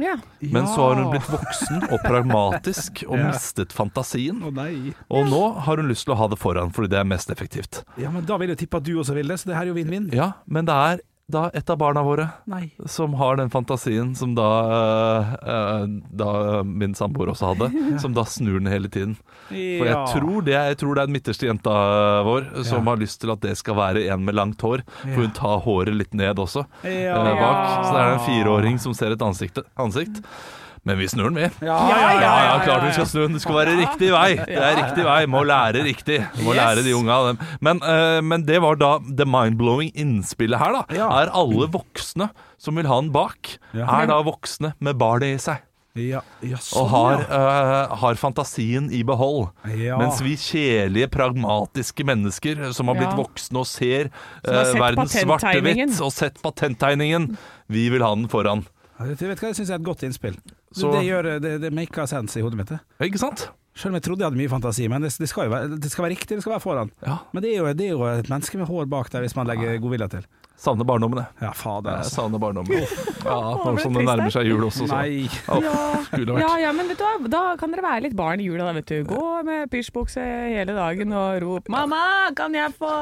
Ja. 0.00 0.14
Men 0.40 0.64
så 0.66 0.86
har 0.88 0.94
hun 1.02 1.10
blitt 1.12 1.26
voksen 1.28 1.82
og 1.92 1.98
pragmatisk 2.06 3.02
og 3.08 3.18
Ja. 3.20 3.28
mistet 3.28 3.72
fantasien. 3.76 4.40
Å 4.42 4.50
nei. 4.54 4.94
Og 5.12 5.28
nå 5.28 5.42
har 5.66 5.76
hun 5.82 5.90
lyst 5.92 6.06
til 6.08 6.14
å 6.14 6.18
ha 6.22 6.28
det 6.32 6.38
foran 6.40 6.72
fordi 6.72 6.88
det 6.94 7.00
er 7.02 7.08
mest 7.08 7.30
effektivt. 7.34 7.82
Ja, 8.00 8.10
men 8.10 8.24
da 8.28 8.38
vil 8.40 8.54
jeg 8.54 8.62
tippe 8.64 8.80
at 8.80 8.86
du 8.88 8.94
også 8.98 9.14
vil 9.18 9.28
det, 9.28 9.38
så 9.42 9.50
det 9.52 9.58
her 9.58 9.66
er 9.68 9.72
jo 9.74 9.76
vinn-vinn. 9.76 10.08
Ja, 10.16 10.32
men 10.46 10.64
det 10.68 10.74
er 10.74 11.02
da 11.30 11.46
et 11.54 11.70
av 11.70 11.78
barna 11.80 12.02
våre 12.04 12.26
Nei. 12.50 12.72
som 12.90 13.14
har 13.14 13.36
den 13.38 13.48
fantasien 13.48 14.10
som 14.18 14.34
da, 14.36 14.48
uh, 15.38 15.84
da 16.12 16.62
min 16.66 16.94
samboer 16.98 17.30
også 17.32 17.52
hadde, 17.52 17.68
som 18.02 18.12
da 18.16 18.24
snur 18.28 18.58
den 18.60 18.68
hele 18.72 18.90
tiden. 18.92 19.14
For 19.48 19.86
jeg 19.88 20.02
tror 20.12 20.44
det, 20.44 20.56
jeg 20.56 20.78
tror 20.82 20.94
det 20.98 21.02
er 21.04 21.10
den 21.10 21.16
midterste 21.16 21.48
jenta 21.48 21.76
vår 22.26 22.50
som 22.66 22.82
Ja. 22.82 22.90
har 22.90 23.00
lyst 23.00 23.20
til 23.22 23.32
at 23.32 23.40
det 23.44 23.56
skal 23.60 23.78
være 23.78 24.04
en 24.12 24.24
med 24.26 24.34
langt 24.36 24.60
hår. 24.60 24.82
For 25.02 25.22
hun 25.22 25.32
tar 25.36 25.62
håret 25.64 25.94
litt 25.96 26.12
ned 26.18 26.36
også, 26.42 26.66
ja. 26.84 27.14
eh, 27.16 27.38
bak. 27.40 27.62
Så 27.86 27.92
det 27.94 28.02
er 28.02 28.12
en 28.16 28.26
fireåring 28.26 28.78
som 28.82 28.94
ser 28.94 29.12
et 29.16 29.22
ansikt. 29.24 29.62
ansikt. 29.76 30.20
Men 30.84 30.98
vi 30.98 31.06
snur 31.06 31.28
den, 31.30 31.36
vi. 31.38 31.66
Ja, 31.66 31.76
Ja, 31.88 31.96
ja, 31.96 32.12
Ja, 32.12 32.20
ja. 32.20 32.44
ja, 32.48 32.54
klart 32.64 32.82
vi 32.88 32.92
skal 32.96 33.06
snu 33.06 33.20
den. 33.22 33.36
Det 33.36 33.42
skal 33.44 33.54
være 33.54 33.76
riktig 33.78 34.08
vei. 34.10 34.34
Det 34.34 34.58
er 34.58 34.76
riktig 34.80 35.04
vei. 35.06 35.20
Må 35.30 35.44
lære 35.46 35.84
riktig. 35.86 36.18
Må 36.42 36.54
Yes. 36.56 36.58
lære 36.58 36.82
de 36.84 36.94
unge 36.98 37.10
av 37.14 37.26
dem. 37.28 37.38
Men, 37.60 37.82
eh, 37.86 38.20
men 38.20 38.42
det 38.48 38.58
var 38.60 38.74
da 38.76 38.98
det 38.98 39.26
mind-blowing 39.30 39.92
innspillet 39.94 40.58
her, 40.58 40.72
da. 40.72 40.82
Ja. 40.90 41.06
Er 41.22 41.30
alle 41.30 41.68
voksne 41.70 42.30
som 42.58 42.74
vil 42.74 42.86
ha 42.90 43.00
den 43.00 43.12
bak, 43.12 43.58
Ja. 43.72 43.86
er 44.02 44.06
da 44.10 44.22
voksne 44.22 44.74
med 44.80 44.98
barnet 44.98 45.36
i 45.36 45.38
seg. 45.38 45.58
Ja, 45.94 46.22
ja, 46.40 46.56
Og 46.56 46.60
sånn, 46.64 46.88
har, 46.88 47.18
ja. 47.28 47.84
eh, 47.92 47.96
har 48.00 48.14
fantasien 48.16 48.90
i 48.90 49.02
behold. 49.04 49.50
Ja. 49.76 49.98
Mens 49.98 50.20
vi 50.22 50.34
kjedelige, 50.36 51.10
pragmatiske 51.12 52.02
mennesker 52.02 52.72
som 52.72 52.88
har 52.88 52.94
blitt 52.96 53.10
Ja. 53.12 53.16
voksne 53.22 53.58
og 53.60 53.66
ser 53.66 54.06
uh, 54.48 54.64
har 54.64 54.72
verden 54.72 55.06
svart-hvitt, 55.06 56.00
og 56.00 56.10
sett 56.10 56.40
patenttegningen, 56.42 57.36
vi 57.68 57.88
vil 57.90 58.00
ha 58.02 58.14
den 58.14 58.26
foran. 58.26 58.64
Vet 59.08 59.18
du 59.18 59.26
hva, 59.26 59.34
Det 59.34 59.56
syns 59.56 59.68
jeg 59.68 59.74
er 59.74 59.80
et 59.80 59.84
godt 59.86 60.02
innspill. 60.06 60.36
Så- 60.72 60.92
Det, 60.92 61.02
gjør, 61.06 61.40
det, 61.40 61.60
det 61.60 61.72
maker 61.72 62.06
sense 62.06 62.38
i 62.38 62.42
hodet 62.42 62.56
mitt. 62.58 62.68
det. 62.68 62.80
Ikke 63.08 63.18
sant? 63.18 63.48
Selv 63.74 63.88
om 63.92 63.94
jeg 63.94 64.02
trodde 64.04 64.20
jeg 64.20 64.28
hadde 64.30 64.36
mye 64.42 64.48
fantasi, 64.52 64.86
men 64.88 65.00
det, 65.02 65.10
det, 65.18 65.28
skal, 65.30 65.44
jo 65.48 65.50
være, 65.54 65.76
det 65.80 65.90
skal 65.90 66.04
være 66.04 66.12
riktig, 66.12 66.36
det 66.36 66.42
skal 66.44 66.52
være 66.52 66.60
foran. 66.60 66.90
Ja. 67.06 67.16
Men 67.32 67.42
det 67.42 67.54
er, 67.54 67.58
jo, 67.62 67.72
det 67.72 67.86
er 67.86 67.90
jo 67.94 68.02
et 68.04 68.28
menneske 68.28 68.58
med 68.60 68.66
hår 68.68 68.84
bak 68.92 69.08
der, 69.12 69.20
hvis 69.24 69.34
man 69.36 69.46
legger 69.48 69.78
godvilje 69.80 70.08
til. 70.08 70.26
Savner 70.62 70.86
barndommen. 70.86 71.24
Ja, 71.42 71.50
fader, 71.58 71.90
Jeg 71.90 72.04
altså. 72.04 72.14
savner 72.20 72.38
barndommen. 72.38 72.84
Ja, 73.26 73.38
nå 73.64 73.72
som 73.82 73.96
det 73.96 74.04
nærmer 74.06 74.30
seg 74.30 74.46
jul 74.46 74.62
også, 74.62 74.86
så. 74.86 75.00
Nei. 75.00 75.26
Oh, 75.50 75.58
ja. 75.58 76.38
Ja, 76.38 76.50
ja, 76.68 76.70
men 76.76 76.86
vet 76.90 77.00
du 77.00 77.02
hva, 77.02 77.30
da 77.32 77.40
kan 77.58 77.74
dere 77.74 77.82
være 77.82 78.04
litt 78.04 78.14
barn 78.18 78.38
i 78.38 78.46
jula, 78.46 78.68
da, 78.68 78.76
vet 78.76 78.92
du. 78.92 79.00
Gå 79.10 79.24
med 79.48 79.66
pysjbukse 79.72 80.22
hele 80.22 80.76
dagen 80.76 81.10
og 81.18 81.42
rop 81.42 81.70
'Mamma, 81.72 82.30
kan 82.38 82.54
jeg 82.54 82.70
få 82.78 82.92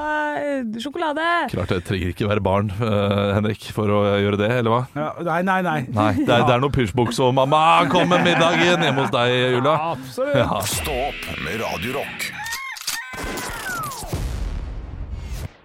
eh, 0.40 0.80
sjokolade?' 0.80 1.52
Klart 1.52 1.74
det 1.74 1.82
trenger 1.84 2.14
ikke 2.14 2.30
være 2.32 2.44
barn, 2.44 2.72
uh, 2.80 3.36
Henrik, 3.36 3.68
for 3.76 3.92
å 3.92 4.00
gjøre 4.16 4.40
det, 4.40 4.50
eller 4.62 4.70
hva? 4.72 4.82
Ja, 4.96 5.10
nei, 5.28 5.40
nei, 5.44 5.60
nei. 5.66 5.80
Nei, 5.88 6.12
det 6.16 6.32
er, 6.32 6.46
det 6.48 6.56
er 6.56 6.64
noe 6.64 6.72
pysjbukse 6.72 7.28
og 7.28 7.34
'mamma, 7.36 7.84
kom 7.92 8.08
med 8.08 8.24
middagen' 8.24 8.88
hjemme 8.88 9.04
hos 9.04 9.12
deg, 9.12 9.36
Jula. 9.58 9.76
Absolutt. 9.92 10.36
Ja. 10.40 10.62
Stå 10.64 10.96
opp 11.10 11.34
med 11.44 11.60
Radio 11.60 12.00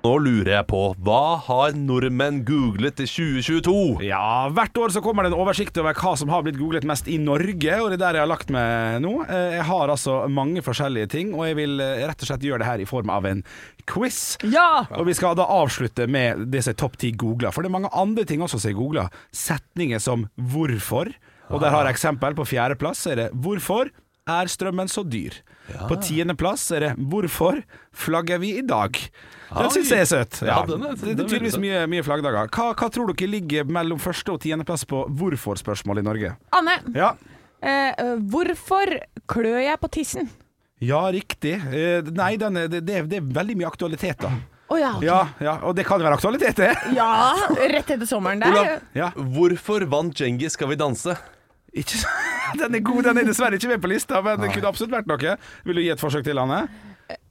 Nå 0.05 0.19
lurer 0.21 0.51
jeg 0.51 0.65
på, 0.69 0.79
hva 1.01 1.39
har 1.47 1.73
nordmenn 1.73 2.43
googlet 2.45 2.99
i 3.01 3.07
2022? 3.09 4.03
Ja, 4.05 4.45
hvert 4.53 4.77
år 4.77 4.91
så 4.93 5.01
kommer 5.01 5.25
det 5.25 5.31
en 5.31 5.39
oversikt 5.41 5.79
over 5.81 5.97
hva 5.97 6.11
som 6.19 6.29
har 6.29 6.43
blitt 6.45 6.59
googlet 6.59 6.85
mest 6.85 7.09
i 7.09 7.15
Norge, 7.17 7.79
og 7.81 7.89
det 7.89 7.97
er 7.97 8.03
der 8.03 8.19
jeg 8.19 8.25
har 8.27 8.29
lagt 8.29 8.53
meg 8.53 8.99
nå. 9.01 9.15
Eh, 9.25 9.55
Jeg 9.55 9.65
har 9.65 9.89
altså 9.95 10.19
mange 10.29 10.61
forskjellige 10.61 11.09
ting, 11.15 11.33
og 11.33 11.47
jeg 11.49 11.57
vil 11.57 11.81
eh, 11.81 12.03
rett 12.05 12.21
og 12.21 12.29
slett 12.29 12.45
gjøre 12.45 12.61
det 12.61 12.69
her 12.69 12.83
i 12.83 12.87
form 12.89 13.09
av 13.09 13.25
en 13.31 13.41
quiz. 13.89 14.19
Ja! 14.45 14.85
Og 14.93 15.09
vi 15.09 15.17
skal 15.17 15.39
da 15.39 15.49
avslutte 15.57 16.05
med 16.05 16.51
det 16.53 16.61
som 16.61 16.75
er 16.75 16.81
topp 16.85 17.01
ti 17.01 17.09
googla, 17.17 17.49
for 17.49 17.65
det 17.65 17.73
er 17.73 17.77
mange 17.79 17.93
andre 17.97 18.29
ting 18.29 18.45
også 18.45 18.61
som 18.61 18.75
er 18.75 18.77
googla. 18.77 19.07
Setninger 19.33 19.97
som 20.05 20.29
'hvorfor', 20.37 21.15
og 21.49 21.61
der 21.61 21.73
har 21.73 21.85
jeg 21.85 21.97
eksempel. 21.97 22.37
På 22.37 22.45
fjerdeplass 22.45 23.07
er 23.07 23.15
det 23.15 23.31
'hvorfor 23.33 23.89
er 24.27 24.47
strømmen 24.49 24.89
så 24.89 25.03
dyr'? 25.05 25.41
På 25.89 25.95
tiendeplass 26.01 26.71
er 26.71 26.79
det 26.79 26.91
'hvorfor 26.97 27.63
flagger 27.93 28.39
vi 28.39 28.57
i 28.57 28.61
dag'? 28.61 29.09
Den 29.55 29.69
syns 29.69 29.89
jeg 29.89 29.99
er 29.99 30.05
søt. 30.05 30.41
Ja, 30.41 30.59
Ja, 30.59 30.65
den 30.65 30.83
er- 30.83 30.95
det, 30.95 31.15
den 31.17 31.25
er 31.25 31.29
tydeligvis 31.29 31.57
mye, 31.57 31.85
mye 31.87 32.03
flaggdager. 32.03 32.49
Hva, 32.49 32.73
hva 32.73 32.89
tror 32.89 33.13
dere 33.13 33.27
ligger 33.29 33.63
mellom 33.65 33.99
første 33.99 34.29
og 34.33 34.41
tiendeplass 34.41 34.83
på 34.85 35.07
hvorfor-spørsmål 35.09 35.99
i 35.99 36.01
Norge? 36.01 36.35
Anne, 36.51 36.79
Ja, 36.95 37.11
eh, 37.61 37.93
hvorfor 38.17 38.99
klør 39.27 39.61
jeg 39.63 39.79
på 39.79 39.89
tissen? 39.91 40.29
ja 40.81 41.09
riktig. 41.11 41.61
Eh, 41.73 42.01
nei, 42.11 42.35
den 42.37 42.57
er, 42.57 42.67
det, 42.67 42.85
det, 42.85 42.95
er, 42.95 43.03
det 43.03 43.17
er 43.17 43.21
veldig 43.33 43.55
mye 43.57 43.67
aktualitet, 43.67 44.17
da. 44.17 44.29
Oh, 44.67 44.79
ja, 44.79 44.95
okay. 44.97 45.05
Ja, 45.05 45.27
ja, 45.39 45.57
og 45.61 45.75
det 45.75 45.85
kan 45.85 45.99
være 46.01 46.13
aktualitet, 46.17 46.55
det. 46.55 46.75
ja, 46.95 47.35
rett 47.55 47.85
etter 47.91 48.05
sommeren 48.07 48.39
der. 48.39 48.49
Olav. 48.49 48.81
Ja. 48.95 49.11
Hvorfor 49.11 49.85
vant 49.87 50.15
Djengis 50.15 50.53
Skal 50.53 50.67
vi 50.69 50.75
danse? 50.75 51.15
Ikke 51.75 51.99
så, 51.99 52.11
den 52.61 52.77
er 52.77 52.83
god, 52.87 53.03
den 53.09 53.19
er 53.19 53.27
dessverre 53.27 53.59
ikke 53.59 53.73
med 53.73 53.83
på 53.83 53.91
lista, 53.91 54.21
men 54.23 54.39
det 54.41 54.53
kunne 54.53 54.71
absolutt 54.71 54.93
vært 54.95 55.09
noe. 55.11 55.37
Vil 55.67 55.79
du 55.79 55.83
gi 55.83 55.91
et 55.93 56.01
forsøk 56.01 56.25
til, 56.27 56.39
Anne? 56.39 56.65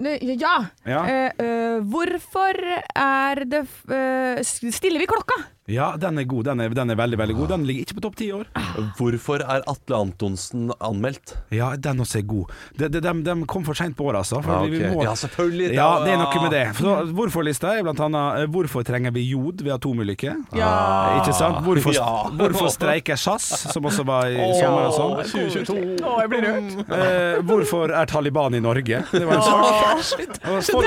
Ja. 0.05 0.55
Ja. 0.87 1.01
Uh, 1.03 1.41
uh, 1.41 1.79
hvorfor 1.91 2.61
er 2.95 3.41
det 3.51 3.65
eh, 3.91 4.39
Stiller 4.47 5.03
vi 5.03 5.09
klokka? 5.11 5.41
Ja, 5.67 5.95
den 5.97 6.19
er 6.21 6.25
god. 6.29 6.45
Den 6.45 6.61
er, 6.61 6.69
den 6.77 6.91
er 6.93 6.97
veldig, 6.99 7.17
veldig 7.19 7.35
god. 7.39 7.49
Den 7.55 7.63
ligger 7.65 7.87
ikke 7.87 7.95
på 7.97 8.03
topp 8.05 8.17
ti 8.21 8.27
i 8.29 8.33
år. 8.37 8.45
Hvorfor 8.99 9.41
er 9.41 9.63
Atle 9.71 9.97
Antonsen 9.97 10.67
anmeldt? 10.85 11.33
Ja, 11.57 11.71
den 11.81 12.03
også 12.05 12.19
er 12.21 12.27
god. 12.29 12.51
De, 12.77 12.89
de, 12.93 13.01
de, 13.01 13.13
de 13.25 13.37
kom 13.49 13.65
for 13.65 13.73
seint 13.79 13.97
på 13.97 14.05
året, 14.11 14.19
altså. 14.21 14.43
For 14.45 14.53
Ja, 14.53 14.67
vi- 14.69 14.83
vi 14.83 14.91
må- 14.93 15.03
Ja, 15.07 15.15
selvfølgelig. 15.17 15.71
Ja, 15.73 15.87
det 16.05 16.13
er 16.13 16.21
noe 16.21 16.43
med 16.43 16.53
det. 16.53 16.65
Så 16.77 16.97
Hvorfor-lista 17.17 17.73
er 17.79 17.83
blant 17.87 18.01
annet 18.01 18.43
eh, 18.43 18.47
Hvorfor 18.53 18.85
trenger 18.85 19.11
vi 19.17 19.23
jod 19.31 19.63
ved 19.65 19.73
atomulykke? 19.79 20.35
Ja. 20.53 21.23
Ikke 21.23 21.33
sant? 21.33 21.65
Hvorfor, 21.65 21.95
Ja. 21.97 22.29
hvorfor 22.29 22.69
streiker 22.69 23.17
SAS, 23.17 23.49
som 23.73 23.85
også 23.89 24.05
var 24.05 24.27
i 24.29 24.37
sommer 24.61 24.91
og 24.91 24.93
sånn? 24.93 25.17
2022. 25.33 26.05
Å, 26.05 26.21
jeg 26.21 26.29
blir 26.35 26.45
rørt. 26.45 26.93
Eh, 26.93 27.41
hvorfor 27.41 27.89
er 27.91 28.05
Taliban 28.13 28.55
i 28.55 28.61
Norge? 28.61 29.01
Det 29.11 29.25
var 29.25 29.35
en 29.35 29.43
sak. 29.43 30.29
Og 30.45 30.63
folk- 30.63 30.87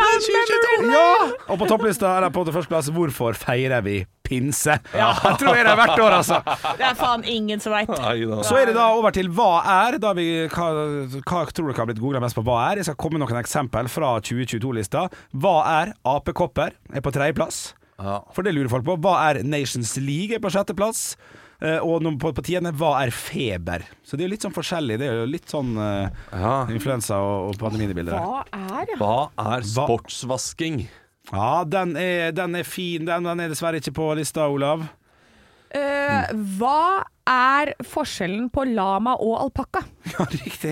Ja! 0.86 1.32
Og 1.50 1.58
på 1.60 1.68
topplista 1.68 2.14
er 2.18 2.28
det 2.28 2.34
på 2.36 2.46
førsteplass 2.46 2.90
Hvorfor 2.94 3.34
feirer 3.34 3.82
vi 3.84 4.06
pinse? 4.28 4.78
Ja, 4.92 5.10
jeg 5.26 5.40
tror 5.42 5.56
jeg 5.58 5.66
det 5.66 5.74
er 5.74 5.80
hvert 5.82 6.04
år, 6.04 6.18
altså. 6.20 6.42
Det 6.78 6.86
er 6.90 7.00
faen 7.00 7.26
ingen 7.32 7.64
som 7.64 7.76
veit. 7.76 7.92
Så 8.48 8.60
er 8.60 8.70
det 8.70 8.76
da 8.78 8.90
over 8.98 9.16
til 9.16 9.32
hva 9.34 9.50
er. 9.88 10.00
Da 10.04 10.14
vi, 10.18 10.28
hva, 10.52 10.68
hva 11.24 11.46
tror 11.50 11.72
dere 11.72 11.80
har 11.80 11.90
blitt 11.90 12.04
googla 12.04 12.22
mest 12.24 12.38
på 12.38 12.46
hva 12.48 12.60
er? 12.70 12.82
Jeg 12.84 12.92
skal 12.92 13.00
komme 13.00 13.18
med 13.18 13.26
noen 13.26 13.42
eksempel 13.42 13.90
fra 13.92 14.18
2022-lista. 14.22 15.08
Hva 15.40 15.58
er 15.80 15.96
apekopper? 16.08 16.76
Er 16.94 17.06
på 17.06 17.16
tredjeplass. 17.16 17.70
Ja. 17.98 18.20
For 18.36 18.46
det 18.46 18.54
lurer 18.54 18.70
folk 18.72 18.86
på. 18.88 19.00
Hva 19.02 19.18
er 19.32 19.42
Nations 19.48 19.96
League? 19.98 20.36
Er 20.38 20.44
på 20.44 20.52
sjetteplass. 20.54 21.14
Uh, 21.58 21.80
og 21.82 22.06
på, 22.22 22.30
på 22.38 22.44
tiende, 22.46 22.70
hva 22.78 22.92
er 23.02 23.10
feber? 23.10 23.88
Så 24.06 24.14
det 24.14 24.24
er 24.26 24.30
jo 24.30 24.34
litt 24.36 24.46
sånn 24.46 24.54
forskjellig. 24.54 25.00
Det 25.02 25.08
er 25.10 25.16
jo 25.24 25.30
litt 25.32 25.50
sånn 25.50 25.74
uh, 25.80 26.06
Ja. 26.30 26.54
influensa 26.70 27.18
og, 27.18 27.50
og 27.50 27.60
pandemibilder. 27.64 28.14
Hva 28.14 28.44
er, 28.54 28.92
ja? 28.94 29.00
Hva 29.02 29.56
er 29.56 29.66
sportsvasking? 29.66 30.84
Ja, 31.32 31.64
den 31.68 31.96
er, 32.00 32.32
den 32.32 32.56
er 32.56 32.64
fin. 32.64 33.08
Den, 33.08 33.26
den 33.28 33.40
er 33.44 33.52
dessverre 33.52 33.82
ikke 33.82 33.96
på 33.98 34.14
lista, 34.18 34.48
Olav. 34.48 34.86
Uh, 35.76 36.32
hva 36.60 37.04
er 37.28 37.74
forskjellen 37.86 38.48
på 38.54 38.64
lama 38.72 39.18
og 39.20 39.38
alpakka? 39.46 39.84
Ja, 40.08 40.24
riktig. 40.32 40.72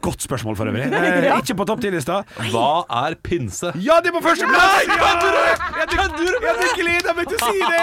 Godt 0.00 0.22
spørsmål 0.22 0.56
for 0.56 0.70
øvrig. 0.70 0.84
Eh, 1.08 1.24
ikke 1.40 1.56
på 1.58 1.64
topp 1.66 1.80
ti-lista. 1.82 2.20
Hva 2.52 2.84
er 3.06 3.16
pinse? 3.24 3.72
Ja, 3.82 3.96
det 4.02 4.12
er 4.12 4.14
på 4.14 4.20
førsteplass! 4.22 4.86
Kødder 4.86 5.32
du?! 5.34 5.40
Jeg 5.74 5.88
hadde 5.98 6.68
gleda 6.78 7.14
meg 7.18 7.32
til 7.32 7.38
å 7.38 7.48
si 7.48 7.58
det! 7.72 7.82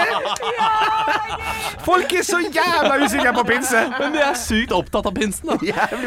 Folk 1.86 2.14
er 2.16 2.24
så 2.26 2.40
jævla 2.42 2.96
usikre 3.04 3.32
på 3.36 3.44
pinse! 3.50 3.82
Men 3.98 4.16
de 4.16 4.22
er 4.24 4.38
sykt 4.40 4.72
opptatt 4.76 5.10
av 5.10 5.14
pinsen, 5.16 5.52
da. 5.52 5.58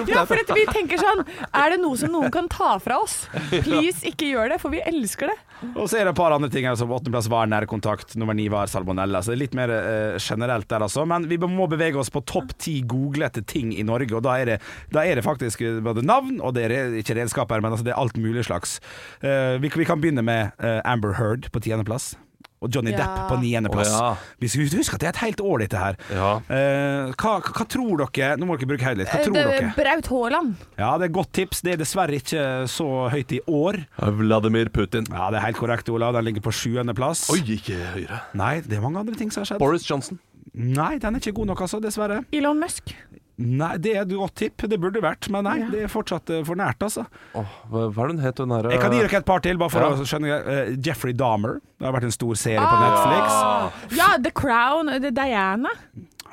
Ja, 0.10 0.26
for 0.26 0.42
at 0.42 0.52
vi 0.56 0.66
tenker 0.70 1.00
sånn 1.02 1.22
Er 1.54 1.76
det 1.76 1.80
noe 1.84 1.98
som 2.00 2.12
noen 2.14 2.34
kan 2.34 2.50
ta 2.52 2.76
fra 2.84 3.00
oss? 3.04 3.22
Please, 3.52 4.02
ikke 4.10 4.32
gjør 4.34 4.56
det, 4.56 4.60
for 4.64 4.74
vi 4.74 4.82
elsker 4.90 5.32
det. 5.32 5.38
Og 5.76 5.90
så 5.92 6.00
er 6.00 6.08
det 6.08 6.14
et 6.14 6.20
par 6.20 6.32
andre 6.32 6.50
ting 6.52 6.68
som 6.80 6.92
åttendeplass 6.96 7.28
var 7.32 7.50
nærkontakt, 7.52 8.16
nummer 8.20 8.38
ni 8.38 8.48
var 8.52 8.70
salmonella. 8.72 9.22
Så 9.24 9.34
det 9.34 9.38
er 9.38 9.44
litt 9.44 9.58
mer 9.60 9.74
eh, 9.76 10.20
generelt 10.24 10.70
der, 10.72 10.86
altså. 10.88 11.04
Men 11.10 11.28
vi 11.30 11.40
må 11.44 11.59
bevege 11.68 12.00
oss 12.00 12.12
på 12.14 12.24
topp 12.30 12.56
ti 12.62 12.80
googlete 12.88 13.44
ting 13.44 13.74
i 13.76 13.84
Norge, 13.84 14.16
og 14.16 14.24
da 14.24 14.38
er 14.40 14.54
det, 14.54 14.58
da 14.94 15.04
er 15.04 15.20
det 15.20 15.26
faktisk 15.26 15.62
eh, 15.66 15.82
både 15.84 16.06
navn, 16.06 16.40
og 16.40 16.56
det 16.56 16.70
er 16.70 16.96
ikke 17.02 17.18
redskaper, 17.20 17.60
men 17.62 17.74
altså 17.76 17.86
det 17.88 17.96
er 17.96 18.00
alt 18.00 18.18
mulig 18.18 18.46
slags. 18.48 18.80
Uh, 19.24 19.60
vi, 19.60 19.72
vi 19.76 19.86
kan 19.88 20.00
begynne 20.02 20.24
med 20.26 20.56
uh, 20.64 20.80
Amber 20.88 21.18
Heard 21.20 21.52
på 21.52 21.60
tiendeplass. 21.64 22.14
og 22.60 22.70
Johnny 22.76 22.92
Ja. 22.92 22.98
Depp 22.98 23.30
på 23.30 23.38
niendeplass. 23.40 23.88
Oh, 23.88 24.00
ja. 24.00 24.36
Vi 24.40 24.48
skal 24.52 24.68
huske 24.80 24.96
at 24.98 25.02
det 25.02 25.08
er 25.08 25.14
et 25.14 25.22
helt 25.24 25.42
år, 25.42 25.58
dette 25.64 25.80
her. 25.80 25.96
Ja. 26.12 26.32
Uh, 26.50 27.14
hva, 27.16 27.38
hva 27.40 27.66
tror 27.72 28.04
dere 28.04 28.36
Nå 28.40 28.50
må 28.50 28.58
dere 28.60 28.68
bruke 28.74 28.84
hodet 28.84 29.00
litt. 29.04 29.12
Hva 29.14 29.22
tror 29.24 29.38
det 29.38 29.44
er 29.44 29.54
dere? 29.54 29.70
Braut 29.78 30.10
Haaland. 30.12 30.66
Ja, 30.76 30.90
det 30.98 31.08
er 31.08 31.12
et 31.12 31.16
godt 31.16 31.32
tips. 31.40 31.64
Det 31.64 31.76
er 31.76 31.80
dessverre 31.80 32.20
ikke 32.20 32.46
så 32.72 32.90
høyt 33.14 33.32
i 33.38 33.40
år. 33.48 33.80
Vladimir 34.20 34.72
Putin. 34.76 35.08
Ja, 35.08 35.30
det 35.32 35.40
er 35.40 35.48
helt 35.48 35.60
korrekt, 35.62 35.92
Ola. 35.94 36.12
Den 36.16 36.28
ligger 36.28 36.44
på 36.50 36.56
sjuendeplass. 36.56 37.30
Oi, 37.32 37.40
ikke 37.56 37.80
høyere. 37.96 38.24
Nei, 38.40 38.58
det 38.66 38.80
er 38.80 38.84
mange 38.84 39.06
andre 39.06 39.16
ting 39.20 39.32
som 39.32 39.46
har 39.46 39.54
skjedd. 39.54 39.64
Boris 39.64 39.88
Johnson. 39.88 40.20
Nei, 40.54 40.98
den 40.98 41.16
er 41.16 41.20
ikke 41.20 41.36
god 41.36 41.48
nok, 41.52 41.62
altså. 41.62 41.80
Dessverre. 41.82 42.24
Elon 42.34 42.60
Musk. 42.60 42.94
Nei, 43.40 43.78
Det 43.78 43.94
er 43.96 44.02
et 44.02 44.10
godt 44.12 44.34
tipp. 44.36 44.58
Det 44.68 44.80
burde 44.82 45.00
vært, 45.02 45.30
men 45.32 45.44
nei, 45.48 45.60
det 45.72 45.84
er 45.86 45.88
fortsatt 45.88 46.30
eh, 46.30 46.42
for 46.44 46.56
nært, 46.60 46.82
altså. 46.84 47.06
Åh, 47.40 47.46
hva, 47.72 47.86
er 48.04 48.08
den 48.12 48.20
het, 48.20 48.38
hun 48.44 48.50
derre 48.52 48.72
Jeg 48.74 48.82
kan 48.82 48.92
gi 48.92 49.00
dere 49.00 49.18
et 49.22 49.26
par 49.30 49.40
til, 49.46 49.58
bare 49.58 49.70
for 49.70 49.80
Ja. 49.80 49.92
å 49.96 50.04
skjønne. 50.10 50.40
Uh, 50.44 50.76
Jeffrey 50.84 51.14
Dahmer. 51.14 51.62
Det 51.80 51.86
har 51.88 51.94
vært 51.96 52.04
en 52.10 52.12
stor 52.12 52.36
serie 52.36 52.60
på 52.60 52.82
Netflix. 52.84 53.96
Ja, 53.96 54.10
The 54.18 54.32
Crown. 54.32 54.90
Er 54.90 55.00
Diana. 55.12 55.70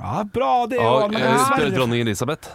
Ja, 0.00 0.24
Bra, 0.24 0.66
det. 0.66 0.78
òg. 0.78 1.04
Og, 1.06 1.14
eh, 1.14 1.70
Dronning 1.70 2.00
Elisabeth. 2.02 2.48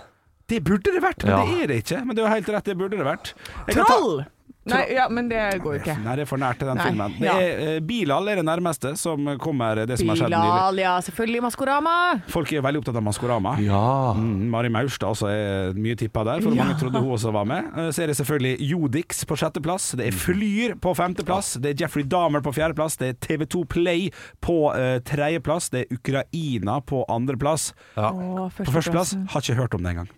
Det 0.51 0.59
burde 0.67 0.91
det 0.91 1.01
vært, 1.01 1.23
men 1.23 1.31
Ja. 1.31 1.45
det 1.45 1.63
er 1.63 1.67
det 1.67 1.83
ikke. 1.85 2.05
Men 2.05 2.15
det 2.15 2.25
er 2.25 2.27
jo 2.27 2.33
helt 2.35 2.49
rett, 2.49 2.63
det 2.65 2.77
burde 2.77 2.97
det 2.97 3.05
vært. 3.07 3.33
Jeg 3.67 3.75
kan 3.77 3.85
ta- 3.85 3.93
Troll! 3.95 4.25
Nei, 4.69 4.81
ja, 4.93 5.07
men 5.09 5.25
det 5.27 5.39
går 5.63 5.73
jo 5.73 5.79
ikke. 5.81 5.95
Nei, 6.03 6.15
det 6.19 6.21
er 6.21 6.27
for 6.29 6.37
nært 6.37 6.59
til 6.61 6.67
den 6.69 6.77
Nei, 6.77 6.83
filmen. 6.85 7.13
Det 7.17 7.29
er, 7.33 7.61
eh, 7.75 7.79
Bilal 7.81 8.27
er 8.29 8.35
det 8.35 8.45
nærmeste 8.45 8.91
som 8.95 9.25
kommer 9.41 9.79
det 9.89 9.97
som 9.97 10.11
har 10.11 10.19
skjedd 10.19 10.29
nylig. 10.29 10.51
Bilal, 10.51 10.77
ja. 10.83 10.91
Selvfølgelig 11.01 11.41
Maskorama. 11.47 12.21
Folk 12.29 12.53
er 12.53 12.61
veldig 12.61 12.81
opptatt 12.83 12.99
av 13.01 13.03
Maskorama. 13.07 13.55
Ja. 13.65 14.13
Mm, 14.13 14.43
Mari 14.53 14.69
Maurstad 14.69 15.09
også 15.15 15.31
er 15.33 15.73
mye 15.73 15.97
tippa 15.97 16.23
der, 16.29 16.41
for 16.45 16.53
Ja. 16.53 16.63
mange 16.63 16.77
trodde 16.77 17.01
hun 17.01 17.09
også 17.17 17.33
var 17.33 17.45
med. 17.45 17.65
Eh, 17.75 17.89
Så 17.89 18.03
er 18.03 18.07
det 18.13 18.17
selvfølgelig 18.21 18.69
Jodix 18.69 19.25
på 19.25 19.35
sjetteplass. 19.35 19.95
Det 19.97 20.05
er 20.07 20.11
Flyr 20.11 20.75
på 20.79 20.93
femteplass. 20.95 21.55
Det 21.59 21.71
er 21.73 21.85
Jeffrey 21.85 22.03
Dahmer 22.03 22.41
på 22.45 22.53
fjerdeplass. 22.53 22.97
Det 23.01 23.09
er 23.09 23.13
TV2 23.17 23.65
Play 23.67 24.11
på 24.41 24.69
uh, 24.75 24.99
tredjeplass. 25.01 25.69
Det 25.71 25.87
er 25.89 25.95
Ukraina 25.97 26.79
på 26.85 27.03
andreplass. 27.09 27.73
ja. 27.97 28.11
Å, 28.11 28.51
På 28.53 28.71
førsteplass 28.77 29.15
har 29.33 29.41
ikke 29.41 29.55
hørt 29.57 29.73
om 29.73 29.81
det 29.81 29.95
engang. 29.95 30.09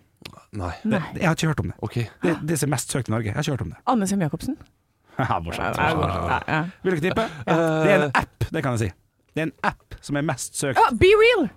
Nei. 0.54 0.72
Det, 0.84 1.00
jeg 1.18 1.26
har 1.26 1.34
ikke 1.34 1.48
hørt 1.50 1.60
om 1.64 1.70
det. 1.72 1.76
OK. 1.82 1.94
Det 2.22 2.30
er 2.30 2.40
det 2.46 2.58
som 2.60 2.68
er 2.68 2.74
mest 2.76 2.92
søkt 2.94 3.08
i 3.10 3.14
Norge. 3.14 3.26
Jeg 3.30 3.34
har 3.34 3.42
ikke 3.46 3.56
hørt 3.56 3.64
om 3.66 3.72
det. 3.74 3.78
Anne 3.90 4.06
Sem 4.10 4.20
Jacobsen. 4.22 4.56
Morsomt. 5.44 5.78
Ja, 5.78 6.38
ja. 6.48 6.60
Vil 6.82 6.96
dere 6.96 7.02
tippe? 7.08 7.24
Ja. 7.46 7.56
Det 7.84 7.90
er 7.94 8.04
en 8.08 8.14
app, 8.14 8.46
det 8.50 8.62
kan 8.64 8.76
jeg 8.78 8.80
si. 8.84 8.90
Det 9.34 9.42
er 9.42 9.48
en 9.48 9.56
app 9.66 9.98
som 10.04 10.16
er 10.20 10.24
mest 10.26 10.56
søkt. 10.58 10.78
Ja, 10.78 10.88
Be 10.94 11.10
Real! 11.20 11.48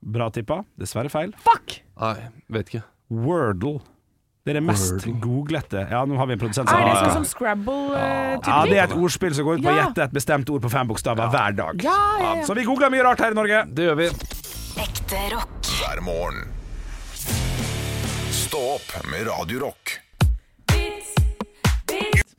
Bra 0.00 0.28
tippa. 0.32 0.62
Dessverre 0.80 1.10
feil. 1.12 1.32
Fuck! 1.44 1.78
Nei, 2.00 2.16
vet 2.54 2.68
ikke. 2.72 2.82
Wordle. 3.12 3.80
Det 4.46 4.54
er 4.54 4.60
det 4.60 4.64
mest 4.64 4.92
Wordle. 4.94 5.14
googlete. 5.20 5.82
Ja, 5.90 6.04
nå 6.08 6.16
har 6.16 6.28
vi 6.30 6.36
en 6.36 6.40
produsent 6.40 6.70
som 6.70 6.78
Er 6.80 6.86
det 6.88 7.00
sånn 7.02 7.16
som 7.18 7.26
Scrabble-type 7.28 8.48
Ja, 8.48 8.60
det 8.68 8.78
er 8.78 8.84
et 8.86 8.94
ordspill 8.96 9.34
som 9.36 9.44
går 9.48 9.58
ut 9.58 9.64
på 9.66 9.72
å 9.72 9.76
Ja. 9.76 9.82
gjette 9.88 10.06
et 10.08 10.14
bestemt 10.16 10.48
ord 10.54 10.62
på 10.64 10.70
fem 10.72 10.88
bokstaver 10.88 11.28
hver 11.32 11.56
dag. 11.58 11.82
Ja, 11.84 11.96
ja, 12.22 12.34
ja. 12.40 12.44
Så 12.48 12.54
vi 12.56 12.64
googler 12.64 12.88
mye 12.94 13.04
rart 13.04 13.20
her 13.20 13.34
i 13.34 13.36
Norge. 13.36 13.64
Det 13.74 13.88
gjør 13.90 13.98
vi. 14.00 14.08
Ekte 14.84 15.24
rock. 15.34 15.58
hver 15.82 16.00
morgen. 16.06 16.46
Stå 18.48 18.58
opp 18.58 18.92
med 19.10 19.26
Radio 19.26 19.58
Rock. 19.60 19.98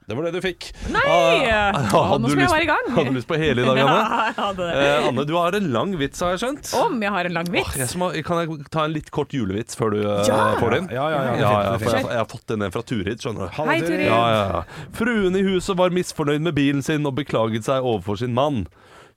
Det 0.08 0.16
var 0.16 0.24
det 0.26 0.32
du 0.32 0.42
fikk. 0.42 0.72
Nei! 0.90 1.04
Ah, 1.06 1.76
ah, 1.94 2.16
nå 2.18 2.24
du 2.24 2.32
skal 2.32 2.42
jeg 2.48 2.50
være 2.50 2.66
i 2.66 2.70
gang. 2.72 2.88
Hadde 2.96 3.12
du 3.12 3.18
lyst 3.20 3.28
på 3.30 3.38
hele 3.38 3.62
i 3.62 3.68
dag, 3.68 3.78
Anne? 3.84 4.00
Ja. 4.40 4.48
Eh, 4.74 5.06
Anne, 5.12 5.26
du 5.30 5.36
har 5.38 5.54
en 5.54 5.68
lang 5.70 5.94
vits, 6.02 6.24
har 6.26 6.34
jeg 6.34 6.42
skjønt. 6.42 6.72
Om 6.80 6.98
jeg 7.06 7.14
har 7.14 7.30
en 7.30 7.38
lang 7.38 7.52
vits? 7.54 7.76
vits? 7.76 7.94
jeg 7.94 8.02
må, 8.02 8.10
kan 8.26 8.42
jeg 8.42 8.58
ta 8.74 8.88
en 8.90 8.96
litt 8.96 9.14
kort 9.14 9.36
julevits 9.38 9.78
før 9.78 9.94
du 9.94 10.00
eh, 10.02 10.24
Ja. 10.26 10.40
får 10.58 10.80
din? 10.80 10.90
Ja, 10.98 11.06
ja, 11.14 11.22
ja. 11.28 11.36
Ja, 11.44 11.52
ja, 11.68 11.78
for 11.78 11.94
jeg, 11.94 12.08
jeg 12.10 12.22
har 12.24 12.30
fått 12.34 12.48
den 12.56 12.66
fra 12.74 12.82
Turid, 12.90 13.22
skjønner 13.22 13.46
du. 13.46 13.60
Hei, 13.70 13.78
Turid. 13.86 14.06
Ja, 14.08 14.22
ja, 14.34 14.44
ja. 14.56 14.90
Fruen 14.98 15.38
i 15.38 15.46
huset 15.46 15.78
var 15.78 15.94
misfornøyd 15.94 16.42
med 16.50 16.58
bilen 16.58 16.82
sin 16.82 17.06
og 17.06 17.20
beklaget 17.22 17.70
seg 17.70 17.86
overfor 17.86 18.18
sin 18.26 18.34
mann. 18.34 18.64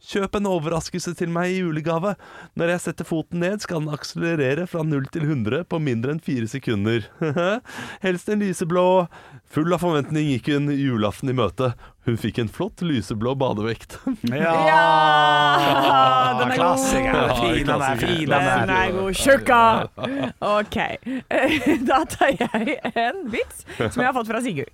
Kjøp 0.02 0.34
en 0.34 0.48
overraskelse 0.50 1.12
til 1.14 1.30
meg 1.30 1.52
i 1.52 1.60
julegave. 1.60 2.16
Når 2.58 2.72
jeg 2.72 2.82
setter 2.88 3.06
foten 3.06 3.38
ned, 3.44 3.60
skal 3.62 3.84
den 3.84 3.92
akselerere 3.94 4.64
fra 4.66 4.82
0 4.82 5.04
til 5.14 5.22
100 5.28 5.62
på 5.70 5.78
mindre 5.78 6.16
enn 6.16 6.22
4 6.22 6.48
sekunder. 6.50 7.06
Helst 8.04 8.28
en 8.32 8.42
lyseblå. 8.42 8.82
Full 9.52 9.70
av 9.76 9.82
forventning 9.84 10.26
gikk 10.32 10.48
hun 10.50 10.72
julaften 10.74 11.30
i 11.30 11.36
møte. 11.38 11.70
Hun 12.08 12.16
fikk 12.18 12.40
en 12.42 12.50
flott 12.50 12.82
lyseblå 12.82 13.36
badevekt. 13.38 13.98
Ja! 14.32 14.56
Ja! 14.66 16.38
Den 16.40 16.50
er. 16.50 16.56
Klassiker. 16.56 17.12
god. 17.12 17.36
Fin 17.38 17.66
den 17.68 17.84
er, 17.86 18.00
fin 18.00 18.24
den 18.24 18.32
Den 18.32 18.48
er. 18.48 18.72
er 18.74 18.96
god. 18.96 19.12
Tjukka! 19.22 19.62
OK. 20.56 20.78
Da 21.92 22.02
tar 22.10 22.34
jeg 22.40 22.80
en 22.96 23.22
vits 23.30 23.62
som 23.78 24.02
jeg 24.02 24.08
har 24.08 24.16
fått 24.18 24.30
fra 24.32 24.42
Sigurd. 24.42 24.72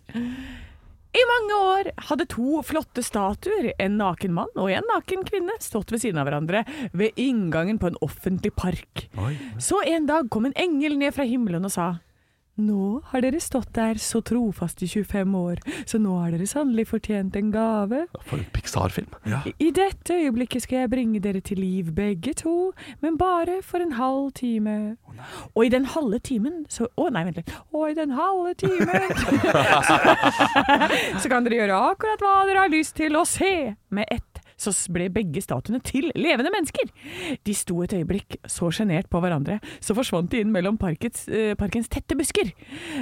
I 1.19 1.25
mange 1.27 1.57
år 1.59 1.89
hadde 2.11 2.27
to 2.31 2.61
flotte 2.67 3.03
statuer, 3.03 3.73
en 3.83 3.97
naken 3.99 4.35
mann 4.37 4.53
og 4.55 4.71
en 4.71 4.87
naken 4.93 5.25
kvinne, 5.27 5.57
stått 5.63 5.91
ved 5.91 6.03
siden 6.05 6.21
av 6.21 6.29
hverandre 6.29 6.63
ved 6.93 7.19
inngangen 7.19 7.81
på 7.81 7.91
en 7.91 7.99
offentlig 8.05 8.53
park. 8.55 9.09
Så 9.59 9.81
en 9.89 10.07
dag 10.07 10.29
kom 10.31 10.47
en 10.47 10.55
engel 10.59 10.99
ned 11.01 11.17
fra 11.17 11.27
himmelen 11.27 11.67
og 11.67 11.75
sa 11.75 11.89
nå 12.59 13.01
har 13.13 13.23
dere 13.25 13.39
stått 13.41 13.71
der 13.77 13.95
så 14.03 14.19
trofast 14.27 14.83
i 14.83 14.89
25 14.91 15.35
år, 15.39 15.61
så 15.87 16.01
nå 16.03 16.17
har 16.21 16.31
dere 16.35 16.47
sannelig 16.51 16.89
fortjent 16.91 17.37
en 17.39 17.53
gave. 17.55 18.03
For 18.27 18.37
en 18.39 18.45
Pixar-film. 18.53 19.09
I- 19.47 19.55
I 19.69 19.71
dette 19.71 20.15
øyeblikket 20.19 20.63
skal 20.67 20.79
jeg 20.85 20.91
bringe 20.91 21.21
dere 21.21 21.41
til 21.41 21.59
liv 21.63 21.93
begge 21.95 22.35
to, 22.35 22.73
men 23.01 23.17
bare 23.17 23.63
for 23.63 23.79
en 23.79 23.93
halv 23.93 24.33
time. 24.35 24.97
Og 25.57 25.65
i 25.67 25.69
den 25.69 25.85
halve 25.85 26.19
timen 26.21 26.65
så 26.69 26.87
Å, 26.99 27.11
nei, 27.11 27.25
vent 27.25 27.37
litt. 27.37 27.51
Og 27.75 27.91
i 27.91 27.95
den 27.95 28.11
halve 28.15 28.55
timen 28.55 28.89
Så 31.23 31.29
kan 31.31 31.47
dere 31.47 31.59
gjøre 31.63 31.79
akkurat 31.93 32.23
hva 32.23 32.35
dere 32.49 32.65
har 32.67 32.73
lyst 32.73 32.97
til 32.99 33.17
å 33.19 33.25
se. 33.29 33.75
Med 33.95 34.09
ett 34.13 34.28
så 34.59 34.73
ble 34.93 35.09
begge 35.15 35.43
statuene 35.45 35.81
til 35.87 36.11
levende 36.19 36.53
mennesker. 36.55 36.91
De 37.47 37.55
sto 37.57 37.81
et 37.85 37.95
øyeblikk 37.95 38.39
så 38.51 38.71
sjenert 38.75 39.09
på 39.11 39.21
hverandre, 39.23 39.61
så 39.81 39.97
forsvant 39.97 40.33
de 40.33 40.43
inn 40.43 40.53
mellom 40.55 40.79
parkets, 40.81 41.29
eh, 41.29 41.55
parkens 41.59 41.91
tette 41.93 42.17
busker. 42.19 42.53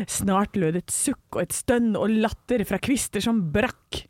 Snart 0.07 0.57
lød 0.57 0.77
et 0.83 0.93
sukk 0.93 1.39
og 1.39 1.47
et 1.47 1.57
stønn 1.57 1.95
og 1.97 2.13
latter 2.13 2.65
fra 2.69 2.79
kvister 2.79 3.25
som 3.25 3.41
brakk. 3.53 4.05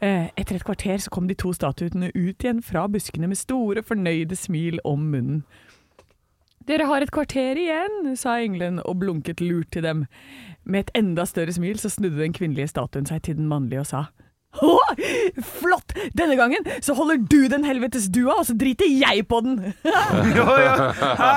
Eh, 0.00 0.30
etter 0.36 0.56
et 0.56 0.64
kvarter 0.64 0.98
så 1.02 1.10
kom 1.10 1.28
de 1.28 1.38
to 1.38 1.52
statuene 1.56 2.12
ut 2.14 2.38
igjen 2.38 2.62
fra 2.62 2.86
buskene 2.88 3.28
med 3.30 3.40
store, 3.40 3.82
fornøyde 3.82 4.38
smil 4.38 4.80
om 4.84 5.10
munnen. 5.12 5.44
Dere 6.62 6.86
har 6.86 7.02
et 7.02 7.10
kvarter 7.10 7.58
igjen, 7.58 8.12
sa 8.14 8.36
engelen 8.38 8.78
og 8.86 9.00
blunket 9.00 9.40
lurt 9.42 9.72
til 9.74 9.82
dem. 9.82 10.04
Med 10.62 10.86
et 10.86 10.92
enda 11.00 11.24
større 11.26 11.50
smil 11.52 11.80
så 11.82 11.90
snudde 11.90 12.20
den 12.20 12.36
kvinnelige 12.36 12.70
statuen 12.70 13.08
seg 13.08 13.24
til 13.26 13.40
den 13.40 13.48
mannlige 13.50 13.82
og 13.82 13.88
sa 13.88 14.04
Å, 14.60 14.72
flott! 15.56 15.94
Denne 16.12 16.36
gangen 16.36 16.66
så 16.84 16.92
holder 16.98 17.16
du 17.24 17.46
den 17.48 17.64
helvetes 17.64 18.04
dua, 18.12 18.34
og 18.42 18.46
så 18.46 18.54
driter 18.58 18.84
jeg 18.90 19.24
på 19.30 19.40
den! 19.46 19.54
Ja, 20.32 20.44
ja. 20.60 20.74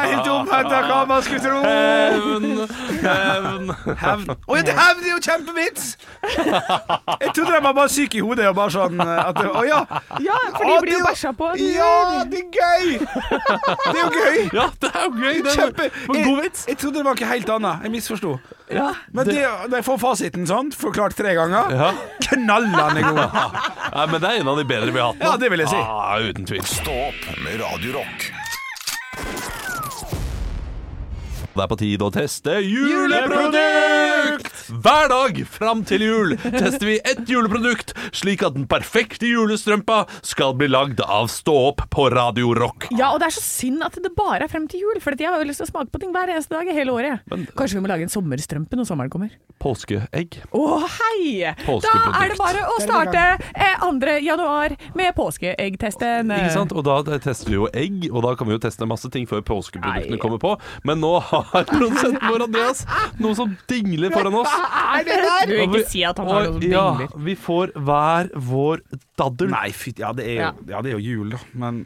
Helt 0.06 0.28
omvendt 0.30 0.72
av 0.76 0.86
hva 0.90 0.98
man 1.10 1.24
skulle 1.26 1.42
tro. 1.44 1.62
Hevn, 1.64 2.62
hevn. 3.04 3.72
Hevn. 4.02 4.36
Å 4.36 4.58
ja, 4.58 4.64
det 4.68 4.76
hevn 4.78 5.04
er 5.06 5.10
jo 5.14 5.20
kjempevits! 5.26 5.88
Jeg 6.26 7.32
trodde 7.36 7.52
de 7.56 7.62
var 7.66 7.76
bare 7.78 7.92
syke 7.92 8.20
i 8.20 8.24
hodet 8.26 8.48
og 8.50 8.58
bare 8.60 8.74
sånn 8.76 9.00
at 9.06 9.40
det, 9.40 9.48
Å 9.52 9.64
ja. 9.68 9.80
Ja, 10.24 10.38
for 10.56 10.70
de 10.70 10.78
blir 10.86 10.98
jo 10.98 11.04
bæsja 11.06 11.32
på. 11.38 11.52
Ja, 11.62 12.24
det 12.30 12.44
er 12.44 12.50
gøy! 12.52 13.00
Det 13.00 13.96
er 13.96 14.02
jo 14.02 14.10
gøy. 14.16 14.40
Ja, 14.60 14.68
det 14.82 14.92
er 14.92 15.08
jo 15.08 15.12
gøy! 15.22 15.42
Det 15.46 15.54
er 15.54 15.60
Kjempe 15.62 15.88
en 15.90 16.12
god 16.12 16.32
jeg, 16.32 16.38
vits. 16.50 16.66
jeg 16.72 16.80
trodde 16.84 17.00
det 17.02 17.08
var 17.10 17.20
ikke 17.20 17.32
helt 17.32 17.52
annet. 17.58 17.86
Jeg 17.88 17.96
misforsto. 17.96 18.36
Ja, 18.74 18.88
Men 19.14 19.28
det, 19.30 19.44
de 19.70 19.82
får 19.86 19.98
fasiten 20.02 20.48
sånn, 20.50 20.72
forklart 20.74 21.14
tre 21.18 21.36
ganger, 21.38 21.70
Ja. 21.76 21.92
knallende 22.26 23.04
god. 23.06 23.20
ja, 23.94 24.06
men 24.10 24.18
det 24.24 24.32
er 24.32 24.40
en 24.42 24.48
av 24.50 24.58
de 24.58 24.66
bedre 24.66 24.90
vi 24.92 25.00
har 25.00 25.12
hatt 25.14 25.22
nå. 25.22 25.28
Ja, 25.30 25.38
det 25.38 25.52
vil 25.54 25.62
jeg 25.66 25.70
si. 25.70 25.78
Ah, 25.84 26.18
uten 26.20 26.46
tvil. 26.50 26.64
Stå 26.66 26.96
opp 27.12 27.30
med 27.46 27.62
Radio 27.62 27.94
Rock. 28.00 28.32
Det 31.56 31.64
er 31.64 31.70
på 31.72 31.78
tide 31.80 32.04
å 32.04 32.12
teste 32.12 32.58
juleprodukt! 32.66 34.15
Hver 34.86 35.10
dag 35.12 35.40
fram 35.50 35.84
til 35.88 36.04
jul 36.06 36.36
tester 36.44 36.88
vi 36.88 36.98
ett 37.06 37.24
juleprodukt, 37.30 37.94
slik 38.16 38.44
at 38.46 38.56
den 38.58 38.68
perfekte 38.70 39.30
julestrømpa 39.30 40.04
skal 40.26 40.56
bli 40.58 40.70
lagd 40.72 41.02
av 41.06 41.30
Stå 41.32 41.56
opp 41.70 41.84
på 41.94 42.08
Radio 42.14 42.54
Rock. 42.58 42.88
Ja, 42.96 43.12
og 43.14 43.22
det 43.22 43.30
er 43.30 43.36
så 43.38 43.44
synd 43.46 43.86
at 43.86 43.98
det 44.02 44.14
bare 44.18 44.46
er 44.46 44.52
frem 44.52 44.68
til 44.72 44.86
jul, 44.86 45.02
for 45.04 45.18
jeg 45.18 45.32
har 45.32 45.42
jo 45.42 45.50
lyst 45.50 45.62
til 45.62 45.68
å 45.70 45.72
smake 45.74 45.94
på 45.94 46.02
ting 46.02 46.14
hver 46.16 46.32
eneste 46.34 46.56
dag 46.56 46.70
i 46.70 46.76
hele 46.76 46.94
året. 46.96 47.36
Kanskje 47.58 47.80
vi 47.80 47.84
må 47.86 47.92
lage 47.92 48.08
en 48.08 48.14
sommerstrømpe 48.14 48.80
når 48.80 48.90
sommeren 48.90 49.14
kommer. 49.14 49.34
Påskeegg. 49.62 50.40
Å, 50.54 50.64
hei! 51.00 51.54
Da 51.66 51.94
er 52.20 52.34
det 52.34 52.40
bare 52.40 52.66
å 52.70 52.80
starte 52.84 53.24
eh, 53.56 53.86
2. 53.86 54.18
januar 54.26 54.76
med 54.98 55.16
påskeeggtesten. 55.18 56.34
Ikke 56.36 56.54
sant? 56.54 56.76
Og 56.76 56.86
da 56.86 57.00
tester 57.24 57.54
vi 57.54 57.58
jo 57.58 57.70
egg, 57.74 58.08
og 58.12 58.26
da 58.26 58.36
kan 58.38 58.50
vi 58.50 58.56
jo 58.58 58.62
teste 58.62 58.88
masse 58.90 59.10
ting 59.14 59.28
før 59.30 59.44
påskeproduktene 59.46 60.18
Nei. 60.18 60.22
kommer 60.22 60.42
på. 60.42 60.56
Men 60.88 61.02
nå 61.04 61.14
har 61.30 61.66
produsenten 61.70 62.22
vår, 62.26 62.46
Andreas, 62.48 62.84
noe 63.22 63.38
som 63.38 63.56
dingler 63.70 64.14
foran 64.16 64.38
oss. 64.42 64.50
er 64.56 65.06
det 65.08 65.20
der? 65.26 65.46
Du 65.46 65.54
vil 65.54 65.62
vi- 65.62 65.82
ikke 65.84 65.92
si 65.92 66.04
at 66.08 66.22
han 66.22 66.32
har 66.32 66.50
noen 66.50 66.66
ja, 66.66 66.86
dingler. 66.98 67.24
vi 67.30 67.36
får 67.46 67.74
hver 67.76 68.32
vår 68.50 68.84
daddel. 69.20 69.52
Nei, 69.54 69.70
fy, 69.76 69.94
ja, 70.02 70.12
det 70.18 70.26
er 70.26 70.36
jo, 70.40 70.52
ja, 70.74 70.82
det 70.82 70.92
er 70.92 70.98
jo 70.98 71.04
jul, 71.06 71.30
da. 71.36 71.40
Men. 71.54 71.82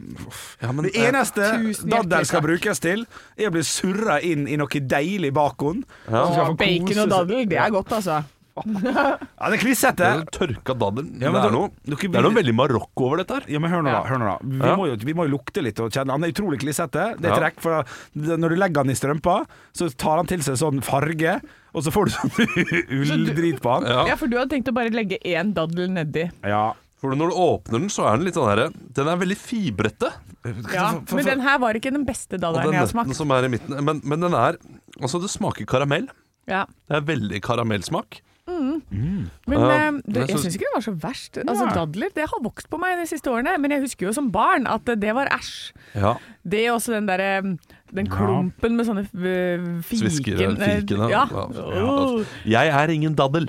Ja, 0.62 0.72
men, 0.72 0.88
det 0.88 0.94
eh, 0.96 1.08
eneste 1.10 1.52
daddel 1.84 2.26
skal 2.28 2.44
brukes 2.46 2.82
til, 2.82 3.06
er 3.36 3.50
å 3.50 3.54
bli 3.54 3.64
surra 3.66 4.20
inn 4.26 4.48
i 4.48 4.58
noe 4.60 4.84
deilig 4.96 5.32
bacon. 5.36 5.84
Ja. 6.10 6.26
bacon 6.54 7.04
og 7.06 7.16
daddel, 7.16 7.48
det 7.50 7.58
er 7.58 7.74
godt, 7.74 7.98
altså. 8.00 8.22
Ja, 8.56 9.48
det 9.48 9.56
er 9.56 9.62
klissete. 9.62 9.96
Det 9.96 10.08
er 10.10 10.30
tørka 10.34 10.74
daddel. 10.78 11.06
Ja, 11.22 11.30
men 11.30 11.38
det, 11.40 11.48
er 11.48 11.54
noe, 11.54 11.70
det 11.86 11.98
er 12.10 12.24
noe 12.26 12.34
veldig 12.34 12.54
Marokko 12.58 13.06
over 13.06 13.22
dette 13.22 13.38
her. 13.38 13.46
Ja, 13.48 13.60
men 13.62 13.70
hør 13.72 13.82
nå, 13.86 13.92
da. 13.94 14.02
Hør 14.08 14.18
nå 14.20 14.26
da. 14.30 14.36
Vi, 14.42 14.58
Ja. 14.66 14.76
må 14.76 14.86
jo, 14.90 14.96
vi 15.06 15.14
må 15.14 15.26
jo 15.28 15.36
lukte 15.38 15.62
litt 15.64 15.80
og 15.80 15.90
kjenne. 15.94 16.10
Han 16.16 16.24
er 16.26 16.32
utrolig 16.34 16.60
klissete. 16.60 17.06
Det 17.20 17.30
er 17.30 17.34
Ja. 17.34 17.38
trekk, 17.38 17.60
for 17.60 17.84
når 18.16 18.48
du 18.48 18.56
legger 18.56 18.82
han 18.84 18.90
i 18.90 18.98
strømpa, 18.98 19.46
så 19.72 19.88
tar 19.96 20.16
han 20.16 20.26
til 20.26 20.40
seg 20.42 20.58
sånn 20.60 20.82
farge, 20.82 21.40
og 21.74 21.82
så 21.86 21.90
får 21.94 22.04
du 22.04 22.10
sånn 22.10 22.30
ulldrit 23.00 23.60
på 23.62 23.74
han. 23.78 23.86
Ja. 23.88 24.06
Ja, 24.12 24.16
for 24.20 24.26
du 24.30 24.36
hadde 24.38 24.50
tenkt 24.56 24.68
å 24.68 24.74
bare 24.76 24.90
legge 24.94 25.18
én 25.24 25.54
daddel 25.56 25.88
nedi. 25.94 26.28
Ja. 26.44 26.72
For 27.00 27.14
når 27.16 27.30
du 27.32 27.36
åpner 27.40 27.78
den, 27.80 27.88
så 27.88 28.04
er 28.10 28.18
den 28.18 28.26
litt 28.26 28.34
sånn 28.36 28.44
herre 28.50 28.66
Den 28.92 29.08
er 29.08 29.16
veldig 29.16 29.36
fibrete. 29.40 30.10
Ja, 30.74 30.90
For- 30.92 31.06
for- 31.06 31.16
men 31.16 31.24
den 31.24 31.40
her 31.40 31.58
var 31.58 31.72
ikke 31.78 31.92
den 31.92 32.04
beste 32.04 32.34
Og 32.36 32.40
daddelen 32.42 32.64
den 32.64 32.72
jeg 32.74 32.80
har 32.80 32.86
nøtten 32.88 32.92
smakt. 33.08 33.16
som 33.16 33.30
er 33.32 33.44
i 33.44 33.48
midten 33.48 33.84
Men, 33.84 34.00
men 34.04 34.20
den 34.20 34.32
er 34.34 34.56
Altså, 35.00 35.20
det 35.20 35.30
smaker 35.32 35.64
karamell. 35.64 36.08
Ja. 36.46 36.66
Det 36.88 36.96
er 36.98 37.00
veldig 37.08 37.40
karamellsmak. 37.40 38.20
Men 38.90 39.58
Ja, 39.58 39.70
eh, 39.70 39.92
det, 39.92 40.16
jeg 40.16 40.16
jeg 40.16 40.28
synes- 40.28 40.42
syns 40.42 40.54
ikke 40.58 40.68
det 40.68 40.74
var 40.76 40.84
så 40.86 40.94
verst. 41.02 41.38
Altså, 41.38 41.66
Dadler 41.74 42.08
det 42.14 42.26
har 42.30 42.40
vokst 42.42 42.68
på 42.70 42.78
meg 42.78 42.98
de 43.00 43.06
siste 43.06 43.30
årene, 43.30 43.58
men 43.60 43.70
jeg 43.70 43.80
husker 43.80 44.06
jo 44.06 44.12
som 44.12 44.30
barn 44.30 44.66
at 44.66 44.84
det 44.84 45.14
var 45.14 45.26
æsj. 45.32 45.72
Ja. 45.94 46.14
Det 46.44 46.66
er 46.66 46.72
også 46.72 46.92
den 46.94 47.06
derre 47.06 47.56
den 47.92 48.06
klumpen 48.06 48.76
med 48.76 48.86
sånne 48.86 49.02
øh, 49.14 49.82
fiken 49.82 50.10
Sviskere 50.10 50.52
eh. 50.54 50.84
Ja. 51.10 51.26
Ja. 51.26 52.24
Jeg 52.46 52.68
er 52.68 52.88
ingen 52.94 53.14
daddel. 53.18 53.48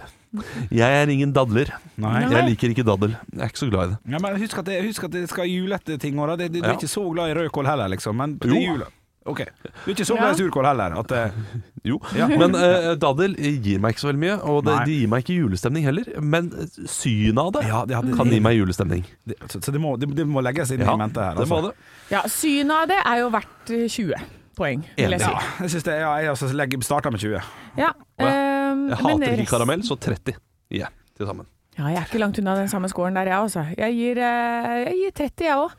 Jeg 0.71 0.87
er 1.03 1.09
ingen 1.11 1.33
dadler. 1.35 1.67
Nei. 1.99 2.21
Jeg 2.31 2.45
liker 2.49 2.69
ikke 2.71 2.85
daddel. 2.87 3.17
Jeg 3.33 3.41
er 3.43 3.49
ikke 3.51 3.59
så 3.59 3.69
glad 3.69 3.83
i 3.83 3.89
det. 3.91 3.97
Ja, 4.13 4.17
men 4.23 4.39
husk 4.41 4.57
at 4.57 4.65
det, 4.65 4.77
husk 4.85 5.03
at 5.03 5.11
det 5.11 5.25
skal 5.29 5.45
julete 5.51 5.97
ting 5.99 6.15
òg. 6.15 6.37
Du 6.39 6.57
Ja. 6.59 6.69
er 6.71 6.77
ikke 6.77 6.87
så 6.87 7.03
glad 7.13 7.29
i 7.29 7.33
rødkål 7.35 7.67
heller, 7.67 7.87
liksom. 7.89 8.15
Men 8.15 8.37
det 8.39 8.49
er 8.49 8.61
jula 8.71 8.85
Ok. 9.29 9.37
Du 9.63 9.91
er 9.91 9.93
ikke 9.93 10.05
så 10.07 10.15
Ja. 10.15 10.21
glad 10.23 10.33
i 10.33 10.41
surkål 10.41 10.65
heller. 10.65 10.95
At 10.97 11.11
uh, 11.13 11.59
Jo, 11.91 11.99
Men 12.41 12.55
uh, 12.57 12.95
daddel 12.97 13.35
gir 13.37 13.77
meg 13.83 13.93
ikke 13.93 14.01
så 14.03 14.09
veldig 14.09 14.21
mye, 14.23 14.37
og 14.49 14.63
det, 14.65 14.75
de 14.89 14.95
gir 15.03 15.07
meg 15.11 15.21
ikke 15.25 15.35
julestemning 15.37 15.85
heller. 15.85 16.09
Men 16.21 16.49
eh, 16.57 16.65
synet 16.89 17.41
av 17.43 17.51
det 17.57 17.63
ja, 17.69 17.83
det, 17.85 17.95
hadde- 17.99 18.17
kan 18.17 18.33
gi 18.33 18.39
meg 18.41 18.57
julestemning. 18.57 19.05
det, 19.29 19.37
så, 19.49 19.61
så 19.61 19.71
det, 19.75 19.81
må, 19.81 19.93
det, 20.01 20.09
det 20.17 20.25
må 20.29 20.41
legges 20.45 20.73
inn 20.73 20.81
Ja, 20.81 20.93
i 20.93 21.01
mente 21.03 21.21
her. 21.21 21.37
det 21.37 21.47
må 21.49 21.59
altså. 21.61 21.71
det. 21.71 22.13
ja, 22.15 22.21
synet 22.33 22.75
av 22.79 22.89
det 22.95 22.99
er 23.05 23.21
jo 23.21 23.29
verdt 23.37 23.73
eh, 23.77 23.85
20 23.87 24.27
poeng, 24.57 24.81
vil 24.97 25.15
jeg 25.15 25.21
si. 25.23 25.29
Ja, 25.31 25.45
jeg 25.63 25.69
synes 25.75 25.85
det, 25.87 25.93
ja, 26.01 26.09
jeg 26.21 26.29
altså 26.33 26.49
legger, 26.57 26.81
starter 26.85 27.13
med 27.13 27.21
20. 27.23 27.37
Ja, 27.77 27.93
Ja. 28.19 28.27
ehm, 28.27 28.87
Jeg 28.89 28.97
hater 28.97 29.15
ikke 29.15 29.31
resten- 29.31 29.51
karamell, 29.53 29.83
så 29.87 29.95
30 30.01 30.35
yeah, 30.73 30.89
til 31.17 31.29
sammen. 31.29 31.45
Ja, 31.77 31.87
jeg 31.87 32.01
er 32.01 32.07
ikke 32.09 32.19
langt 32.19 32.39
unna 32.41 32.57
den 32.59 32.69
samme 32.71 32.89
scoren 32.91 33.15
der, 33.15 33.29
jeg 33.31 33.45
også. 33.45 33.63
Jeg 33.79 33.95
gir, 33.95 34.19
eh, 34.19 34.77
jeg 34.89 34.95
gir 34.99 35.17
30, 35.21 35.45
jeg 35.47 35.57
òg. 35.57 35.75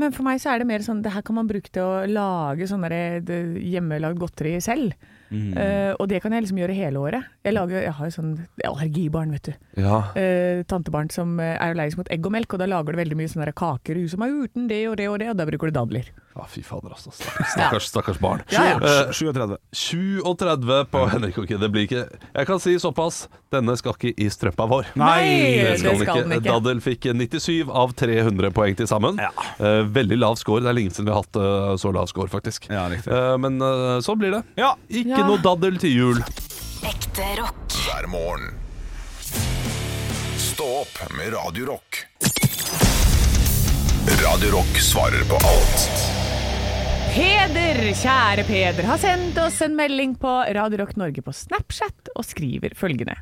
Men 0.00 0.12
for 0.16 0.24
meg 0.24 0.40
så 0.40 0.54
er 0.54 0.62
det 0.62 0.66
mer 0.70 0.80
sånn 0.80 1.02
Det 1.04 1.12
her 1.12 1.22
kan 1.22 1.36
man 1.36 1.48
bruke 1.50 1.68
til 1.68 1.84
å 1.84 2.06
lage 2.08 2.66
sånn 2.66 2.86
hjemmelagd 2.88 4.18
godteri 4.18 4.56
selv. 4.64 4.96
Eh, 5.30 5.92
og 5.94 6.08
det 6.10 6.18
kan 6.22 6.34
jeg 6.34 6.42
liksom 6.42 6.58
gjøre 6.58 6.74
hele 6.74 7.02
året. 7.02 7.26
Jeg, 7.46 7.54
lager, 7.54 7.78
jeg 7.84 7.94
har 7.94 8.08
jo 8.08 8.14
sånn 8.16 8.32
allergibarn, 8.66 9.34
vet 9.36 9.50
du. 9.50 9.52
Ja. 9.78 10.00
Uh, 10.16 10.62
tantebarn 10.70 11.10
som 11.14 11.36
eh, 11.38 11.54
er 11.54 11.70
allergisk 11.70 12.00
mot 12.00 12.10
egg 12.10 12.26
og 12.26 12.34
melk, 12.34 12.56
og 12.56 12.62
da 12.62 12.68
lager 12.70 12.96
du 12.96 13.00
veldig 13.00 13.18
mye 13.20 13.30
sånne 13.30 13.52
kaker. 13.52 13.94
kaker 13.94 14.02
som 14.10 14.24
er 14.26 14.34
uten 14.34 14.66
det 14.70 14.82
og 14.90 14.98
det 14.98 15.06
og 15.10 15.20
det, 15.22 15.30
og 15.30 15.38
da 15.38 15.46
bruker 15.46 15.70
du 15.70 15.78
dadler. 15.78 16.10
Ja, 16.40 16.46
fy 16.48 16.62
fader, 16.64 16.94
altså. 16.96 17.10
Stakkars, 17.12 17.88
stakkars, 17.90 18.16
barn. 18.22 18.40
Ja, 18.48 18.62
ja. 18.64 18.76
Eh, 18.80 19.10
37. 19.12 19.58
37 19.76 20.86
på 20.88 21.02
Henrik 21.12 21.36
og 21.42 21.48
Kid. 21.50 21.60
Det 21.60 21.68
blir 21.74 21.84
ikke 21.84 22.06
Jeg 22.08 22.48
kan 22.48 22.60
si 22.64 22.78
såpass. 22.80 23.26
Denne 23.52 23.74
skal 23.76 23.92
ikke 23.98 24.14
i 24.16 24.28
strømpa 24.32 24.64
vår. 24.70 24.88
Nei, 24.96 25.20
Det 25.60 25.74
skal, 25.82 25.98
det 25.98 26.06
skal 26.06 26.22
den 26.24 26.32
ikke. 26.38 26.46
Daddel 26.48 26.80
fikk 26.84 27.10
97 27.12 27.68
av 27.68 27.92
300 27.98 28.52
poeng 28.56 28.78
til 28.78 28.88
sammen. 28.88 29.20
Eh, 29.20 29.82
veldig 29.92 30.16
lav 30.22 30.38
score. 30.40 30.62
Det 30.64 30.72
er 30.72 30.78
lenge 30.78 30.94
siden 30.96 31.10
vi 31.10 31.12
har 31.12 31.20
hatt 31.20 31.36
eh, 31.42 31.74
så 31.82 31.92
lav 31.92 32.08
score, 32.08 32.32
faktisk. 32.32 32.70
Ja. 32.72 32.86
Eh, 32.88 33.36
men 33.42 33.60
sånn 34.06 34.18
blir 34.22 34.38
det. 34.38 34.42
Ja. 34.56 34.72
Ikke 34.88 35.18
Ja. 35.20 35.26
noe 35.28 35.42
daddel 35.44 35.76
til 35.82 35.92
jul. 35.92 36.24
Ekte 36.88 37.26
rock. 37.42 37.76
hver 37.84 38.08
morgen. 38.08 38.54
Stå 40.40 40.64
opp 40.86 40.96
med 41.18 41.34
Radio 41.36 41.66
Rock. 41.74 42.06
Radio 44.24 44.50
Rock 44.56 44.80
svarer 44.80 45.22
på 45.28 45.36
alt 45.36 46.19
Peder, 47.10 47.80
kjære 47.98 48.44
Peder, 48.46 48.86
har 48.86 48.98
sendt 49.02 49.38
oss 49.42 49.56
en 49.66 49.72
melding 49.74 50.12
på 50.20 50.30
Radio 50.54 50.78
Rock 50.78 50.94
Norge 51.00 51.24
på 51.26 51.32
Snapchat 51.34 52.12
og 52.14 52.22
skriver 52.22 52.76
følgende. 52.78 53.16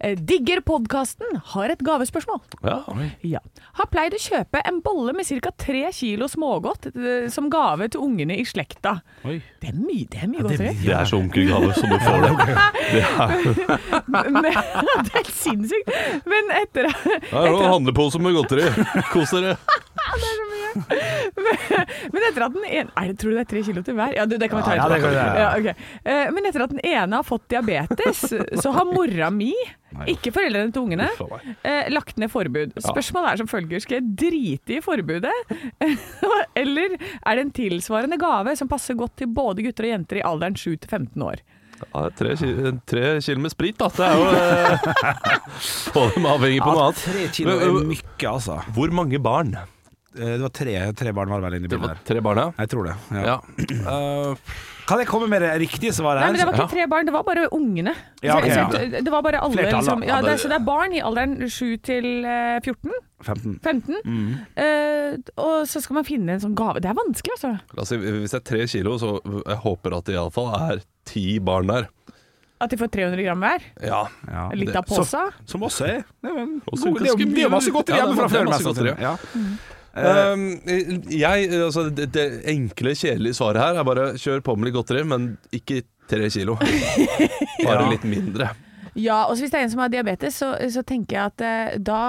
Eh, 0.00 0.16
Digger 0.16 0.60
podkasten, 0.64 1.26
har 1.52 1.68
et 1.74 1.82
gavespørsmål. 1.84 2.38
Ja. 2.64 2.78
Ja. 3.26 3.40
Har 3.76 3.88
pleid 3.92 4.14
å 4.16 4.20
kjøpe 4.20 4.62
en 4.64 4.78
bolle 4.84 5.12
med 5.12 5.28
ca. 5.28 5.50
tre 5.60 5.90
kilo 5.92 6.24
smågodt 6.28 6.88
eh, 6.94 7.26
som 7.28 7.50
gave 7.52 7.88
til 7.92 8.00
ungene 8.06 8.38
i 8.40 8.44
slekta. 8.48 8.94
Oi. 9.28 9.42
Det 9.60 9.68
er 9.68 9.76
mye, 9.76 10.06
det 10.08 10.22
er 10.24 10.30
mye 10.32 10.40
det 10.40 10.46
er 10.46 10.48
godteri. 10.48 10.72
Det 10.86 10.94
er 10.96 11.04
så 11.10 11.20
onkelgave 11.20 11.74
som 11.76 11.92
du 11.92 11.98
får 12.00 12.18
det. 12.24 12.32
det 12.94 13.04
er, 13.04 13.28
Men- 14.32 14.48
Det 15.10 15.20
er 15.20 15.30
sinnssykt. 15.36 15.92
Men 16.28 16.48
etter, 16.62 16.88
det 16.88 17.20
er 17.28 17.52
noen 17.52 17.68
handlepose 17.74 18.20
med 18.24 18.38
godteri. 18.40 18.70
Kos 19.12 19.36
dere. 19.36 19.56
Men 22.14 22.22
etter 22.28 22.44
at 22.46 22.54
den 22.54 22.64
ene 22.66 22.92
er 22.94 23.08
det, 23.10 23.16
Tror 23.20 23.32
du 23.32 23.36
det 23.36 23.42
er 23.42 23.48
tre 23.50 23.62
kilo 23.66 23.82
til 23.86 23.96
hver? 23.98 24.12
Ja, 24.16 24.24
det, 24.30 24.38
det 24.40 24.48
kan 24.52 24.60
vi 24.60 24.66
ta 24.68 24.76
Ja, 24.78 24.86
etterpå. 24.86 25.12
Ja, 25.16 25.48
ok. 25.58 25.68
Eh, 26.04 26.30
Men 26.36 26.46
etter 26.50 26.64
at 26.66 26.74
den 26.74 26.82
ene 26.86 27.18
har 27.20 27.26
fått 27.26 27.48
diabetes, 27.50 28.22
så 28.62 28.72
har 28.76 28.86
mora 28.88 29.30
mi, 29.34 29.50
ikke 30.10 30.30
foreldrene 30.32 30.72
til 30.72 30.82
ungene, 30.86 31.08
eh, 31.66 31.88
lagt 31.90 32.16
ned 32.20 32.30
forbud. 32.30 32.74
Spørsmålet 32.78 33.32
er 33.32 33.40
som 33.42 33.48
følger, 33.50 33.80
skal 33.82 33.98
jeg 34.00 34.10
drite 34.22 34.76
i 34.76 34.80
forbudet? 34.84 35.32
Eller 36.60 36.94
er 36.96 37.36
det 37.40 37.44
en 37.46 37.50
tilsvarende 37.56 38.18
gave 38.20 38.54
som 38.56 38.68
passer 38.70 38.94
godt 38.98 39.16
til 39.20 39.32
både 39.34 39.64
gutter 39.66 39.88
og 39.88 39.94
jenter 39.94 40.20
i 40.20 40.26
alderen 40.26 40.56
7 40.56 40.76
til 40.76 40.88
15 40.90 41.22
år? 41.26 41.42
Ja, 41.80 42.08
tre, 42.12 42.34
tre 42.86 43.04
kilo 43.24 43.40
med 43.40 43.50
sprit, 43.54 43.78
da. 43.80 43.86
Det 43.88 44.04
er 44.04 44.18
jo 44.20 44.24
eh, 44.36 44.88
Få 45.94 46.02
dem 46.14 46.26
avhengig 46.28 46.60
på 46.60 46.74
noe 46.74 46.82
Ja, 46.82 46.88
annet. 46.90 47.04
tre 47.06 47.28
kilo 47.32 47.54
er 47.56 47.86
mye, 47.88 48.02
altså. 48.28 48.58
Hvor 48.76 48.92
mange 48.92 49.18
barn? 49.24 49.54
Eh, 50.18 50.26
Det 50.36 50.42
var 50.42 50.48
tre, 50.48 50.74
tre 50.98 51.12
barn 51.14 51.30
var 51.30 51.40
vel 51.44 51.54
inne 51.54 51.68
i 51.68 51.70
bildet 51.70 51.86
var 51.86 51.94
der. 51.94 52.04
tre 52.06 52.20
barn, 52.20 52.38
ja. 52.42 52.50
Jeg 52.58 52.70
tror 52.72 52.88
det. 52.88 52.94
Ja. 53.14 53.22
ja. 53.30 53.38
Uh, 53.86 54.36
Kan 54.90 54.98
jeg 54.98 55.06
komme 55.06 55.28
med 55.30 55.44
det 55.44 55.50
riktige 55.62 55.92
svaret 55.94 56.24
Nei, 56.24 56.32
men 56.32 56.40
Det 56.40 56.46
var 56.48 56.56
ikke 56.56 56.72
tre 56.72 56.86
barn, 56.90 57.06
det 57.06 57.12
var 57.14 57.22
bare 57.22 57.44
ungene. 57.54 57.92
Ja, 58.24 58.38
okay, 58.40 58.50
ja. 58.50 58.64
så 58.72 59.04
Det 59.04 59.12
var 59.12 59.22
bare 59.22 59.38
alle 59.38 59.54
Flertall, 59.54 59.84
liksom, 59.84 60.02
ja, 60.02 60.16
det, 60.24 60.34
Så 60.42 60.50
det 60.50 60.56
er 60.58 60.64
barn 60.66 60.96
i 60.96 61.02
alderen 61.06 61.36
7 61.46 61.76
til 61.86 62.08
eh, 62.26 62.58
14? 62.64 62.90
15. 63.22 63.60
15? 63.62 64.00
Mm. 64.04 64.34
Uh, 64.58 65.30
og 65.44 65.68
så 65.68 65.82
skal 65.84 66.00
man 66.00 66.08
finne 66.08 66.34
en 66.34 66.42
sånn 66.42 66.56
gave. 66.58 66.80
Det 66.82 66.90
er 66.90 66.96
vanskelig, 66.98 67.36
altså. 67.36 67.52
altså 67.76 68.00
hvis 68.00 68.34
det 68.34 68.40
er 68.40 68.46
tre 68.50 68.66
kilo, 68.72 68.96
så 68.98 69.14
jeg 69.22 69.58
håper 69.62 69.98
at 70.00 70.08
det 70.08 70.16
iallfall 70.16 70.50
er 70.58 70.82
ti 71.06 71.38
barn 71.38 71.70
der. 71.70 71.90
At 72.60 72.72
de 72.72 72.76
får 72.80 72.90
300 72.92 73.22
gram 73.24 73.44
hver? 73.44 73.62
Ja. 73.84 74.00
Ja. 74.26 74.48
Litt 74.58 74.74
av 74.76 74.88
påsa? 74.88 75.28
Som 75.48 75.62
oss 75.68 75.78
er 75.84 76.02
det 76.20 76.28
er, 76.28 76.34
er, 76.34 76.48
jo- 77.06 77.52
masse 77.52 77.72
godteri 77.72 77.96
er 77.96 78.08
hjemme 78.10 78.18
fra 78.18 78.74
før. 78.74 79.60
Ja. 79.90 80.32
Um, 80.32 80.60
jeg, 81.10 81.50
altså, 81.50 81.88
det, 81.90 82.12
det 82.14 82.26
enkle, 82.52 82.94
kjedelige 82.94 83.34
svaret 83.34 83.62
her 83.62 83.80
er 83.80 83.86
bare 83.88 84.12
kjør 84.20 84.44
på 84.46 84.54
med 84.56 84.68
litt 84.68 84.76
godteri, 84.78 85.02
men 85.08 85.32
ikke 85.56 85.82
tre 86.10 86.28
kilo. 86.30 86.56
Bare 87.66 87.88
litt 87.90 88.06
mindre. 88.06 88.52
Ja, 88.98 89.24
og 89.30 89.38
hvis 89.38 89.52
det 89.52 89.60
er 89.60 89.66
en 89.66 89.72
som 89.72 89.82
har 89.84 89.90
diabetes, 89.92 90.40
så, 90.42 90.50
så 90.70 90.82
tenker 90.86 91.16
jeg 91.16 91.30
at 91.30 91.44
eh, 91.46 91.76
da 91.78 92.00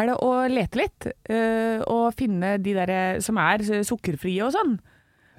er 0.00 0.08
det 0.10 0.16
å 0.22 0.32
lete 0.50 0.80
litt. 0.80 1.06
eh, 1.30 1.78
og 1.86 2.14
finne 2.18 2.56
de 2.62 2.74
der 2.74 2.90
eh, 2.90 3.20
som 3.22 3.38
er 3.38 3.62
sukkerfrie 3.86 4.42
og 4.46 4.54
sånn. 4.56 4.74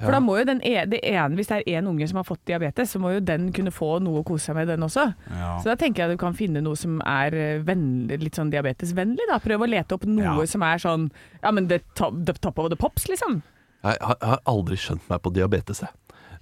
For 0.01 0.12
da 0.12 0.19
må 0.19 0.34
jo 0.39 0.43
den 0.43 0.60
e 0.67 0.73
det 0.91 0.99
ene, 1.08 1.36
Hvis 1.39 1.47
det 1.47 1.62
er 1.63 1.77
én 1.79 1.88
unge 1.88 2.08
som 2.10 2.17
har 2.19 2.25
fått 2.27 2.41
diabetes, 2.45 2.91
så 2.91 2.99
må 2.99 3.13
jo 3.13 3.21
den 3.23 3.51
kunne 3.55 3.71
få 3.71 3.93
noe 4.03 4.19
å 4.19 4.25
kose 4.27 4.49
seg 4.49 4.55
med, 4.58 4.67
den 4.67 4.84
også. 4.84 5.05
Ja. 5.31 5.53
Så 5.63 5.69
da 5.71 5.75
tenker 5.79 6.03
jeg 6.03 6.10
at 6.12 6.17
du 6.17 6.21
kan 6.25 6.34
finne 6.36 6.60
noe 6.62 6.75
som 6.75 6.97
er 7.08 7.34
eh, 7.34 7.62
vennlig, 7.63 8.17
litt 8.25 8.36
sånn 8.36 8.51
diabetesvennlig. 8.51 9.23
da. 9.29 9.38
Prøv 9.39 9.63
å 9.63 9.69
lete 9.71 9.95
opp 9.95 10.03
noe 10.05 10.41
Ja. 10.43 10.45
som 10.45 10.62
er 10.67 10.77
sånn 10.84 11.12
Ja, 11.41 11.51
men 11.51 11.67
det 11.67 11.81
top, 11.95 12.13
the 12.25 12.34
top 12.34 12.60
of 12.60 12.69
the 12.69 12.75
pops, 12.75 13.08
liksom. 13.08 13.41
Jeg 13.86 13.97
har, 14.01 14.17
jeg 14.19 14.29
har 14.29 14.39
aldri 14.45 14.75
skjønt 14.75 15.08
meg 15.10 15.21
på 15.21 15.31
diabetes, 15.34 15.79
jeg. 15.79 15.89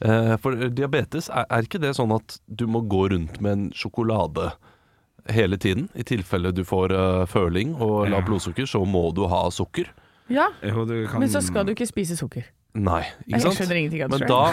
Eh, 0.02 0.36
for 0.38 0.56
diabetes, 0.56 1.30
er, 1.30 1.46
er 1.52 1.62
ikke 1.62 1.80
det 1.80 1.94
sånn 1.96 2.12
at 2.16 2.40
du 2.50 2.66
må 2.66 2.82
gå 2.90 3.10
rundt 3.12 3.40
med 3.40 3.52
en 3.52 3.70
sjokolade 3.72 4.54
hele 5.30 5.58
tiden? 5.58 5.90
I 5.94 6.04
tilfelle 6.04 6.52
du 6.52 6.64
får 6.66 6.92
uh, 6.92 7.26
føling 7.30 7.76
og 7.78 8.10
lavt 8.10 8.26
blodsukker, 8.28 8.66
så 8.66 8.82
må 8.86 9.14
du 9.14 9.28
ha 9.28 9.46
sukker? 9.54 9.92
Ja, 10.30 10.50
Jo, 10.64 10.86
kan- 11.08 11.20
men 11.20 11.30
så 11.30 11.42
skal 11.44 11.66
du 11.66 11.72
ikke 11.76 11.86
spise 11.88 12.18
sukker. 12.18 12.44
Nei, 12.74 13.04
ikke 13.28 13.38
sant? 13.38 13.54
Jeg 13.54 13.58
skjønner 13.60 13.78
ingenting 13.78 14.02
av 14.02 14.10
det 14.10 14.18
Men 14.18 14.30
da, 14.32 14.44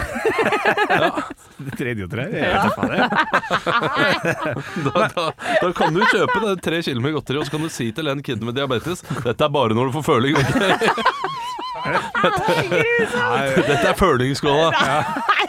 Tredje 1.80 2.04
og 2.04 2.10
tre? 2.12 2.26
Jeg 2.34 2.52
vet 2.52 2.64
ikke 2.68 2.84
da, 4.84 5.06
da, 5.14 5.24
da 5.62 5.70
kan 5.78 5.96
du 5.96 6.02
kjøpe 6.04 6.42
det 6.44 6.52
tre 6.66 6.82
kilo 6.84 7.00
med 7.06 7.16
godteri, 7.16 7.40
og 7.40 7.48
så 7.48 7.56
kan 7.56 7.64
du 7.64 7.72
si 7.72 7.88
til 7.96 8.12
en 8.12 8.20
kid 8.24 8.44
med 8.44 8.60
diabetes 8.60 9.00
Dette 9.24 9.40
er 9.40 9.56
bare 9.56 9.72
når 9.76 9.88
du 9.88 9.96
får 9.96 10.08
føling. 10.12 10.36
ok?» 10.42 11.29
Dette 13.66 13.88
er 13.90 13.96
følingsskåla. 13.98 14.70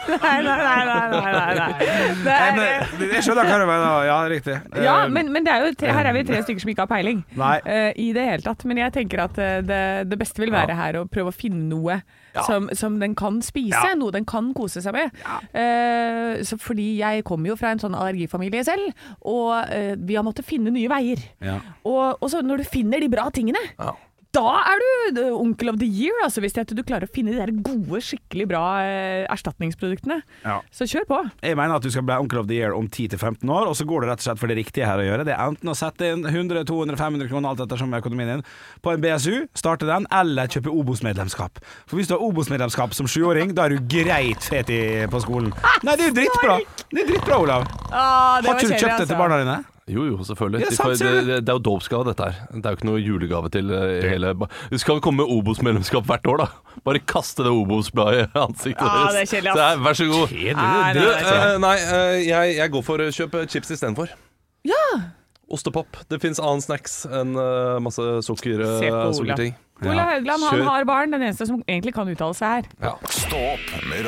Nei, 0.02 0.38
nei, 0.42 0.54
nei, 0.58 0.84
nei, 1.14 2.64
eh, 2.66 3.02
Jeg 3.12 3.22
skjønner 3.24 3.46
hva 3.46 3.58
du 3.60 3.66
mener. 3.68 4.06
Ja, 4.08 4.16
riktig. 4.30 4.56
ja, 4.82 4.96
Eh, 5.02 5.08
men, 5.12 5.30
men 5.32 5.44
det 5.46 5.52
er 5.54 5.66
jo 5.66 5.74
tre, 5.78 5.92
her 5.94 6.08
er 6.10 6.16
vi 6.16 6.24
tre 6.28 6.40
stykker 6.42 6.62
som 6.64 6.70
ikke 6.72 6.84
har 6.84 6.90
peiling 6.90 7.20
Nei. 7.38 7.54
eh, 7.64 7.92
i 8.02 8.08
det 8.16 8.24
hele 8.26 8.42
tatt. 8.44 8.64
Men 8.68 8.80
jeg 8.82 8.92
tenker 8.96 9.22
at 9.24 9.38
eh, 9.42 9.60
det, 9.66 9.80
det 10.10 10.18
beste 10.20 10.42
vil 10.42 10.52
være 10.54 10.74
her 10.78 10.98
å 11.00 11.04
prøve 11.10 11.32
å 11.32 11.36
finne 11.36 11.62
noe 11.70 12.00
som, 12.46 12.68
som 12.76 12.94
den 13.00 13.14
kan 13.18 13.40
spise, 13.44 13.76
Ja. 13.76 13.94
noe 13.98 14.12
den 14.14 14.24
kan 14.28 14.52
kose 14.56 14.80
seg 14.84 14.94
med. 14.96 15.10
Eh, 15.54 16.42
så 16.48 16.56
fordi 16.60 16.96
jeg 17.00 17.24
kommer 17.28 17.52
jo 17.52 17.56
fra 17.60 17.72
en 17.74 17.82
sånn 17.82 17.94
allergifamilie 17.98 18.64
selv, 18.66 18.90
og 19.28 19.68
eh, 19.70 19.94
vi 20.00 20.16
har 20.18 20.24
måttet 20.26 20.48
finne 20.48 20.72
nye 20.74 20.88
veier. 20.90 21.20
Ja. 21.44 21.58
Og, 21.84 22.18
og 22.22 22.30
så 22.32 22.40
når 22.44 22.62
du 22.64 22.70
finner 22.72 23.02
de 23.04 23.10
bra 23.12 23.28
tingene, 23.34 23.60
da 24.32 24.48
er 24.64 24.82
du 25.12 25.20
onkel 25.36 25.68
of 25.68 25.78
the 25.80 25.86
year, 25.86 26.14
altså, 26.24 26.40
hvis 26.40 26.54
du 26.56 26.80
klarer 26.86 27.04
å 27.04 27.12
finne 27.12 27.34
de 27.34 27.40
der 27.40 27.52
gode, 27.52 28.00
skikkelig 28.00 28.46
bra 28.48 28.62
eh, 28.80 29.24
erstatningsproduktene. 29.32 30.22
Ja. 30.46 30.60
Så 30.72 30.86
kjør 30.88 31.04
på. 31.10 31.18
Jeg 31.44 31.58
mener 31.58 31.76
at 31.76 31.84
du 31.84 31.90
skal 31.92 32.06
bli 32.08 32.16
onkel 32.16 32.40
of 32.40 32.48
the 32.48 32.56
Year 32.56 32.72
om 32.72 32.88
10-15 32.88 33.44
år, 33.44 33.68
og 33.68 33.76
så 33.76 33.84
går 33.88 34.04
det 34.04 34.12
rett 34.12 34.22
og 34.22 34.26
slett 34.28 34.40
for 34.40 34.52
det 34.52 34.56
riktige 34.56 34.88
her 34.88 35.02
å 35.02 35.04
gjøre. 35.04 35.26
Det 35.28 35.34
er 35.36 35.42
enten 35.44 35.72
å 35.72 35.76
sette 35.76 36.08
inn 36.14 36.24
100-200-500 36.24 37.28
kroner, 37.28 37.50
alt 37.52 37.64
ettersom 37.66 37.92
økonomien 37.98 38.32
din, 38.32 38.46
på 38.80 38.94
en 38.94 39.04
BSU, 39.04 39.34
starte 39.58 39.88
den, 39.88 40.08
eller 40.22 40.48
kjøpe 40.52 40.72
Obos-medlemskap. 40.72 41.60
For 41.84 42.00
hvis 42.00 42.08
du 42.08 42.16
har 42.16 42.24
Obos-medlemskap 42.24 42.96
som 42.96 43.10
sjuåring, 43.10 43.52
da 43.58 43.68
er 43.68 43.76
du 43.76 43.84
greit 43.92 44.48
fet 44.48 44.72
på 45.12 45.22
skolen. 45.26 45.52
Nei, 45.84 45.98
det 45.98 46.08
er 46.08 46.12
jo 46.14 46.16
drittbra! 46.22 46.56
Det 46.88 47.04
er 47.04 47.12
drittbra, 47.12 47.42
Olav. 47.44 47.68
Ah, 47.90 48.40
det 48.40 48.48
Har 48.48 48.56
ikke 48.56 48.72
du 48.72 48.78
kjøpt 48.78 48.88
det 48.88 48.96
altså. 48.96 49.12
til 49.12 49.20
barna 49.20 49.42
dine? 49.44 49.60
Jo, 49.90 50.04
jo, 50.06 50.16
selvfølgelig. 50.22 50.60
Det 50.62 50.68
er, 50.70 50.76
sant, 50.78 50.98
det, 51.02 51.12
det, 51.26 51.36
det 51.42 51.50
er 51.50 51.56
jo 51.58 51.62
dåpsgave, 51.66 52.04
dette 52.06 52.22
her. 52.28 52.36
Det 52.54 52.60
er 52.68 52.74
jo 52.74 52.78
ikke 52.78 52.86
noe 52.86 53.00
julegave 53.02 53.48
til 53.50 53.72
eh, 53.74 54.04
hele 54.12 54.30
Du 54.70 54.76
skal 54.78 55.00
komme 55.02 55.24
med 55.24 55.32
Obos-medlemskap 55.34 56.06
hvert 56.06 56.28
år, 56.30 56.38
da. 56.44 56.76
Bare 56.86 57.00
kaste 57.02 57.42
det 57.42 57.50
Obos-bladet 57.50 58.28
i 58.28 58.38
ansiktet 58.38 58.84
Ah, 58.86 59.08
deres. 59.10 59.16
det 59.16 59.22
er 59.24 59.32
kjedelig, 59.32 59.50
ass. 59.56 59.64
Er- 59.66 59.82
Vær 59.82 59.98
så 59.98 60.06
god. 60.12 60.36
Nei, 60.38 60.92
Du, 60.94 61.00
nei, 61.02 61.58
nei, 61.66 61.74
eh, 61.80 61.96
eh, 61.98 62.20
jeg, 62.28 62.54
jeg 62.60 62.72
går 62.76 62.86
for 62.86 63.02
å 63.02 63.10
kjøpe 63.18 63.42
chips 63.50 63.74
istedenfor. 63.74 64.14
Ja! 64.70 64.84
Ostepop. 65.52 65.98
Det 66.08 66.20
fins 66.22 66.38
annen 66.40 66.62
snacks 66.64 67.00
enn 67.10 67.34
eh, 67.36 67.80
masse 67.82 68.06
sukker, 68.24 68.62
Se 68.78 68.86
på 68.86 68.94
Ola. 69.02 69.12
sukkerting. 69.18 69.58
Ola 69.82 70.06
Haugland 70.12 70.46
han 70.46 70.60
Kjør. 70.60 70.64
har 70.70 70.84
barn, 70.86 71.10
den 71.10 71.26
eneste 71.26 71.50
som 71.50 71.58
egentlig 71.66 71.92
kan 71.98 72.06
uttale 72.08 72.38
seg 72.38 72.62
her. 72.62 72.70
Ja. 72.86 72.94
Stå 73.10 73.42
opp 73.56 73.66
med 73.90 74.06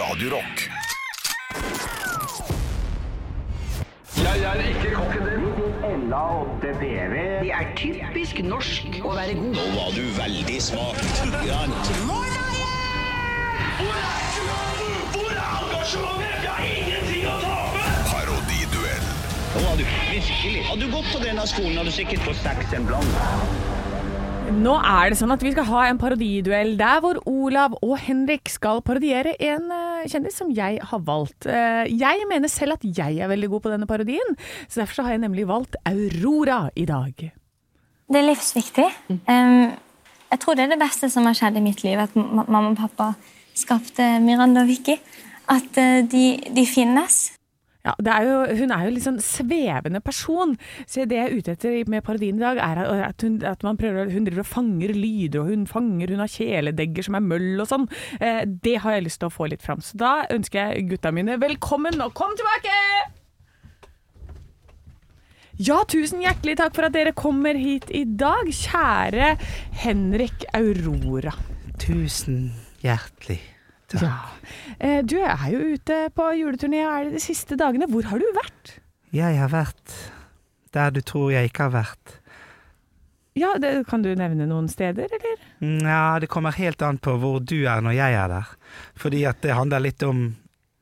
Radio 5.95 6.11
Rock. 6.17 7.43
Det 7.45 7.53
er 7.55 7.67
typisk 7.77 8.41
norsk 8.43 8.97
å 9.05 9.13
være 9.15 9.35
god. 9.39 9.55
Nå 9.55 9.67
var 9.77 9.93
du 9.95 10.03
veldig 10.17 10.57
smak. 10.63 10.99
Hvor 15.15 15.31
er 15.31 15.53
engasjementet? 15.61 16.43
Jeg 16.43 16.51
har 16.51 16.65
ingenting 16.67 17.29
å 17.31 17.37
tape! 17.45 17.87
Parodiduell. 18.11 19.07
Nå 19.55 19.65
var 19.69 19.79
du 19.79 19.85
virkelig. 19.87 20.65
Hadde 20.67 20.83
du 20.83 20.91
gått 20.97 21.09
på 21.13 21.23
denne 21.23 21.47
skolen, 21.47 21.79
hadde 21.79 21.93
du 21.93 21.97
sikkert 22.01 22.27
fått 22.27 22.43
seks 22.43 22.75
en 22.75 22.91
blant. 22.91 23.84
Nå 24.53 24.75
er 24.77 25.13
det 25.13 25.17
sånn 25.17 25.33
at 25.33 25.43
vi 25.45 25.51
skal 25.55 25.65
ha 25.71 25.83
en 25.89 25.99
parodiduell 26.01 26.75
der 26.77 26.99
hvor 27.01 27.17
Olav 27.31 27.77
og 27.81 27.95
Henrik 28.05 28.51
skal 28.53 28.83
parodiere 28.85 29.33
en 29.41 29.71
eh, 29.73 30.05
kjendis 30.11 30.37
som 30.41 30.51
jeg 30.53 30.83
har 30.85 31.01
valgt. 31.07 31.47
Eh, 31.49 31.89
jeg 31.89 32.27
mener 32.29 32.53
selv 32.53 32.77
at 32.77 32.85
jeg 32.85 33.23
er 33.25 33.31
veldig 33.31 33.49
god 33.55 33.65
på 33.65 33.73
denne 33.73 33.89
parodien, 33.89 34.37
så 34.69 34.83
derfor 34.83 35.01
så 35.01 35.07
har 35.07 35.17
jeg 35.17 35.25
nemlig 35.25 35.47
valgt 35.49 35.79
Aurora 35.89 36.69
i 36.77 36.85
dag. 36.89 37.25
Det 38.05 38.21
er 38.21 38.29
livsviktig. 38.29 38.89
Um, 39.09 39.73
jeg 40.31 40.41
tror 40.43 40.59
det 40.59 40.67
er 40.67 40.75
det 40.75 40.83
beste 40.83 41.09
som 41.13 41.25
har 41.29 41.37
skjedd 41.39 41.57
i 41.57 41.65
mitt 41.65 41.85
liv, 41.87 42.01
at 42.01 42.13
mamma 42.17 42.67
og 42.69 42.77
pappa 42.79 43.13
skapte 43.57 44.07
Miranda 44.21 44.65
og 44.65 44.69
Vicky. 44.69 44.99
At 45.49 45.81
eh, 45.81 46.03
de, 46.05 46.27
de 46.57 46.67
finnes. 46.69 47.34
Ja, 47.85 47.93
er 48.01 48.25
jo, 48.25 48.37
hun 48.63 48.71
er 48.73 48.87
jo 48.87 48.93
litt 48.95 49.05
sånn 49.05 49.19
svevende 49.21 50.01
person, 50.01 50.55
så 50.89 51.05
det 51.05 51.19
jeg 51.19 51.29
er 51.29 51.35
ute 51.37 51.53
etter 51.53 51.91
med 51.93 52.05
parodien 52.07 52.39
i 52.41 52.45
dag, 52.45 52.57
er 52.65 52.81
at 53.11 53.25
hun, 53.27 53.37
at 53.45 53.61
prøver, 53.61 54.09
hun 54.15 54.25
driver 54.25 54.41
og 54.41 54.49
fanger 54.49 54.95
lyder, 54.97 55.43
og 55.43 55.51
hun 55.53 55.67
fanger, 55.69 56.15
hun 56.15 56.25
har 56.25 56.33
kjæledegger 56.33 57.05
som 57.05 57.19
er 57.19 57.27
møll 57.29 57.61
og 57.61 57.69
sånn. 57.69 57.85
Eh, 58.25 58.41
det 58.49 58.79
har 58.81 58.97
jeg 58.97 59.05
lyst 59.11 59.21
til 59.21 59.29
å 59.29 59.35
få 59.37 59.51
litt 59.53 59.65
fram. 59.65 59.85
Så 59.85 60.01
da 60.01 60.15
ønsker 60.33 60.73
jeg 60.73 60.89
gutta 60.95 61.13
mine 61.13 61.37
velkommen, 61.43 62.01
og 62.01 62.17
kom 62.17 62.33
tilbake! 62.41 62.73
Ja, 65.61 65.83
tusen 65.87 66.25
hjertelig 66.25 66.57
takk 66.59 66.75
for 66.75 66.89
at 66.89 66.97
dere 66.97 67.13
kommer 67.15 67.55
hit 67.55 67.93
i 67.95 68.07
dag, 68.09 68.49
kjære 68.49 69.35
Henrik 69.85 70.49
Aurora. 70.57 71.37
Tusen 71.85 72.49
hjertelig 72.81 73.54
Ja. 73.93 74.17
Eh, 74.79 75.03
Du 75.05 75.19
er 75.21 75.47
jo 75.53 75.75
ute 75.75 76.09
på 76.15 76.31
juleturné 76.39 76.83
er 76.83 77.05
det 77.05 77.19
de 77.19 77.23
siste 77.23 77.57
dagene. 77.57 77.87
Hvor 77.91 78.09
har 78.11 78.19
du 78.19 78.27
vært? 78.35 78.79
Jeg 79.15 79.39
har 79.39 79.53
vært 79.53 79.95
der 80.75 80.91
du 80.91 81.01
tror 81.07 81.31
jeg 81.31 81.51
ikke 81.51 81.69
har 81.69 81.75
vært. 81.75 82.21
Ja, 83.35 83.57
det, 83.59 83.87
Kan 83.91 84.03
du 84.03 84.13
nevne 84.15 84.47
noen 84.47 84.69
steder, 84.71 85.11
eller? 85.11 85.39
Ja, 85.61 86.19
det 86.23 86.31
kommer 86.31 86.55
helt 86.55 86.83
an 86.83 86.99
på 87.03 87.17
hvor 87.19 87.41
du 87.43 87.65
er 87.67 87.83
når 87.83 87.97
jeg 87.97 88.15
er 88.15 88.31
der. 88.31 88.51
Fordi 88.95 89.25
at 89.27 89.43
det 89.43 89.55
handler 89.55 89.83
litt 89.83 90.03
om 90.07 90.35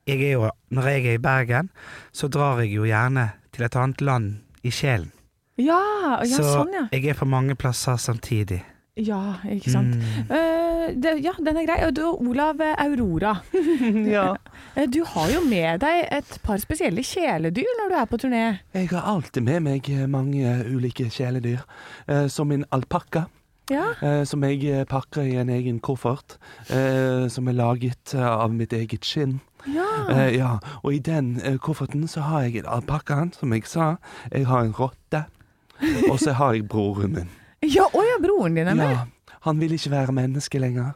jeg 0.05 0.19
er 0.19 0.33
jo, 0.35 0.49
Når 0.69 0.87
jeg 0.89 1.05
er 1.05 1.13
i 1.15 1.21
Bergen, 1.21 1.69
så 2.11 2.27
drar 2.27 2.59
jeg 2.59 2.73
jo 2.75 2.83
gjerne 2.83 3.31
til 3.53 3.63
et 3.63 3.75
annet 3.79 4.01
land 4.01 4.33
i 4.63 4.71
sjelen. 4.73 5.11
Ja, 5.55 5.79
ja 6.25 6.37
så 6.37 6.43
sånn 6.43 6.73
ja. 6.73 6.87
jeg 6.91 7.05
er 7.13 7.17
på 7.17 7.27
mange 7.29 7.55
plasser 7.55 7.97
samtidig. 8.01 8.63
Ja, 8.93 9.39
ikke 9.49 9.71
sant. 9.73 9.95
Mm. 9.97 10.27
Uh, 10.29 10.91
det, 11.01 11.15
ja, 11.25 11.31
den 11.41 11.57
er 11.57 11.65
grei. 11.65 11.79
Og 11.87 11.95
Du, 11.97 12.03
Olav 12.13 12.61
eh, 12.65 12.75
Aurora. 12.77 13.39
ja. 14.05 14.35
Du 14.93 15.03
har 15.05 15.31
jo 15.33 15.41
med 15.49 15.81
deg 15.81 16.07
et 16.13 16.37
par 16.43 16.61
spesielle 16.61 17.01
kjæledyr 17.01 17.71
når 17.79 17.89
du 17.89 17.95
er 17.97 18.05
på 18.11 18.19
turné. 18.21 18.43
Jeg 18.73 18.91
har 18.93 19.07
alltid 19.15 19.41
med 19.41 19.65
meg 19.65 19.89
eh, 19.89 20.05
mange 20.05 20.59
ulike 20.69 21.09
kjæledyr. 21.09 21.65
Uh, 22.05 22.27
som 22.29 22.53
min 22.53 22.65
alpakka. 22.71 23.25
Ja. 23.71 23.89
Uh, 24.03 24.21
som 24.29 24.43
jeg 24.45 24.61
eh, 24.69 24.85
pakker 24.85 25.25
i 25.25 25.39
en 25.41 25.49
egen 25.49 25.79
koffert. 25.79 26.37
Eh, 26.69 27.25
som 27.33 27.47
er 27.49 27.57
laget 27.57 28.13
eh, 28.13 28.29
av 28.29 28.53
mitt 28.53 28.73
eget 28.77 29.05
skinn. 29.09 29.39
Ja. 29.73 29.89
Eh, 30.11 30.35
ja, 30.37 30.57
og 30.83 30.93
i 30.93 30.99
den 30.99 31.39
eh, 31.41 31.57
kofferten 31.57 32.05
så 32.07 32.27
har 32.29 32.45
jeg 32.45 32.67
alpakkaen, 32.67 33.33
som 33.33 33.53
jeg 33.55 33.65
sa. 33.65 33.95
Jeg 34.29 34.45
har 34.45 34.67
en 34.67 34.75
rotte. 34.77 35.25
Og 36.11 36.19
så 36.19 36.31
har 36.37 36.53
jeg 36.53 36.67
broren 36.69 37.15
min. 37.17 37.31
Ja, 37.63 37.85
å 37.93 38.01
ja, 38.03 38.17
broren 38.23 38.55
din 38.57 38.67
er 38.67 38.75
med. 38.75 38.91
Ja, 38.91 39.37
han 39.47 39.59
ville 39.61 39.75
ikke 39.79 39.91
være 39.93 40.11
menneske 40.15 40.59
lenger, 40.59 40.93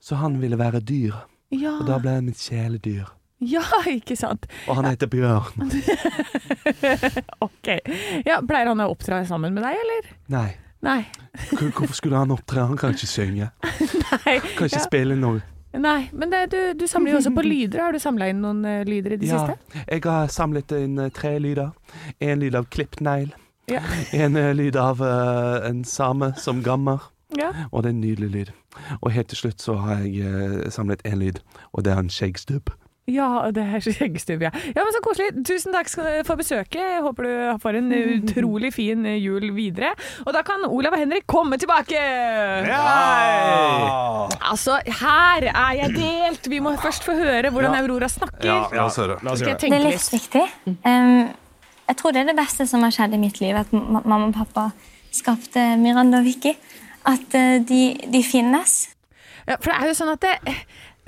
så 0.00 0.16
han 0.20 0.40
ville 0.42 0.58
være 0.60 0.80
dyr. 0.80 1.14
Ja. 1.54 1.76
Og 1.80 1.86
da 1.88 1.98
ble 2.02 2.16
han 2.16 2.26
mitt 2.30 2.38
kjæledyr. 2.42 3.08
ja, 3.44 3.62
ikke 3.90 4.16
sant. 4.16 4.46
Og 4.68 4.76
han 4.78 4.86
heter 4.88 5.06
Bjørn. 5.10 5.70
Ok. 7.44 7.68
Ja, 8.26 8.40
Pleier 8.46 8.70
han 8.72 8.80
å 8.84 8.90
opptre 8.92 9.22
sammen 9.28 9.54
med 9.56 9.64
deg, 9.66 9.80
eller? 9.84 10.12
Nei, 10.34 10.50
Nei. 10.84 11.00
Hvorfor 11.56 11.94
skulle 11.96 12.18
han 12.20 12.32
opptre? 12.34 12.60
Han 12.68 12.76
kan 12.76 12.92
ikke 12.92 13.08
synge. 13.08 13.46
Nei. 14.04 14.34
Kan 14.56 14.66
ikke 14.68 14.76
Ja. 14.76 14.82
spille 14.84 15.16
noe. 15.16 15.40
Nei, 15.74 16.10
men 16.12 16.30
det, 16.30 16.42
du, 16.52 16.58
du 16.78 16.84
samler 16.86 17.14
jo 17.16 17.20
også 17.22 17.32
på 17.34 17.42
lyder. 17.42 17.80
Har 17.82 17.96
du 17.96 17.98
samla 17.98 18.28
inn 18.30 18.42
noen 18.44 18.60
eh, 18.68 18.82
lyder 18.86 19.16
i 19.16 19.18
det 19.18 19.26
Ja, 19.30 19.40
siste? 19.40 19.80
jeg 19.88 20.04
har 20.04 20.28
samlet 20.30 20.74
inn 20.76 21.00
eh, 21.02 21.08
tre 21.16 21.32
lyder. 21.42 21.72
En 22.22 22.38
lyd 22.44 22.54
av 22.60 22.68
klipt 22.70 23.00
negl. 23.02 23.32
Ja. 23.70 23.80
En 24.12 24.36
eh, 24.36 24.52
lyd 24.54 24.76
av 24.76 25.00
eh, 25.02 25.68
en 25.70 25.84
same 25.88 26.32
som 26.36 26.62
gammer. 26.62 27.10
Ja. 27.34 27.50
Og 27.72 27.82
det 27.82 27.90
er 27.90 27.94
en 27.96 28.00
nydelig 28.04 28.30
lyd. 28.30 28.50
Og 29.00 29.10
helt 29.14 29.28
til 29.32 29.40
slutt 29.46 29.62
så 29.64 29.74
har 29.80 30.04
jeg 30.04 30.22
eh, 30.22 30.70
samlet 30.70 31.00
en 31.08 31.18
lyd, 31.22 31.40
og 31.72 31.84
det 31.86 31.94
er 31.94 32.02
en 32.04 32.10
skjeggstubb. 32.12 32.70
Ja, 33.10 33.50
det 33.52 33.60
er 33.60 33.82
skjeggstubb, 33.84 34.44
ja. 34.46 34.50
ja. 34.54 34.80
Men 34.84 34.92
så 34.94 35.00
koselig. 35.04 35.42
Tusen 35.44 35.74
takk 35.76 35.90
for 35.92 36.38
besøket. 36.40 36.78
Jeg 36.80 37.02
håper 37.04 37.26
du 37.26 37.58
får 37.60 37.76
en 37.80 37.90
utrolig 38.20 38.70
fin 38.76 39.04
jul 39.20 39.50
videre. 39.56 39.90
Og 40.24 40.32
da 40.36 40.40
kan 40.46 40.64
Olav 40.68 40.96
og 40.96 41.02
Henrik 41.02 41.26
komme 41.28 41.58
tilbake! 41.60 42.00
Ja! 42.68 44.28
Altså, 44.50 44.78
her 45.02 45.48
er 45.50 45.72
jeg 45.82 45.94
delt. 45.98 46.48
Vi 46.52 46.60
må 46.64 46.72
først 46.80 47.04
få 47.04 47.16
høre 47.18 47.50
hvordan 47.52 47.76
Aurora 47.82 48.08
snakker. 48.08 48.72
La 48.72 48.86
oss 48.86 48.96
høre. 49.00 49.18
Skal 49.20 49.48
jeg 49.52 49.56
Det 49.56 49.62
tenke 49.66 49.80
er 49.80 49.84
litt? 49.88 49.98
livsviktig. 49.98 50.44
Um, 50.84 51.32
jeg 51.88 51.98
tror 52.00 52.14
det 52.14 52.22
er 52.22 52.30
det 52.32 52.38
beste 52.38 52.66
som 52.68 52.84
har 52.86 52.94
skjedd 52.94 53.16
i 53.16 53.20
mitt 53.20 53.40
liv, 53.42 53.56
at 53.56 53.72
mamma 53.72 54.22
og 54.26 54.34
pappa 54.36 54.70
skapte 55.14 55.74
Miranda 55.80 56.22
og 56.22 56.28
Vicky. 56.28 56.54
At 57.04 57.36
eh, 57.36 57.60
de, 57.60 57.82
de 58.12 58.22
finnes. 58.24 58.74
Ja, 59.44 59.58
for 59.58 59.70
det 59.70 59.76
er 59.76 59.90
jo 59.90 59.96
sånn 59.98 60.14
at 60.14 60.24
det, 60.24 60.56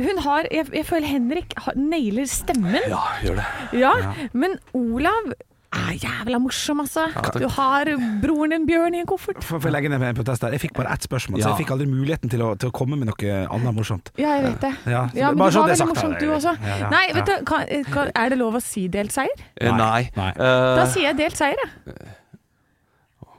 hun 0.04 0.20
har 0.26 0.48
jeg, 0.52 0.68
jeg 0.76 0.84
føler 0.84 1.08
Henrik 1.08 1.54
har, 1.64 1.76
nailer 1.80 2.28
stemmen. 2.28 2.76
Ja, 2.92 3.02
gjør 3.24 3.40
det. 3.40 3.46
Ja, 3.80 3.94
men 4.36 4.58
Olav 4.76 5.32
er 5.76 5.92
jævla 6.02 6.38
morsom, 6.42 6.80
altså. 6.82 7.06
du 7.38 7.46
har 7.56 7.90
broren 8.22 8.54
din 8.56 8.66
Bjørn 8.68 8.96
i 8.96 9.02
en 9.02 9.08
koffert. 9.10 9.42
For, 9.44 9.60
for 9.62 9.70
å 9.70 9.74
legge 9.74 9.90
ned 9.92 10.02
en 10.02 10.18
protest 10.18 10.42
der. 10.44 10.56
Jeg 10.56 10.64
fikk 10.66 10.74
bare 10.78 10.92
ett 10.96 11.06
spørsmål, 11.06 11.42
så 11.42 11.52
jeg 11.52 11.60
fikk 11.64 11.72
aldri 11.76 11.86
muligheten 11.90 12.32
til 12.32 12.42
å, 12.46 12.52
til 12.60 12.72
å 12.72 12.74
komme 12.76 12.98
med 13.00 13.10
noe 13.12 13.36
annet 13.46 13.76
morsomt. 13.76 14.10
Ja, 14.20 14.36
jeg 14.38 14.46
vet 14.50 14.60
det. 14.66 14.72
Ja, 14.90 15.04
Ja, 15.16 15.30
men 15.32 15.42
bare 15.44 15.54
du 15.54 15.58
så 15.58 15.62
var 15.64 15.72
det 15.72 15.76
veldig 15.76 15.80
sagt 15.84 15.94
morsomt 15.94 16.20
du 16.24 16.28
også. 16.38 16.56
Ja, 16.66 16.76
ja, 16.82 16.90
Nei, 16.96 17.04
ja. 17.10 17.14
vet 17.20 17.30
du, 17.30 17.34
kan, 17.52 17.66
kan, 17.92 18.12
er 18.16 18.32
det 18.34 18.40
lov 18.42 18.58
å 18.58 18.62
si 18.64 18.86
delt 18.92 19.14
seier? 19.14 19.46
Eh, 19.60 19.72
Nei. 19.72 20.08
Nei. 20.16 20.30
Eh, 20.34 20.68
Da 20.80 20.86
sier 20.90 21.10
jeg 21.10 21.18
delt 21.22 21.38
seier, 21.38 21.60
jeg. 21.62 22.12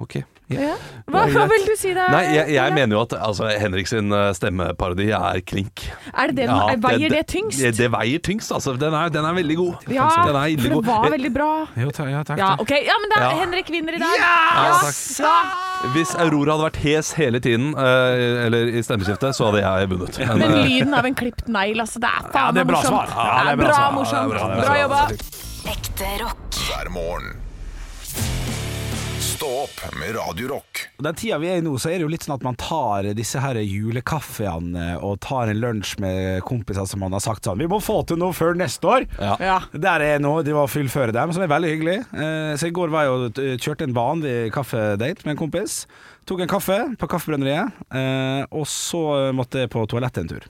OK. 0.03 0.19
Ja. 0.47 0.75
Hva, 1.11 1.25
hva 1.27 1.41
vil 1.51 1.65
du 1.67 1.73
si 1.75 1.89
da? 1.91 2.05
Nei, 2.07 2.21
jeg, 2.31 2.53
jeg 2.55 2.71
mener 2.75 2.95
jo 2.95 3.01
at 3.03 3.13
altså, 3.19 3.49
Henrik 3.59 3.89
sin 3.89 4.13
eh, 4.15 4.29
stemmeparodi 4.35 5.09
er 5.11 5.41
klink. 5.43 5.83
Er 6.13 6.31
det 6.31 6.37
det, 6.37 6.45
Ja, 6.47 6.75
veier 6.85 7.11
det, 7.11 7.23
tyngst? 7.33 7.59
Det, 7.59 7.73
det 7.75 7.89
veier 7.91 8.21
tyngst, 8.23 8.53
altså. 8.55 8.77
Den 8.79 8.95
er, 8.95 9.11
den 9.11 9.27
er 9.27 9.35
veldig 9.35 9.57
god. 9.59 9.89
ja, 9.91 10.05
den 10.23 10.37
er 10.39 10.53
for 10.55 10.63
det 10.63 10.71
god. 10.77 10.87
var 10.87 11.09
veldig 11.17 11.31
bra. 11.35 11.49
Jo, 11.83 11.91
ta, 11.95 12.07
ja, 12.11 12.21
takk. 12.27 12.39
Ja, 12.39 12.53
okay. 12.63 12.79
Ja, 12.87 12.95
men 13.03 13.11
da 13.11 13.23
Ja. 13.25 13.31
Henrik 13.41 13.71
vinner 13.73 13.97
i 13.97 13.99
dag. 13.99 14.15
Ja, 14.21 14.77
takk. 14.87 15.91
Hvis 15.97 16.13
Aurora 16.15 16.55
hadde 16.55 16.69
vært 16.69 16.79
hes 16.85 17.11
hele 17.19 17.41
tiden, 17.43 17.73
eh, 17.75 18.45
eller 18.47 18.71
i 18.71 18.83
stemmeskiftet, 18.87 19.35
så 19.35 19.49
hadde 19.49 19.65
jeg 19.65 19.89
vunnet. 19.91 20.21
Men, 20.23 20.39
Men 20.45 20.55
eh, 20.61 20.63
lyden 20.69 20.95
av 20.95 21.09
en 21.11 21.17
klipt 21.23 21.51
negl, 21.51 21.83
altså. 21.83 21.99
Det 22.03 22.13
er 22.13 22.31
faen 22.31 22.55
det 22.55 22.63
meg 22.63 22.77
morsomt. 22.77 23.11
Ja, 23.11 23.43
det 23.43 23.57
er 23.57 23.59
bra, 23.65 23.73
svar. 23.73 23.83
Ja, 23.83 23.91
morsomt. 23.99 24.31
det 24.31 24.37
bra, 24.37 24.47
det 24.55 24.63
bra 24.63 24.79
jobba. 24.85 25.03
Ekte 25.75 26.13
rock. 26.23 26.63
hver 26.69 26.93
morgen. 26.95 27.35
Stå 29.37 29.47
opp 29.63 29.81
med 29.99 30.15
Radio 30.15 30.47
Rock. 30.47 30.79
Den 30.97 31.13
tida 31.15 31.37
vi 31.37 31.49
er 31.51 31.59
i 31.59 31.61
nå, 31.61 31.75
så 31.77 31.91
er 31.91 31.99
det 31.99 32.05
jo 32.07 32.09
litt 32.09 32.23
sånn 32.25 32.33
at 32.39 32.45
man 32.45 32.55
tar 32.57 33.05
disse 33.17 33.37
her 33.43 33.59
julekaffeene 33.61 34.95
og 35.05 35.19
tar 35.21 35.51
en 35.51 35.59
lunsj 35.61 35.99
med 36.01 36.39
kompiser 36.47 36.87
som 36.89 37.03
man 37.03 37.13
har 37.13 37.21
sagt 37.21 37.45
sånn 37.45 37.59
Vi 37.61 37.67
må 37.69 37.77
få 37.83 37.99
til 38.09 38.17
noe 38.17 38.33
før 38.33 38.57
neste 38.57 38.89
år! 38.89 39.05
Ja. 39.21 39.59
Der 39.75 40.01
er 40.01 40.15
jeg 40.15 40.23
nå, 40.25 40.31
de 40.47 40.55
var 40.57 40.71
fullføre 40.73 41.13
dem, 41.13 41.33
som 41.35 41.45
er 41.45 41.51
veldig 41.51 41.69
hyggelig. 41.75 41.97
Eh, 42.17 42.53
Så 42.57 42.71
i 42.71 42.73
går 42.73 42.89
var 42.93 43.05
jeg 43.05 43.13
og 43.13 43.41
kjørte 43.67 43.85
en 43.85 43.93
vanlig 43.97 44.33
kaffedate 44.55 45.27
med 45.27 45.35
en 45.35 45.41
kompis. 45.43 45.83
Tok 46.25 46.41
en 46.41 46.49
kaffe 46.55 46.79
på 46.97 47.09
Kaffebrenneriet, 47.13 47.77
eh, 47.93 48.41
og 48.49 48.65
så 48.71 49.03
måtte 49.37 49.61
jeg 49.67 49.73
på 49.75 49.85
toalettet 49.91 50.23
en 50.25 50.31
tur. 50.33 50.49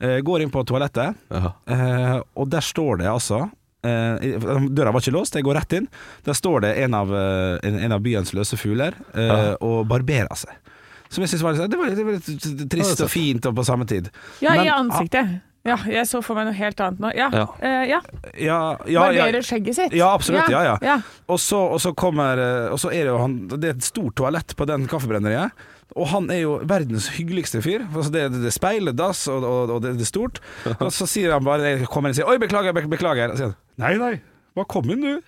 Eh, 0.00 0.16
Går 0.24 0.46
inn 0.46 0.54
på 0.54 0.64
toalettet, 0.64 1.20
ja. 1.28 1.52
eh, 1.68 2.16
og 2.40 2.48
der 2.56 2.64
står 2.64 3.02
det 3.04 3.12
altså 3.12 3.44
Døra 3.84 4.92
var 4.94 5.00
ikke 5.04 5.12
låst, 5.14 5.34
jeg 5.38 5.44
går 5.46 5.58
rett 5.60 5.72
inn. 5.78 5.88
Der 6.26 6.36
står 6.36 6.64
det 6.66 6.74
en 6.84 6.94
av, 6.98 7.12
eh, 7.14 7.58
en, 7.68 7.78
en 7.88 7.92
av 7.96 8.00
byens 8.04 8.32
løse 8.36 8.56
fugler 8.60 8.94
eh, 9.14 9.24
Ja. 9.30 9.56
og 9.60 9.86
barberer 9.90 10.34
seg. 10.36 10.54
Som 11.12 11.22
jeg 11.22 11.30
synes 11.34 11.42
var, 11.46 11.52
litt- 11.54 11.70
det 11.70 11.78
var, 11.78 11.90
det 11.94 12.04
var 12.04 12.12
litt 12.18 12.70
trist 12.72 13.00
og 13.04 13.10
fint 13.12 13.46
og 13.46 13.54
på 13.54 13.64
samme 13.66 13.86
tid. 13.86 14.08
Ja, 14.42 14.56
Men- 14.56 14.66
i 14.66 14.70
ansiktet. 14.70 15.40
Ja, 15.64 15.78
jeg 15.88 16.04
så 16.04 16.20
for 16.20 16.36
meg 16.36 16.44
noe 16.44 16.52
helt 16.58 16.76
annet 16.84 16.98
nå. 17.00 17.10
Ja. 17.16 17.30
Ja. 17.32 17.44
Uh, 17.56 17.84
ja. 17.88 18.00
Ja, 18.36 18.56
ja, 18.84 19.04
ja, 19.08 19.22
Barberer 19.24 19.40
skjegget 19.46 19.74
sitt. 19.78 19.94
Ja, 19.96 20.10
absolutt, 20.12 20.50
ja, 20.52 20.60
ja. 20.62 20.74
ja. 20.84 20.96
Og 21.32 21.38
så, 21.40 21.56
og 21.72 21.80
så 21.80 21.94
kommer 21.96 22.36
eh, 22.36 22.66
Og 22.74 22.76
så 22.82 22.90
er 22.92 23.06
det 23.06 23.12
jo 23.14 23.16
han 23.22 23.38
Det 23.48 23.70
er 23.70 23.72
et 23.78 23.86
stort 23.86 24.12
toalett 24.20 24.52
på 24.58 24.66
den 24.68 24.84
kaffebrenneriet. 24.90 25.52
Og 25.94 26.08
han 26.10 26.24
er 26.34 26.40
jo 26.42 26.56
verdens 26.66 27.06
hyggeligste 27.14 27.60
fyr. 27.62 27.84
Altså 27.92 28.10
det, 28.10 28.24
det, 28.34 28.40
det 28.42 28.50
er 28.50 28.56
speil, 28.56 28.88
det 28.88 28.96
er 28.96 29.00
dass, 29.04 29.26
og, 29.30 29.44
og, 29.46 29.70
og 29.76 29.82
det, 29.84 29.94
det 30.00 30.06
er 30.08 30.10
stort. 30.10 30.40
Og 30.80 30.88
så 30.94 31.06
sier 31.06 31.30
han 31.36 31.44
bare 31.46 31.74
jeg 31.76 31.86
kommer 31.86 32.10
inn 32.10 32.16
og 32.16 32.22
sier 32.22 32.26
'oi, 32.32 32.38
beklager, 32.42 32.74
beklager'. 32.74 33.30
Og 33.30 33.38
så 33.38 33.44
sier 33.44 33.52
han 33.54 33.60
'nei, 33.78 33.94
nei, 34.02 34.16
bare 34.58 34.66
kom 34.74 34.90
inn, 34.90 35.06
du'. 35.06 35.22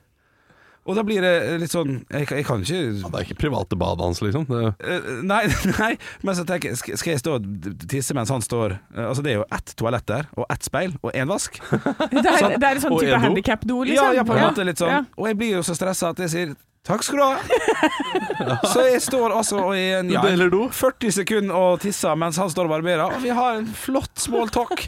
Og 0.86 0.94
da 0.94 1.02
blir 1.02 1.18
det 1.18 1.56
litt 1.58 1.72
sånn 1.72 2.04
Jeg, 2.14 2.28
jeg 2.30 2.44
kan 2.46 2.60
ikke 2.62 2.76
Det 2.94 3.08
er 3.10 3.24
ikke 3.24 3.34
private 3.40 3.74
badet 3.74 4.04
hans, 4.06 4.20
liksom. 4.22 4.44
Det, 4.46 4.60
Eh, 4.86 5.08
Nei, 5.26 5.40
nei, 5.80 5.88
men 6.22 6.36
så 6.38 6.44
tenker 6.46 6.70
jeg 6.70 6.78
Skal 6.78 7.10
jeg 7.10 7.18
stå 7.24 7.32
og 7.40 7.48
tisse 7.90 8.14
mens 8.14 8.30
han 8.30 8.44
står 8.44 8.76
Altså 8.94 9.24
det 9.26 9.32
er 9.32 9.40
jo 9.40 9.46
ett 9.50 9.74
toalett 9.74 10.06
der, 10.06 10.28
og 10.38 10.46
ett 10.48 10.62
speil, 10.62 10.94
og 11.02 11.10
én 11.10 11.26
vask. 11.26 11.58
Det 12.14 12.22
er, 12.22 12.54
det 12.54 12.62
er 12.62 12.78
en 12.78 12.84
sånn 12.84 12.94
type 13.00 13.18
handikap-do, 13.18 13.26
handikap-do, 13.26 13.80
Ja, 13.90 14.12
liksom. 14.12 14.14
ja, 14.20 14.22
på 14.30 14.36
en 14.38 14.44
måte 14.46 14.66
litt 14.68 14.78
sånn. 14.78 14.94
Ja. 14.94 15.02
Og 15.18 15.26
jeg 15.26 15.38
blir 15.42 15.56
jo 15.56 15.64
så 15.66 15.74
stressa 15.74 16.12
at 16.14 16.22
jeg 16.22 16.30
sier 16.36 16.54
Takk 16.86 17.02
skal 17.02 17.18
du 17.18 17.24
ha. 17.26 18.56
Så 18.72 18.84
jeg 18.86 19.00
står 19.02 19.32
altså 19.34 19.58
i 19.74 19.80
en 19.98 20.10
ja, 20.12 20.20
Du 20.22 20.28
deler 20.30 20.50
do? 20.52 20.60
40 20.70 21.10
sekunder 21.16 21.56
og 21.58 21.80
tisser 21.82 22.14
mens 22.18 22.38
han 22.38 22.50
står 22.52 22.68
og 22.68 22.76
barberer, 22.76 23.02
og 23.10 23.18
vi 23.24 23.32
har 23.34 23.58
en 23.58 23.66
flott 23.74 24.12
small 24.22 24.46
talk. 24.54 24.84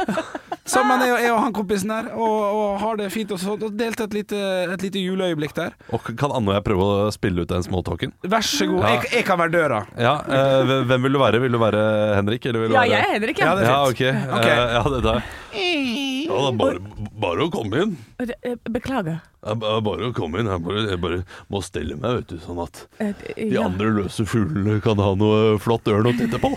Sammen 0.69 1.01
jeg 1.03 1.15
og, 1.15 1.19
jeg 1.25 1.33
og 1.33 1.41
han 1.43 1.55
kompisen 1.57 1.91
her, 1.91 2.11
og, 2.15 2.37
og 2.55 2.77
har 2.83 2.99
det 3.01 3.09
fint 3.15 3.33
og 3.35 3.41
sånn. 3.43 3.63
Og 3.67 3.75
delt 3.81 3.99
et 4.05 4.15
lite, 4.15 4.39
et 4.77 4.85
lite 4.85 5.03
juleøyeblikk 5.03 5.57
der. 5.57 5.75
og 5.91 6.07
kan 6.21 6.31
Anne 6.37 6.53
og 6.53 6.59
jeg 6.59 6.67
prøve 6.69 6.87
å 6.87 7.09
spille 7.15 7.43
ut 7.43 7.51
den 7.51 7.65
smalltalken? 7.67 8.13
Vær 8.31 8.47
så 8.47 8.69
god. 8.71 8.85
Ja. 8.85 8.93
Jeg, 8.99 9.11
jeg 9.19 9.27
kan 9.29 9.41
være 9.43 9.55
døra. 9.57 9.81
Ja, 9.99 10.15
øh, 10.23 10.75
hvem 10.91 11.09
vil 11.09 11.17
du 11.19 11.23
være? 11.25 11.43
Vil 11.43 11.57
du 11.57 11.61
være 11.63 11.83
Henrik? 12.19 12.47
Eller 12.47 12.63
vil 12.67 12.71
du 12.71 12.77
Ja, 12.79 12.85
være 12.85 12.93
jeg 12.95 13.09
er 13.09 13.17
Henrik, 13.17 13.43
ja. 13.43 13.49
Ja, 13.49 13.57
det 13.59 13.67
er 13.67 13.73
Ja, 13.73 13.81
fint. 13.89 13.97
ok. 13.97 14.39
Ok. 14.39 14.47
Eh, 14.47 14.77
ja, 14.79 14.85
det 14.95 15.03
der. 15.09 15.21
Ja, 16.29 16.39
det 16.39 16.53
er 16.53 16.61
bare, 16.63 17.09
bare 17.27 17.49
å 17.49 17.53
komme 17.59 17.83
inn. 17.87 17.97
Eh, 18.19 18.57
Beklager. 18.67 19.21
Jeg, 19.47 19.59
jeg 19.63 19.83
bare 19.87 20.09
å 20.09 20.15
komme 20.17 20.41
inn. 20.43 20.49
Jeg 20.51 20.63
bare, 20.65 20.81
jeg 20.91 20.99
bare 21.03 21.19
må 21.55 21.61
stelle 21.63 21.95
meg, 22.01 22.17
vet 22.19 22.33
du, 22.33 22.39
sånn 22.43 22.59
at 22.65 22.81
Eh, 22.99 23.13
de 23.37 23.47
ja. 23.55 23.63
andre 23.69 23.93
løse 24.01 24.27
fuglene 24.27 24.81
kan 24.83 24.99
ha 24.99 25.13
noe 25.19 25.55
flott 25.63 25.87
ørn 25.93 26.11
å 26.11 26.15
titte 26.19 26.41
på. 26.43 26.51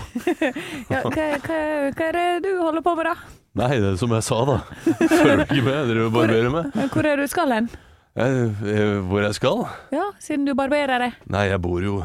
Ja, 0.92 1.04
hva, 1.06 1.12
hva, 1.14 1.60
hva 1.94 2.08
er 2.08 2.18
det 2.18 2.26
du 2.48 2.50
holder 2.58 2.82
på 2.86 2.96
med, 2.98 3.12
da? 3.12 3.14
Nei, 3.62 3.70
det 3.84 3.92
er 3.94 4.00
som 4.02 4.12
jeg 4.16 4.26
sa, 4.26 4.40
da. 4.48 4.58
Følger 5.06 5.44
ikke 5.46 5.64
med? 5.68 5.80
Dere 5.92 6.10
barberer 6.16 6.50
meg. 6.54 6.76
Hvor 6.96 7.08
er 7.12 7.22
du 7.22 7.28
skal 7.30 7.54
hen? 7.54 7.70
Hvor 8.16 9.22
jeg 9.24 9.38
skal? 9.38 9.62
Ja, 9.94 10.08
siden 10.24 10.48
du 10.50 10.56
barberer 10.58 11.00
deg. 11.06 11.20
Nei, 11.32 11.46
jeg 11.52 11.62
bor 11.64 11.84
jo 11.84 12.02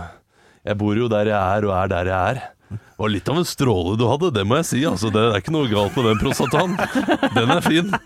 Jeg 0.67 0.77
bor 0.79 0.99
jo 0.99 1.09
der 1.11 1.31
jeg 1.33 1.39
er, 1.57 1.67
og 1.67 1.75
er 1.81 1.91
der 1.95 2.11
jeg 2.13 2.37
er. 2.37 2.43
Det 2.97 3.03
var 3.05 3.11
litt 3.13 3.29
av 3.29 3.37
en 3.37 3.45
stråle 3.45 3.97
du 4.01 4.07
hadde, 4.09 4.31
det 4.33 4.43
må 4.49 4.57
jeg 4.57 4.67
si. 4.71 4.79
Altså, 4.89 5.11
det 5.13 5.21
er 5.21 5.35
ikke 5.43 5.53
noe 5.53 5.69
galt 5.69 5.97
med 5.99 6.07
den 6.09 6.21
prostataen. 6.23 6.77
Den 7.37 7.53
er 7.53 7.61
fin. 7.65 7.93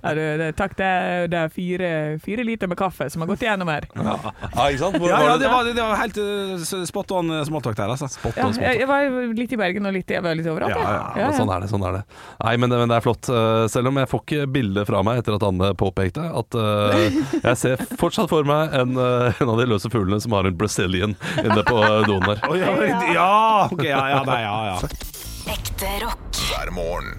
Ja, 0.00 0.12
du, 0.16 0.20
det, 0.40 0.46
takk, 0.56 0.72
det 0.78 0.86
er, 0.86 1.26
det 1.30 1.38
er 1.38 1.50
fire, 1.52 1.88
fire 2.24 2.44
liter 2.46 2.68
med 2.70 2.78
kaffe 2.80 3.06
som 3.12 3.20
har 3.22 3.28
gått 3.28 3.42
igjennom 3.44 3.68
her. 3.70 3.84
Ja, 3.96 4.14
ikke 4.70 4.80
sant? 4.80 4.96
Hvor 5.00 5.10
Ja, 5.10 5.18
ja, 5.26 5.34
det? 5.40 5.50
var, 5.52 5.68
det 5.68 5.84
var 5.84 5.98
helt 6.00 6.18
uh, 6.20 6.84
spot 6.88 7.12
on 7.16 7.30
uh, 7.34 7.42
der, 7.44 7.92
altså. 7.92 8.08
Ja, 8.36 8.48
jeg, 8.56 8.80
jeg 8.80 8.88
var 8.88 9.18
litt 9.36 9.52
i 9.52 9.58
Bergen 9.60 9.88
og 9.90 9.94
litt, 9.96 10.10
jeg 10.10 10.24
var 10.24 10.38
litt 10.38 10.48
overalt. 10.48 10.72
Ja. 10.80 10.96
Ja, 11.20 11.28
men 11.28 11.36
sånn 11.36 11.52
er 11.52 11.64
det. 11.64 11.68
sånn 11.72 11.84
er 11.86 11.98
det 11.98 12.02
Nei, 12.40 12.54
men, 12.56 12.70
det- 12.72 12.80
men 12.80 12.88
det 12.92 12.96
er 12.98 13.04
flott. 13.04 13.28
Eh, 13.28 13.66
Selv 13.72 13.90
om 13.90 14.00
jeg 14.00 14.08
får 14.10 14.22
ikke 14.24 14.46
bilde 14.54 14.84
fra 14.88 15.02
meg 15.06 15.20
etter 15.20 15.36
at 15.36 15.44
Anne 15.46 15.72
påpekte 15.78 16.24
at 16.40 16.56
uh, 16.56 16.96
jeg 17.42 17.56
ser 17.60 17.84
fortsatt 18.00 18.30
for 18.32 18.46
meg 18.48 18.72
en, 18.80 18.96
eh, 18.96 19.40
en 19.44 19.52
av 19.52 19.60
de 19.60 19.68
løse 19.70 19.90
fuglene 19.92 20.20
som 20.22 20.32
har 20.36 20.48
en 20.48 20.56
Brazilian 20.56 21.14
inne 21.42 21.62
på 21.66 21.78
eh, 21.84 22.00
doen 22.08 22.24
der. 22.26 22.42
Oh, 22.48 22.56
ja, 22.58 22.72
ja, 23.12 23.28
ok, 23.68 23.84
ja, 23.90 24.00
ja, 24.14 24.20
nei, 24.28 24.40
ja, 24.44 24.56
ja. 24.70 25.54
Ekte 25.54 25.92
rock. 26.04 26.40
hver 26.50 26.70
morgen. 26.74 27.16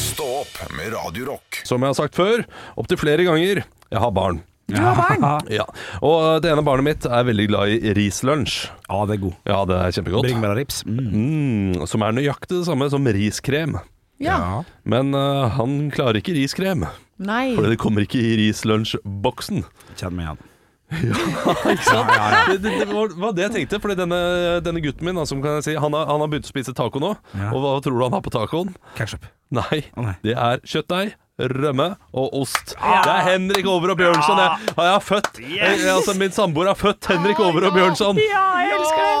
Stå 0.00 0.26
opp 0.42 0.60
med 0.76 0.92
Radio 0.94 1.26
Rock. 1.32 1.62
Som 1.68 1.82
jeg 1.84 1.92
har 1.92 1.98
sagt 1.98 2.16
før, 2.16 2.44
opptil 2.80 3.00
flere 3.00 3.26
ganger, 3.26 3.64
jeg 3.92 4.00
har 4.00 4.12
barn. 4.16 4.40
Du 4.66 4.78
har 4.80 4.96
barn. 4.98 5.26
Ja, 5.58 5.66
Og 6.02 6.14
eh, 6.24 6.38
det 6.42 6.50
ene 6.50 6.64
barnet 6.66 6.86
mitt 6.88 7.04
er 7.06 7.26
veldig 7.28 7.46
glad 7.52 7.74
i 7.76 7.92
rislunsj. 7.94 8.56
Ja, 8.88 9.02
det 9.06 9.18
er 9.18 9.22
god. 9.26 9.36
Ja, 9.46 9.58
det 9.68 9.76
er 9.78 9.94
kjempegodt. 9.98 10.30
Rips. 10.58 10.80
Mm. 10.88 11.04
Mm, 11.12 11.86
som 11.86 12.02
er 12.02 12.16
nøyaktig 12.16 12.62
det 12.62 12.66
samme 12.70 12.88
som 12.90 13.06
riskrem. 13.18 13.76
Ja. 14.22 14.64
Men 14.88 15.12
uh, 15.14 15.46
han 15.58 15.90
klarer 15.92 16.22
ikke 16.22 16.34
riskrem, 16.38 16.86
Nei. 17.20 17.50
for 17.54 17.68
det 17.68 17.76
kommer 17.82 18.06
ikke 18.06 18.22
i 18.22 18.36
rislunsjboksen. 18.46 19.66
Kjenn 20.00 20.16
meg 20.16 20.30
igjen. 20.30 20.45
Ikke 21.72 21.82
sant? 21.82 22.10
Det, 22.12 22.58
det, 22.62 22.72
det 22.78 22.86
var, 22.86 23.14
var 23.18 23.32
det 23.34 23.42
jeg 23.42 23.54
tenkte, 23.56 23.80
Fordi 23.82 23.96
denne, 23.98 24.18
denne 24.62 24.82
gutten 24.84 25.08
min 25.08 25.18
altså, 25.18 25.34
si, 25.66 25.74
han, 25.74 25.96
har, 25.98 26.06
han 26.06 26.22
har 26.22 26.30
begynt 26.30 26.46
å 26.46 26.52
spise 26.52 26.74
taco 26.76 27.02
nå. 27.02 27.12
Ja. 27.34 27.50
Og 27.50 27.64
hva 27.64 27.72
tror 27.82 27.98
du 27.98 28.04
han 28.06 28.14
har 28.14 28.22
på 28.22 28.32
tacoen? 28.34 28.70
Ketchup. 28.98 29.26
Nei, 29.54 29.80
oh, 29.94 30.06
nei. 30.06 30.16
det 30.26 30.34
er 30.38 30.62
kjøttdeig, 30.66 31.14
rømme 31.36 31.90
og 32.16 32.32
ost. 32.40 32.72
Det 32.80 33.12
er 33.12 33.24
Henrik 33.26 33.66
Over 33.68 33.92
og 33.92 33.98
Bjørnson. 34.00 34.38
Jeg, 34.40 34.72
jeg 34.78 34.92
har 34.94 35.02
født 35.04 35.40
jeg, 35.44 35.80
altså 35.92 36.14
Min 36.16 36.32
samboer 36.32 36.70
har 36.72 36.78
født 36.80 37.10
Henrik 37.12 37.40
Over 37.44 37.68
og 37.68 37.74
Bjørnson. 37.76 38.16
Ja, 38.22 38.44
jeg 38.64 38.76
elsker 38.78 39.02
det! 39.04 39.14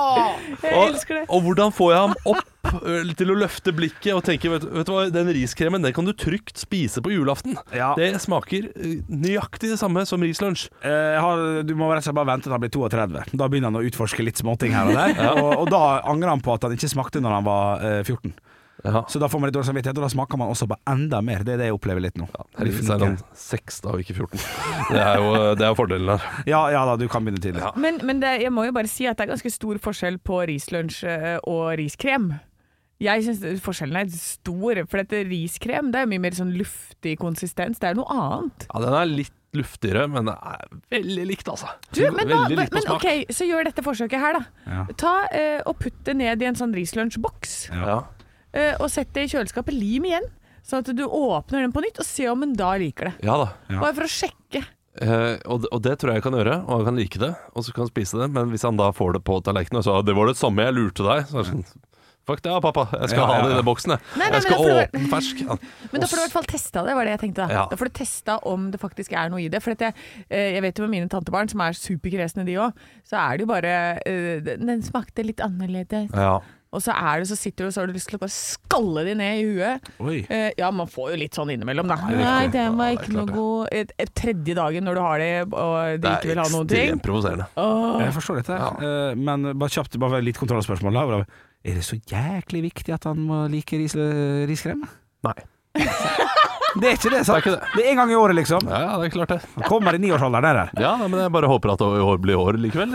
Jeg 0.66 0.72
Og, 0.80 0.86
elsker 0.88 1.14
det. 1.18 1.24
og 1.28 1.42
hvordan 1.44 1.72
får 1.76 1.90
jeg 1.92 2.00
ham 2.06 2.14
opp 2.32 2.44
til 3.20 3.30
å 3.30 3.36
løfte 3.38 3.70
blikket 3.76 4.16
og 4.16 4.24
tenke 4.26 4.48
vet, 4.50 4.64
vet 4.64 4.88
du 4.88 4.92
hva, 4.94 5.04
Den 5.12 5.28
riskremen 5.36 5.84
den 5.84 5.92
kan 5.94 6.08
du 6.08 6.14
trygt 6.16 6.56
spise 6.58 7.02
på 7.04 7.12
julaften. 7.12 7.54
Ja. 7.76 7.92
Det 7.98 8.08
smaker 8.24 8.70
nøyaktig 9.12 9.70
det 9.74 9.78
samme 9.78 10.02
som 10.08 10.24
rislunsj. 10.24 10.66
Eh, 10.80 11.18
har, 11.22 11.44
du 11.68 11.74
må 11.78 11.90
rett 11.92 12.00
og 12.02 12.08
slett 12.08 12.18
bare 12.18 12.30
vente 12.32 12.48
til 12.48 12.56
han 12.56 12.64
blir 12.64 12.72
32. 12.74 13.22
Da 13.36 13.50
begynner 13.52 13.70
han 13.70 13.78
å 13.78 13.84
utforske 13.86 14.24
litt 14.26 14.40
småting 14.40 14.74
her 14.74 14.88
og 14.90 14.96
der. 14.98 15.20
og, 15.36 15.52
og 15.66 15.70
da 15.76 15.84
angrer 16.08 16.32
han 16.34 16.42
på 16.42 16.56
at 16.56 16.66
han 16.66 16.74
ikke 16.74 16.90
smakte 16.96 17.22
når 17.22 17.38
han 17.38 17.46
var 17.52 17.86
eh, 17.86 18.00
14. 18.02 18.34
Ja. 18.84 19.04
Så 19.08 19.18
da 19.18 19.28
får 19.28 19.40
man 19.40 19.48
litt 19.48 19.56
dårlig 19.56 19.70
samvittighet, 19.70 19.98
og 19.98 20.04
da 20.04 20.10
smaker 20.12 20.40
man 20.40 20.50
også 20.52 20.68
på 20.70 20.76
enda 20.92 21.22
mer. 21.24 21.44
Det 21.46 21.54
er 21.54 21.62
det 21.62 21.68
jeg 21.70 21.76
opplever 21.76 22.04
litt 22.04 22.18
nå. 22.20 22.26
Heldigvis 22.58 22.90
er 22.92 23.04
han 23.06 23.16
seks 23.36 23.80
da, 23.84 23.94
og 23.96 24.02
ikke 24.04 24.18
14. 24.18 24.42
Det 24.92 25.00
er 25.00 25.22
jo 25.22 25.30
det 25.58 25.68
er 25.68 25.78
fordelen 25.78 26.12
her. 26.12 26.26
Ja, 26.50 26.60
ja 26.74 26.82
da, 26.88 26.98
du 27.00 27.06
kan 27.10 27.24
begynne 27.24 27.42
tidlig. 27.42 27.64
Men, 27.80 28.02
men 28.06 28.20
det, 28.22 28.36
jeg 28.44 28.52
må 28.54 28.66
jo 28.68 28.74
bare 28.76 28.90
si 28.90 29.08
at 29.08 29.16
det 29.18 29.26
er 29.26 29.32
ganske 29.32 29.52
stor 29.54 29.80
forskjell 29.82 30.20
på 30.26 30.42
rislunsj 30.52 31.00
eh, 31.08 31.32
og 31.48 31.72
riskrem. 31.80 32.34
Jeg 33.02 33.26
syns 33.26 33.42
forskjellen 33.64 33.98
er 34.00 34.12
stor, 34.12 34.78
for 34.88 35.02
dette 35.02 35.24
riskrem 35.28 35.90
det 35.92 36.04
er 36.04 36.08
mye 36.08 36.22
mer 36.22 36.36
sånn 36.36 36.54
luftig 36.56 37.18
konsistens. 37.20 37.80
Det 37.82 37.90
er 37.90 37.98
noe 37.98 38.08
annet. 38.12 38.68
Ja, 38.70 38.80
Den 38.86 38.96
er 38.96 39.10
litt 39.10 39.32
luftigere, 39.56 40.04
men 40.12 40.28
det 40.28 40.34
er 40.36 40.68
veldig 40.92 41.26
likt, 41.30 41.48
altså. 41.48 41.68
Du, 41.90 42.02
men, 42.12 42.28
veldig 42.28 42.58
likt 42.58 42.72
på 42.72 42.76
men 42.76 42.84
smak. 42.86 43.04
ok, 43.04 43.32
så 43.36 43.46
gjør 43.48 43.68
dette 43.68 43.84
forsøket 43.84 44.20
her, 44.20 44.36
da. 44.36 44.64
Ja. 44.68 44.82
Ta 45.00 45.14
eh, 45.32 45.60
og 45.64 45.78
Putt 45.80 45.96
det 46.08 46.16
ned 46.20 46.44
i 46.44 46.48
en 46.48 46.58
sånn 46.58 46.76
rislunsjboks, 46.76 47.56
Ja. 47.72 48.02
Eh, 48.56 48.74
og 48.80 48.88
sett 48.92 49.12
det 49.16 49.26
i 49.28 49.32
kjøleskapet. 49.36 49.76
Lim 49.76 50.08
igjen. 50.08 50.26
Sånn 50.66 50.82
at 50.82 50.88
du 50.98 51.04
åpner 51.06 51.62
den 51.62 51.74
på 51.76 51.84
nytt, 51.84 52.00
og 52.02 52.08
ser 52.08 52.32
om 52.32 52.40
hun 52.42 52.56
da 52.58 52.72
liker 52.80 53.12
det. 53.12 53.14
ja 53.28 53.36
da. 53.38 53.52
Ja. 53.70 53.78
Bare 53.84 53.94
for 54.00 54.08
å 54.08 54.10
sjekke. 54.10 54.64
Eh, 54.96 55.36
og, 55.44 55.60
det- 55.62 55.70
og 55.76 55.82
det 55.84 55.98
tror 56.00 56.10
jeg 56.14 56.22
jeg 56.22 56.24
kan 56.24 56.32
gjøre, 56.40 56.54
og 56.66 56.72
han 56.80 56.86
kan 56.88 56.96
like 56.96 57.18
det, 57.20 57.34
og 57.54 57.62
så 57.66 57.72
kan 57.76 57.84
han 57.84 57.92
spise 57.92 58.18
det. 58.18 58.30
Men 58.32 58.50
hvis 58.50 58.64
han 58.66 58.76
da 58.80 58.90
får 58.96 59.12
det 59.20 59.24
på 59.28 59.36
tallerkenen 59.44 59.78
og 59.82 59.84
sa 59.86 60.00
det 60.02 60.16
var 60.16 60.26
det 60.32 60.38
samme 60.40 60.64
jeg 60.66 60.74
lurte 60.74 61.04
deg, 61.06 61.28
så 61.28 61.38
er 61.38 61.44
det 61.44 61.52
sånn 61.52 61.66
Fuck 62.26 62.40
det, 62.42 62.50
ja, 62.50 62.58
pappa. 62.58 62.88
Jeg 62.90 63.10
skal 63.12 63.20
Ja, 63.22 63.26
ha 63.30 63.34
ja, 63.38 63.42
det 63.46 63.52
i 63.52 63.56
den 63.60 63.66
boksen, 63.68 63.92
jeg. 63.94 64.00
Nei, 64.18 64.26
nei, 64.26 64.38
jeg 64.40 64.42
skal 64.42 64.56
men 64.58 64.66
da 64.66 64.66
får 64.66 64.80
åpne 64.82 64.98
du... 65.04 65.10
fersk. 65.12 65.42
Ja. 65.46 65.56
Men 65.92 66.00
da 66.02 66.06
får 66.10 66.16
du 66.16 66.18
i 66.18 66.24
hvert 66.24 66.32
fall 66.34 66.48
testa 66.50 66.82
det, 66.82 66.94
var 66.98 67.06
det 67.06 67.12
jeg 67.12 67.20
tenkte. 67.20 67.44
Da, 67.46 67.54
Ja. 67.54 67.62
da 67.70 67.76
får 67.78 67.86
du 67.86 67.92
testa 68.00 68.34
om 68.50 68.64
det 68.72 68.80
faktisk 68.82 69.12
er 69.14 69.30
noe 69.30 69.42
i 69.44 69.46
det. 69.54 69.60
For 69.62 69.76
at 69.76 69.84
jeg, 69.86 69.94
eh, 70.26 70.48
jeg 70.56 70.64
vet 70.66 70.80
jo 70.82 70.88
med 70.88 70.90
mine 70.96 71.08
tantebarn, 71.12 71.46
som 71.52 71.62
er 71.62 71.78
superkresne 71.78 72.42
de 72.48 72.56
òg, 72.64 72.82
så 73.06 73.20
er 73.22 73.38
det 73.38 73.46
jo 73.46 73.50
bare 73.52 73.76
eh, 74.02 74.40
Den 74.58 74.82
smakte 74.82 75.22
litt 75.22 75.38
annerledes. 75.38 76.10
Ja. 76.18 76.40
Og 76.74 76.82
så 76.82 76.92
er 76.92 77.22
det 77.22 77.28
så 77.30 77.36
sitter 77.38 77.64
du 77.64 77.68
og 77.68 77.72
så 77.76 77.80
har 77.80 77.86
du 77.88 77.94
lyst 77.94 78.08
til 78.10 78.18
å 78.18 78.20
bare 78.20 78.34
skalle 78.34 79.04
de 79.06 79.14
ned 79.16 79.38
i 79.38 79.44
huet. 79.46 79.86
Oi. 80.02 80.16
Eh, 80.28 80.50
ja, 80.58 80.70
man 80.74 80.90
får 80.90 81.12
jo 81.14 81.20
litt 81.22 81.38
sånn 81.38 81.52
innimellom, 81.54 81.88
da. 81.88 81.96
Nei, 82.10 82.46
det 82.50 82.52
den 82.58 82.76
var 82.76 82.90
Ja, 82.90 82.96
det 82.96 82.98
ikke 82.98 83.12
klart 83.12 83.16
noe 83.16 83.26
det. 83.26 83.36
god 83.38 83.68
et, 83.80 83.92
et 84.02 84.12
Tredje 84.18 84.54
dagen 84.58 84.84
når 84.84 84.94
du 84.98 85.02
har 85.06 85.18
det, 85.22 85.32
og 85.54 86.00
de 86.02 86.12
ikke 86.18 86.30
vil 86.32 86.42
ha 86.42 86.48
noen 86.52 86.66
ting. 86.66 86.68
Det 86.68 86.78
er 86.78 86.86
ekstremt 86.90 87.06
provoserende. 87.06 87.48
Jeg 88.04 88.14
forstår 88.18 88.40
dette. 88.42 88.60
Eh, 88.90 89.14
Men 89.30 89.50
bare 89.56 89.72
kjapt, 89.78 89.98
bare 90.02 90.22
litt 90.26 90.38
kontrollspørsmål. 90.42 91.00
Er 91.66 91.74
det 91.80 91.84
så 91.86 91.96
jæklig 91.98 92.62
viktig 92.68 92.92
at 92.94 93.04
han 93.08 93.22
må 93.26 93.44
like 93.50 93.78
ris 93.80 93.94
riskrem? 93.96 94.84
Nei. 95.26 95.38
Det 96.76 96.90
er 96.90 96.96
ikke 96.98 97.10
det, 97.12 97.20
sant? 97.24 97.40
Det 97.44 97.52
er 97.52 97.56
det. 97.56 97.68
Det 97.72 97.84
er 97.86 97.90
én 97.92 97.96
gang 97.96 98.10
i 98.12 98.16
året, 98.20 98.36
liksom. 98.36 98.66
Ja, 98.68 98.80
ja, 98.82 98.96
det 99.00 99.06
er 99.08 99.12
klart 99.14 99.30
det. 99.32 99.64
Kommer 99.64 99.96
i 99.96 100.00
niårsalderen 100.02 100.44
der. 100.44 100.72
Ja, 100.76 100.90
nei, 101.00 101.08
men 101.08 101.22
jeg 101.22 101.32
bare 101.32 101.48
håper 101.48 101.72
at 101.72 101.80
det 101.80 102.16
blir 102.26 102.36
år 102.36 102.58
likevel. 102.60 102.92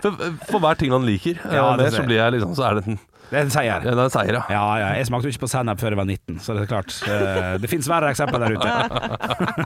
For, 0.00 0.22
for 0.48 0.62
hver 0.64 0.80
ting 0.80 0.94
han 0.94 1.04
liker, 1.04 1.40
Ja, 1.52 1.66
det 1.76 1.90
så 1.92 2.04
blir 2.06 2.16
jeg 2.22 2.38
liksom 2.38 2.54
Så 2.56 2.64
er 2.70 2.78
det 2.80 2.86
en, 2.94 2.98
Det 3.32 3.38
er 3.40 3.46
en 3.46 3.52
seier. 3.54 3.80
ja, 3.80 3.80
det 3.88 3.96
er 3.96 4.04
en 4.04 4.12
seier, 4.12 4.36
ja. 4.36 4.42
Ja, 4.52 4.62
ja. 4.82 4.88
Jeg 5.00 5.08
smakte 5.08 5.24
jo 5.30 5.32
ikke 5.32 5.46
på 5.46 5.48
sennep 5.48 5.80
før 5.80 5.94
jeg 5.94 6.00
var 6.02 6.08
19, 6.10 6.38
så 6.44 6.52
det 6.56 6.66
er 6.66 6.68
klart. 6.68 6.92
eh, 7.08 7.54
Det 7.62 7.70
finnes 7.72 7.88
verre 7.88 8.10
eksempler 8.12 8.42
der 8.44 8.56
ute. 8.58 8.72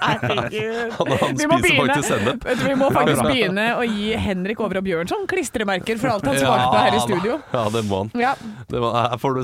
Herregud. 0.07 0.93
Han, 0.97 1.11
han 1.21 1.37
Vi 1.41 1.49
må 1.51 1.59
begynne. 1.65 1.97
sennep. 2.07 2.47
Vi 2.63 2.75
må 2.79 2.91
faktisk 2.95 3.23
begynne 3.27 3.67
å 3.81 3.85
gi 3.89 4.13
Henrik 4.23 4.61
Over 4.63 4.81
og 4.81 4.87
Bjørnson 4.87 5.27
klistremerker 5.31 5.99
for 6.01 6.15
alt 6.15 6.29
han 6.31 6.39
svarte 6.39 6.69
på 6.71 6.81
her 6.85 6.97
i 6.97 7.03
studio. 7.05 7.39
Ja, 7.53 7.65
det 7.75 7.83
må 7.91 8.05
han. 8.05 8.13
Ja. 8.23 8.35
Det 8.71 8.83
må, 8.83 8.93
du 9.27 9.43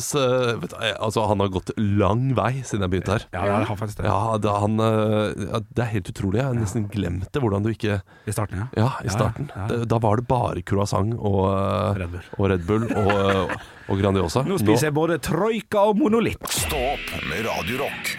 vet 0.62 0.70
du, 0.72 0.76
altså, 1.02 1.26
han 1.28 1.42
har 1.42 1.50
gått 1.52 1.72
lang 1.78 2.28
vei 2.38 2.52
siden 2.62 2.86
jeg 2.86 2.92
begynte 2.94 3.16
her. 3.18 3.26
Ja, 3.34 3.42
det 3.58 3.68
har 3.72 3.78
faktisk 3.80 4.00
det. 4.02 4.06
Ja, 4.08 4.36
det, 4.42 4.54
han, 4.62 4.78
eh, 4.86 5.44
ja, 5.50 5.60
det 5.66 5.84
er 5.86 5.90
helt 5.96 6.12
utrolig. 6.14 6.40
Jeg 6.42 6.48
har 6.48 6.56
nesten 6.58 6.86
glemt 6.92 7.28
det, 7.32 7.42
hvordan 7.42 7.66
du 7.66 7.72
ikke 7.72 7.98
I 8.30 8.34
starten, 8.34 8.62
ja. 8.62 8.68
Ja, 8.84 8.90
i 9.04 9.12
starten. 9.12 9.50
Ja, 9.52 9.64
ja. 9.66 9.68
Det, 9.72 9.88
da 9.92 9.98
var 10.02 10.20
det 10.22 10.26
bare 10.30 10.62
croissant 10.66 11.14
og 11.18 11.42
eh, 11.50 12.00
Red 12.02 12.12
Bull. 12.14 12.26
og, 12.38 12.50
Red 12.52 12.66
Bull 12.68 12.86
og, 12.92 13.12
eh, 13.12 13.56
og 13.92 14.00
Grandiosa. 14.00 14.42
Nå 14.48 14.58
spiser 14.62 14.88
jeg 14.90 14.94
både 14.96 15.18
troika 15.22 15.84
og 15.90 15.98
monolitt. 16.00 16.42
Stå 16.48 16.78
opp 16.94 17.08
med 17.28 17.44
Radiorock. 17.46 18.14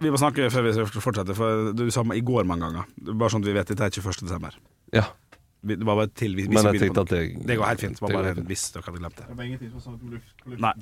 Vi 0.00 0.08
må 0.08 0.16
snakke 0.16 0.46
før 0.48 0.64
vi 0.64 0.70
skal 0.72 1.02
fortsette, 1.04 1.34
for 1.36 1.72
du 1.76 1.82
sa 1.92 2.00
i 2.16 2.22
går 2.24 2.46
mange 2.48 2.64
ganger. 2.64 2.86
Bare 3.12 3.28
sånn 3.32 3.42
at 3.44 3.50
vi 3.50 3.56
vet 3.58 3.68
det 3.74 3.80
er 3.84 3.90
21. 4.00 4.22
desember. 4.26 4.56
Ja, 4.96 5.04
Vi- 5.62 5.76
Det 5.76 5.84
var 5.84 5.94
bare 5.94 6.08
til 6.08 6.32
hvis, 6.34 6.46
hvis 6.48 6.54
men 6.64 6.72
jeg 6.72 6.80
tenkte 6.80 7.00
at 7.02 7.08
det 7.08 7.46
Det 7.46 7.56
går 7.58 7.66
helt 7.68 7.80
fint. 7.80 7.92
Det 7.92 8.00
var 8.00 8.22
bare 8.22 8.34
fint. 8.34 8.46
hvis 8.48 8.72
dere 8.72 8.82
hadde 8.82 8.98
glemt 8.98 9.16
det. 9.16 9.26
Det 9.28 9.36
var 9.36 9.44
ingenting 9.44 9.80
som 9.82 9.98
på 9.98 10.08
luft, 10.10 10.32
luft. 10.46 10.60
Nei. 10.62 10.72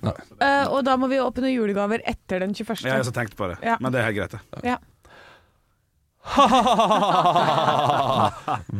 Eh, 0.40 0.66
og 0.70 0.84
da 0.84 0.96
må 0.96 1.08
vi 1.10 1.16
åpne 1.18 1.50
julegaver 1.50 1.98
etter 2.06 2.38
den 2.38 2.54
21. 2.54 2.84
Jeg 2.86 2.92
har 2.92 3.00
også 3.02 3.10
tenkt 3.12 3.34
på 3.34 3.48
det, 3.50 3.58
Ja. 3.60 3.76
men 3.80 3.90
det 3.90 3.98
er 3.98 4.04
helt 4.12 4.16
greit. 4.16 4.30
det. 4.30 4.62
Ja. 4.62 4.76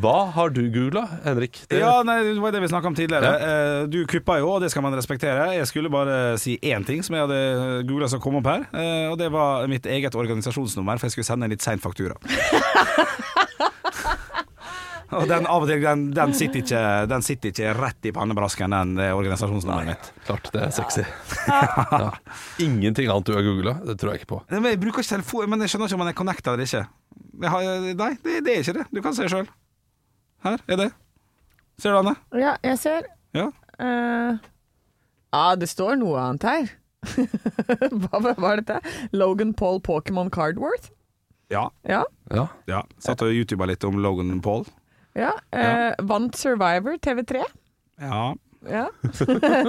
Hva 0.03 0.17
har 0.35 0.51
du 0.55 0.61
googla, 0.73 1.05
Henrik? 1.25 1.61
Det, 1.71 1.79
Ja, 1.81 2.03
nei, 2.07 2.19
Det 2.27 2.35
var 2.43 2.53
det 2.55 2.61
vi 2.63 2.69
snakka 2.71 2.87
om 2.91 2.95
tidligere. 2.99 3.31
Ja. 3.41 3.87
Du 3.91 3.99
kuppa 4.11 4.35
jo, 4.43 4.49
og 4.57 4.61
det 4.65 4.71
skal 4.73 4.83
man 4.85 4.97
respektere. 4.99 5.45
Jeg 5.57 5.67
skulle 5.71 5.91
bare 5.93 6.15
si 6.41 6.53
én 6.63 6.85
ting 6.87 7.01
som 7.07 7.13
jeg 7.17 7.23
hadde 7.27 7.41
googla 7.89 8.09
som 8.13 8.21
kom 8.23 8.37
opp 8.41 8.49
her. 8.51 8.63
eh, 8.73 9.07
Og 9.11 9.17
det 9.21 9.29
var 9.33 9.67
mitt 9.71 9.87
eget 9.87 10.15
organisasjonsnummer, 10.15 10.99
for 10.99 11.05
jeg 11.09 11.13
skulle 11.17 11.29
sende 11.31 11.45
en 11.49 11.53
litt 11.57 11.63
sein 11.65 11.79
faktura. 11.83 12.15
Og 15.09 15.25
den, 15.25 15.47
den, 15.81 16.01
den, 16.13 16.33
sitter 16.37 16.61
ikke, 16.61 16.81
den 17.09 17.23
sitter 17.25 17.49
ikke 17.49 17.71
rett 17.79 18.05
i 18.05 18.11
pannebrasken, 18.13 18.69
den 18.77 18.91
det 18.99 19.07
organisasjonsnummeret 19.17 19.87
mitt. 19.89 20.11
Klart 20.27 20.51
det 20.53 20.61
er 20.67 20.71
sexy. 20.77 21.01
Ja. 21.49 22.11
Ingenting 22.61 23.09
annet 23.09 23.25
du 23.25 23.33
har 23.33 23.41
googla? 23.47 23.73
Det 23.89 23.95
tror 23.99 24.13
jeg 24.13 24.21
ikke 24.21 24.29
på. 24.35 24.43
Men 24.53 24.69
Jeg 24.69 24.81
bruker 24.83 25.01
ikke 25.01 25.15
telefon, 25.17 25.49
men 25.49 25.65
jeg 25.65 25.73
skjønner 25.73 25.89
ikke 25.89 25.97
om 25.97 26.03
man 26.05 26.11
er 26.13 26.17
connecta 26.19 26.53
eller 26.53 26.69
ikke. 26.69 26.85
Jeg 27.39 27.51
har, 27.53 27.63
nei, 27.99 28.11
det, 28.25 28.39
det 28.47 28.55
er 28.55 28.65
ikke 28.65 28.77
det. 28.81 28.87
Du 28.95 29.03
kan 29.05 29.15
se 29.17 29.29
sjøl. 29.31 29.49
Her 30.45 30.59
er 30.67 30.81
det. 30.81 30.89
Ser 31.79 31.95
du, 31.95 32.01
Anne? 32.01 32.15
ja, 32.35 32.57
jeg 32.65 32.79
ser. 32.83 33.09
Ja. 33.37 33.49
uh, 33.79 34.39
ja, 35.31 35.43
det 35.61 35.69
står 35.71 35.99
noe 36.01 36.19
annet 36.19 36.47
her. 36.49 36.71
Hva 38.03 38.35
var 38.35 38.59
dette? 38.59 38.81
Logan 39.15 39.53
Paul 39.55 39.79
Pokémon 39.85 40.31
Cardworth? 40.35 40.91
Ja. 41.53 41.69
Ja. 41.89 42.03
Ja. 42.35 42.49
ja. 42.69 42.83
Satt 42.99 43.23
og 43.25 43.33
youtuba 43.33 43.69
litt 43.71 43.85
om 43.87 44.01
Logan 44.03 44.41
Paul. 44.45 44.67
ja. 45.17 45.33
eh, 45.53 45.95
Vant 46.03 46.37
Survivor 46.37 46.99
TV3. 46.99 47.45
Ja. 48.03 48.35
Ja. 48.69 48.89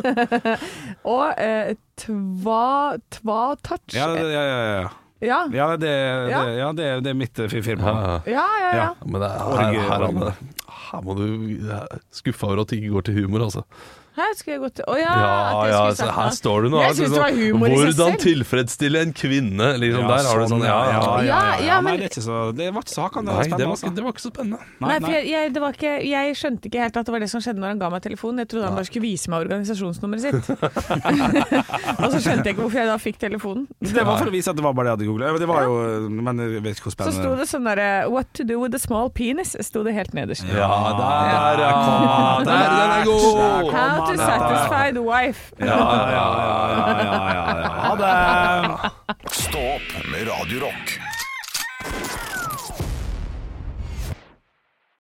og 1.13 1.37
uh, 1.37 1.75
Tva, 1.99 2.97
tva 3.13 3.39
Touch. 3.61 3.93
Ja, 3.93 4.09
ja, 4.17 4.25
ja, 4.33 4.57
ja. 4.81 4.89
Ja. 5.21 5.39
ja, 5.53 5.67
det, 5.77 5.89
Ja. 6.31 6.43
det, 6.45 6.57
ja 6.57 6.71
det, 6.73 6.89
det 7.03 7.09
er 7.13 7.17
mitt 7.19 7.39
eh, 7.39 7.47
firma. 7.61 7.93
Ja. 8.25 8.45
ja, 8.63 8.75
ja. 8.77 8.89
Men 9.05 9.21
det 9.21 9.29
er, 9.29 9.45
Org- 9.45 9.59
her, 9.59 10.05
her, 10.07 10.33
her 10.91 11.01
må 11.05 11.15
du 11.19 11.25
skuffa 12.11 12.47
over 12.47 12.61
at 12.63 12.69
det 12.71 12.79
ikke 12.81 12.93
går 12.97 13.07
til 13.09 13.19
humor, 13.21 13.43
altså. 13.49 13.63
Her 14.19 14.33
skulle 14.37 14.55
jeg 14.57 14.61
gått 14.65 14.75
til 14.79 14.85
Å 14.89 14.95
ja! 14.99 15.13
Ja, 15.19 15.29
at 15.29 15.69
jeg 15.69 15.71
ja, 15.71 15.79
skulle 15.79 15.99
sagt 15.99 16.15
her 16.19 16.29
noe. 16.29 16.37
står 16.39 16.57
du 16.59 16.67
nå. 16.69 16.79
Jeg 16.79 16.89
altså, 16.89 16.99
synes 16.99 17.13
det 17.15 17.21
var 17.23 17.29
sånn, 17.29 17.39
humor 17.39 17.67
i 17.67 17.69
seg 17.69 17.79
Hvordan 17.79 18.11
selv. 18.13 18.23
tilfredsstille 18.25 19.03
en 19.05 19.13
kvinne? 19.15 19.67
Liksom, 19.83 20.03
der 20.09 20.29
har 20.29 20.35
du 20.39 20.45
sånn 20.53 20.65
Ja, 20.65 20.79
ja. 20.89 20.99
ja, 20.99 21.29
Ja, 21.29 21.41
ja, 21.69 21.77
men- 21.81 21.89
Nei, 21.89 21.97
det, 21.99 22.09
er 22.09 22.13
ikke 22.13 22.25
så, 22.25 22.39
det 22.55 22.67
var 22.75 22.83
ikke 22.83 22.95
så 22.95 23.05
det 23.09 23.23
Nei, 23.23 23.35
det 23.39 23.49
spennende. 23.49 23.65
var, 23.65 23.73
altså. 23.73 23.85
ikke, 23.87 23.95
det 23.95 24.03
var 24.05 24.11
ikke 24.13 24.25
så 24.25 24.31
spennende. 24.33 24.59
Nei, 24.79 24.97
for 24.99 25.11
jeg, 25.15 25.23
jeg, 25.33 25.53
det 25.55 25.61
var 25.63 25.71
ikke, 25.79 25.93
jeg 26.09 26.35
skjønte 26.39 26.63
ikke 26.69 26.81
helt 26.83 26.97
at 26.99 27.05
det 27.09 27.13
var 27.15 27.23
det 27.23 27.29
som 27.31 27.43
skjedde 27.43 27.59
når 27.63 27.69
han 27.73 27.79
ga 27.79 27.89
meg 27.95 28.01
telefonen. 28.05 28.43
Jeg 28.43 28.49
trodde 28.53 28.65
han 28.69 28.75
bare 28.79 28.89
skulle 28.89 29.05
vise 29.07 29.31
meg 29.33 29.37
organisasjonsnummeret 29.47 30.21
sitt. 30.27 30.49
og 32.03 32.07
så 32.13 32.19
skjønte 32.23 32.45
jeg 32.49 32.53
ikke 32.55 32.63
hvorfor 32.65 32.79
jeg 32.81 32.89
da 32.89 32.97
fikk 33.01 33.19
telefonen. 33.21 33.65
Det 33.79 34.03
var 34.05 34.19
for 34.19 34.29
å 34.29 34.33
vise 34.33 34.51
at 34.51 34.59
det 34.59 34.65
var 34.65 34.75
bare 34.77 34.89
det 34.89 34.91
jeg 34.91 34.97
hadde 34.99 35.09
googla. 35.09 35.33
Det 35.39 35.49
var 35.49 35.63
jo 35.67 35.75
Men 36.09 36.41
jeg 36.43 36.63
vet 36.65 36.77
ikke 36.79 36.89
hvor 36.89 36.95
Så 36.95 36.97
sto 36.99 37.11
spennende 37.13 37.39
det 37.39 37.47
sånn 37.49 37.67
derre 37.69 37.89
What 38.11 38.31
to 38.37 38.43
do 38.47 38.59
with 38.61 38.75
a 38.75 38.81
small 38.81 39.09
penis? 39.09 39.55
sto 39.65 39.83
det 39.85 39.93
helt 39.95 40.13
nederst. 40.17 40.45
Ja, 40.49 40.69
der, 40.99 41.63
ja. 41.63 41.71
Der, 42.45 42.61
der 42.69 42.93
er 42.99 43.05
god! 43.05 43.71
How 43.73 44.08
to 44.17 44.17
satisfy 44.17 44.91
the 44.91 45.01
wife. 45.01 45.51
Ja, 45.57 45.65
ja, 45.65 45.75
ja, 46.11 46.25
ja, 46.71 47.03
ja, 47.03 47.33
ja, 47.33 47.61
ja. 47.61 47.67
Ha 47.67 47.95
det! 47.95 49.31
Stå 49.31 49.59
opp 49.75 50.07
med 50.11 50.27
Radio 50.27 50.59
Rock. 50.59 51.08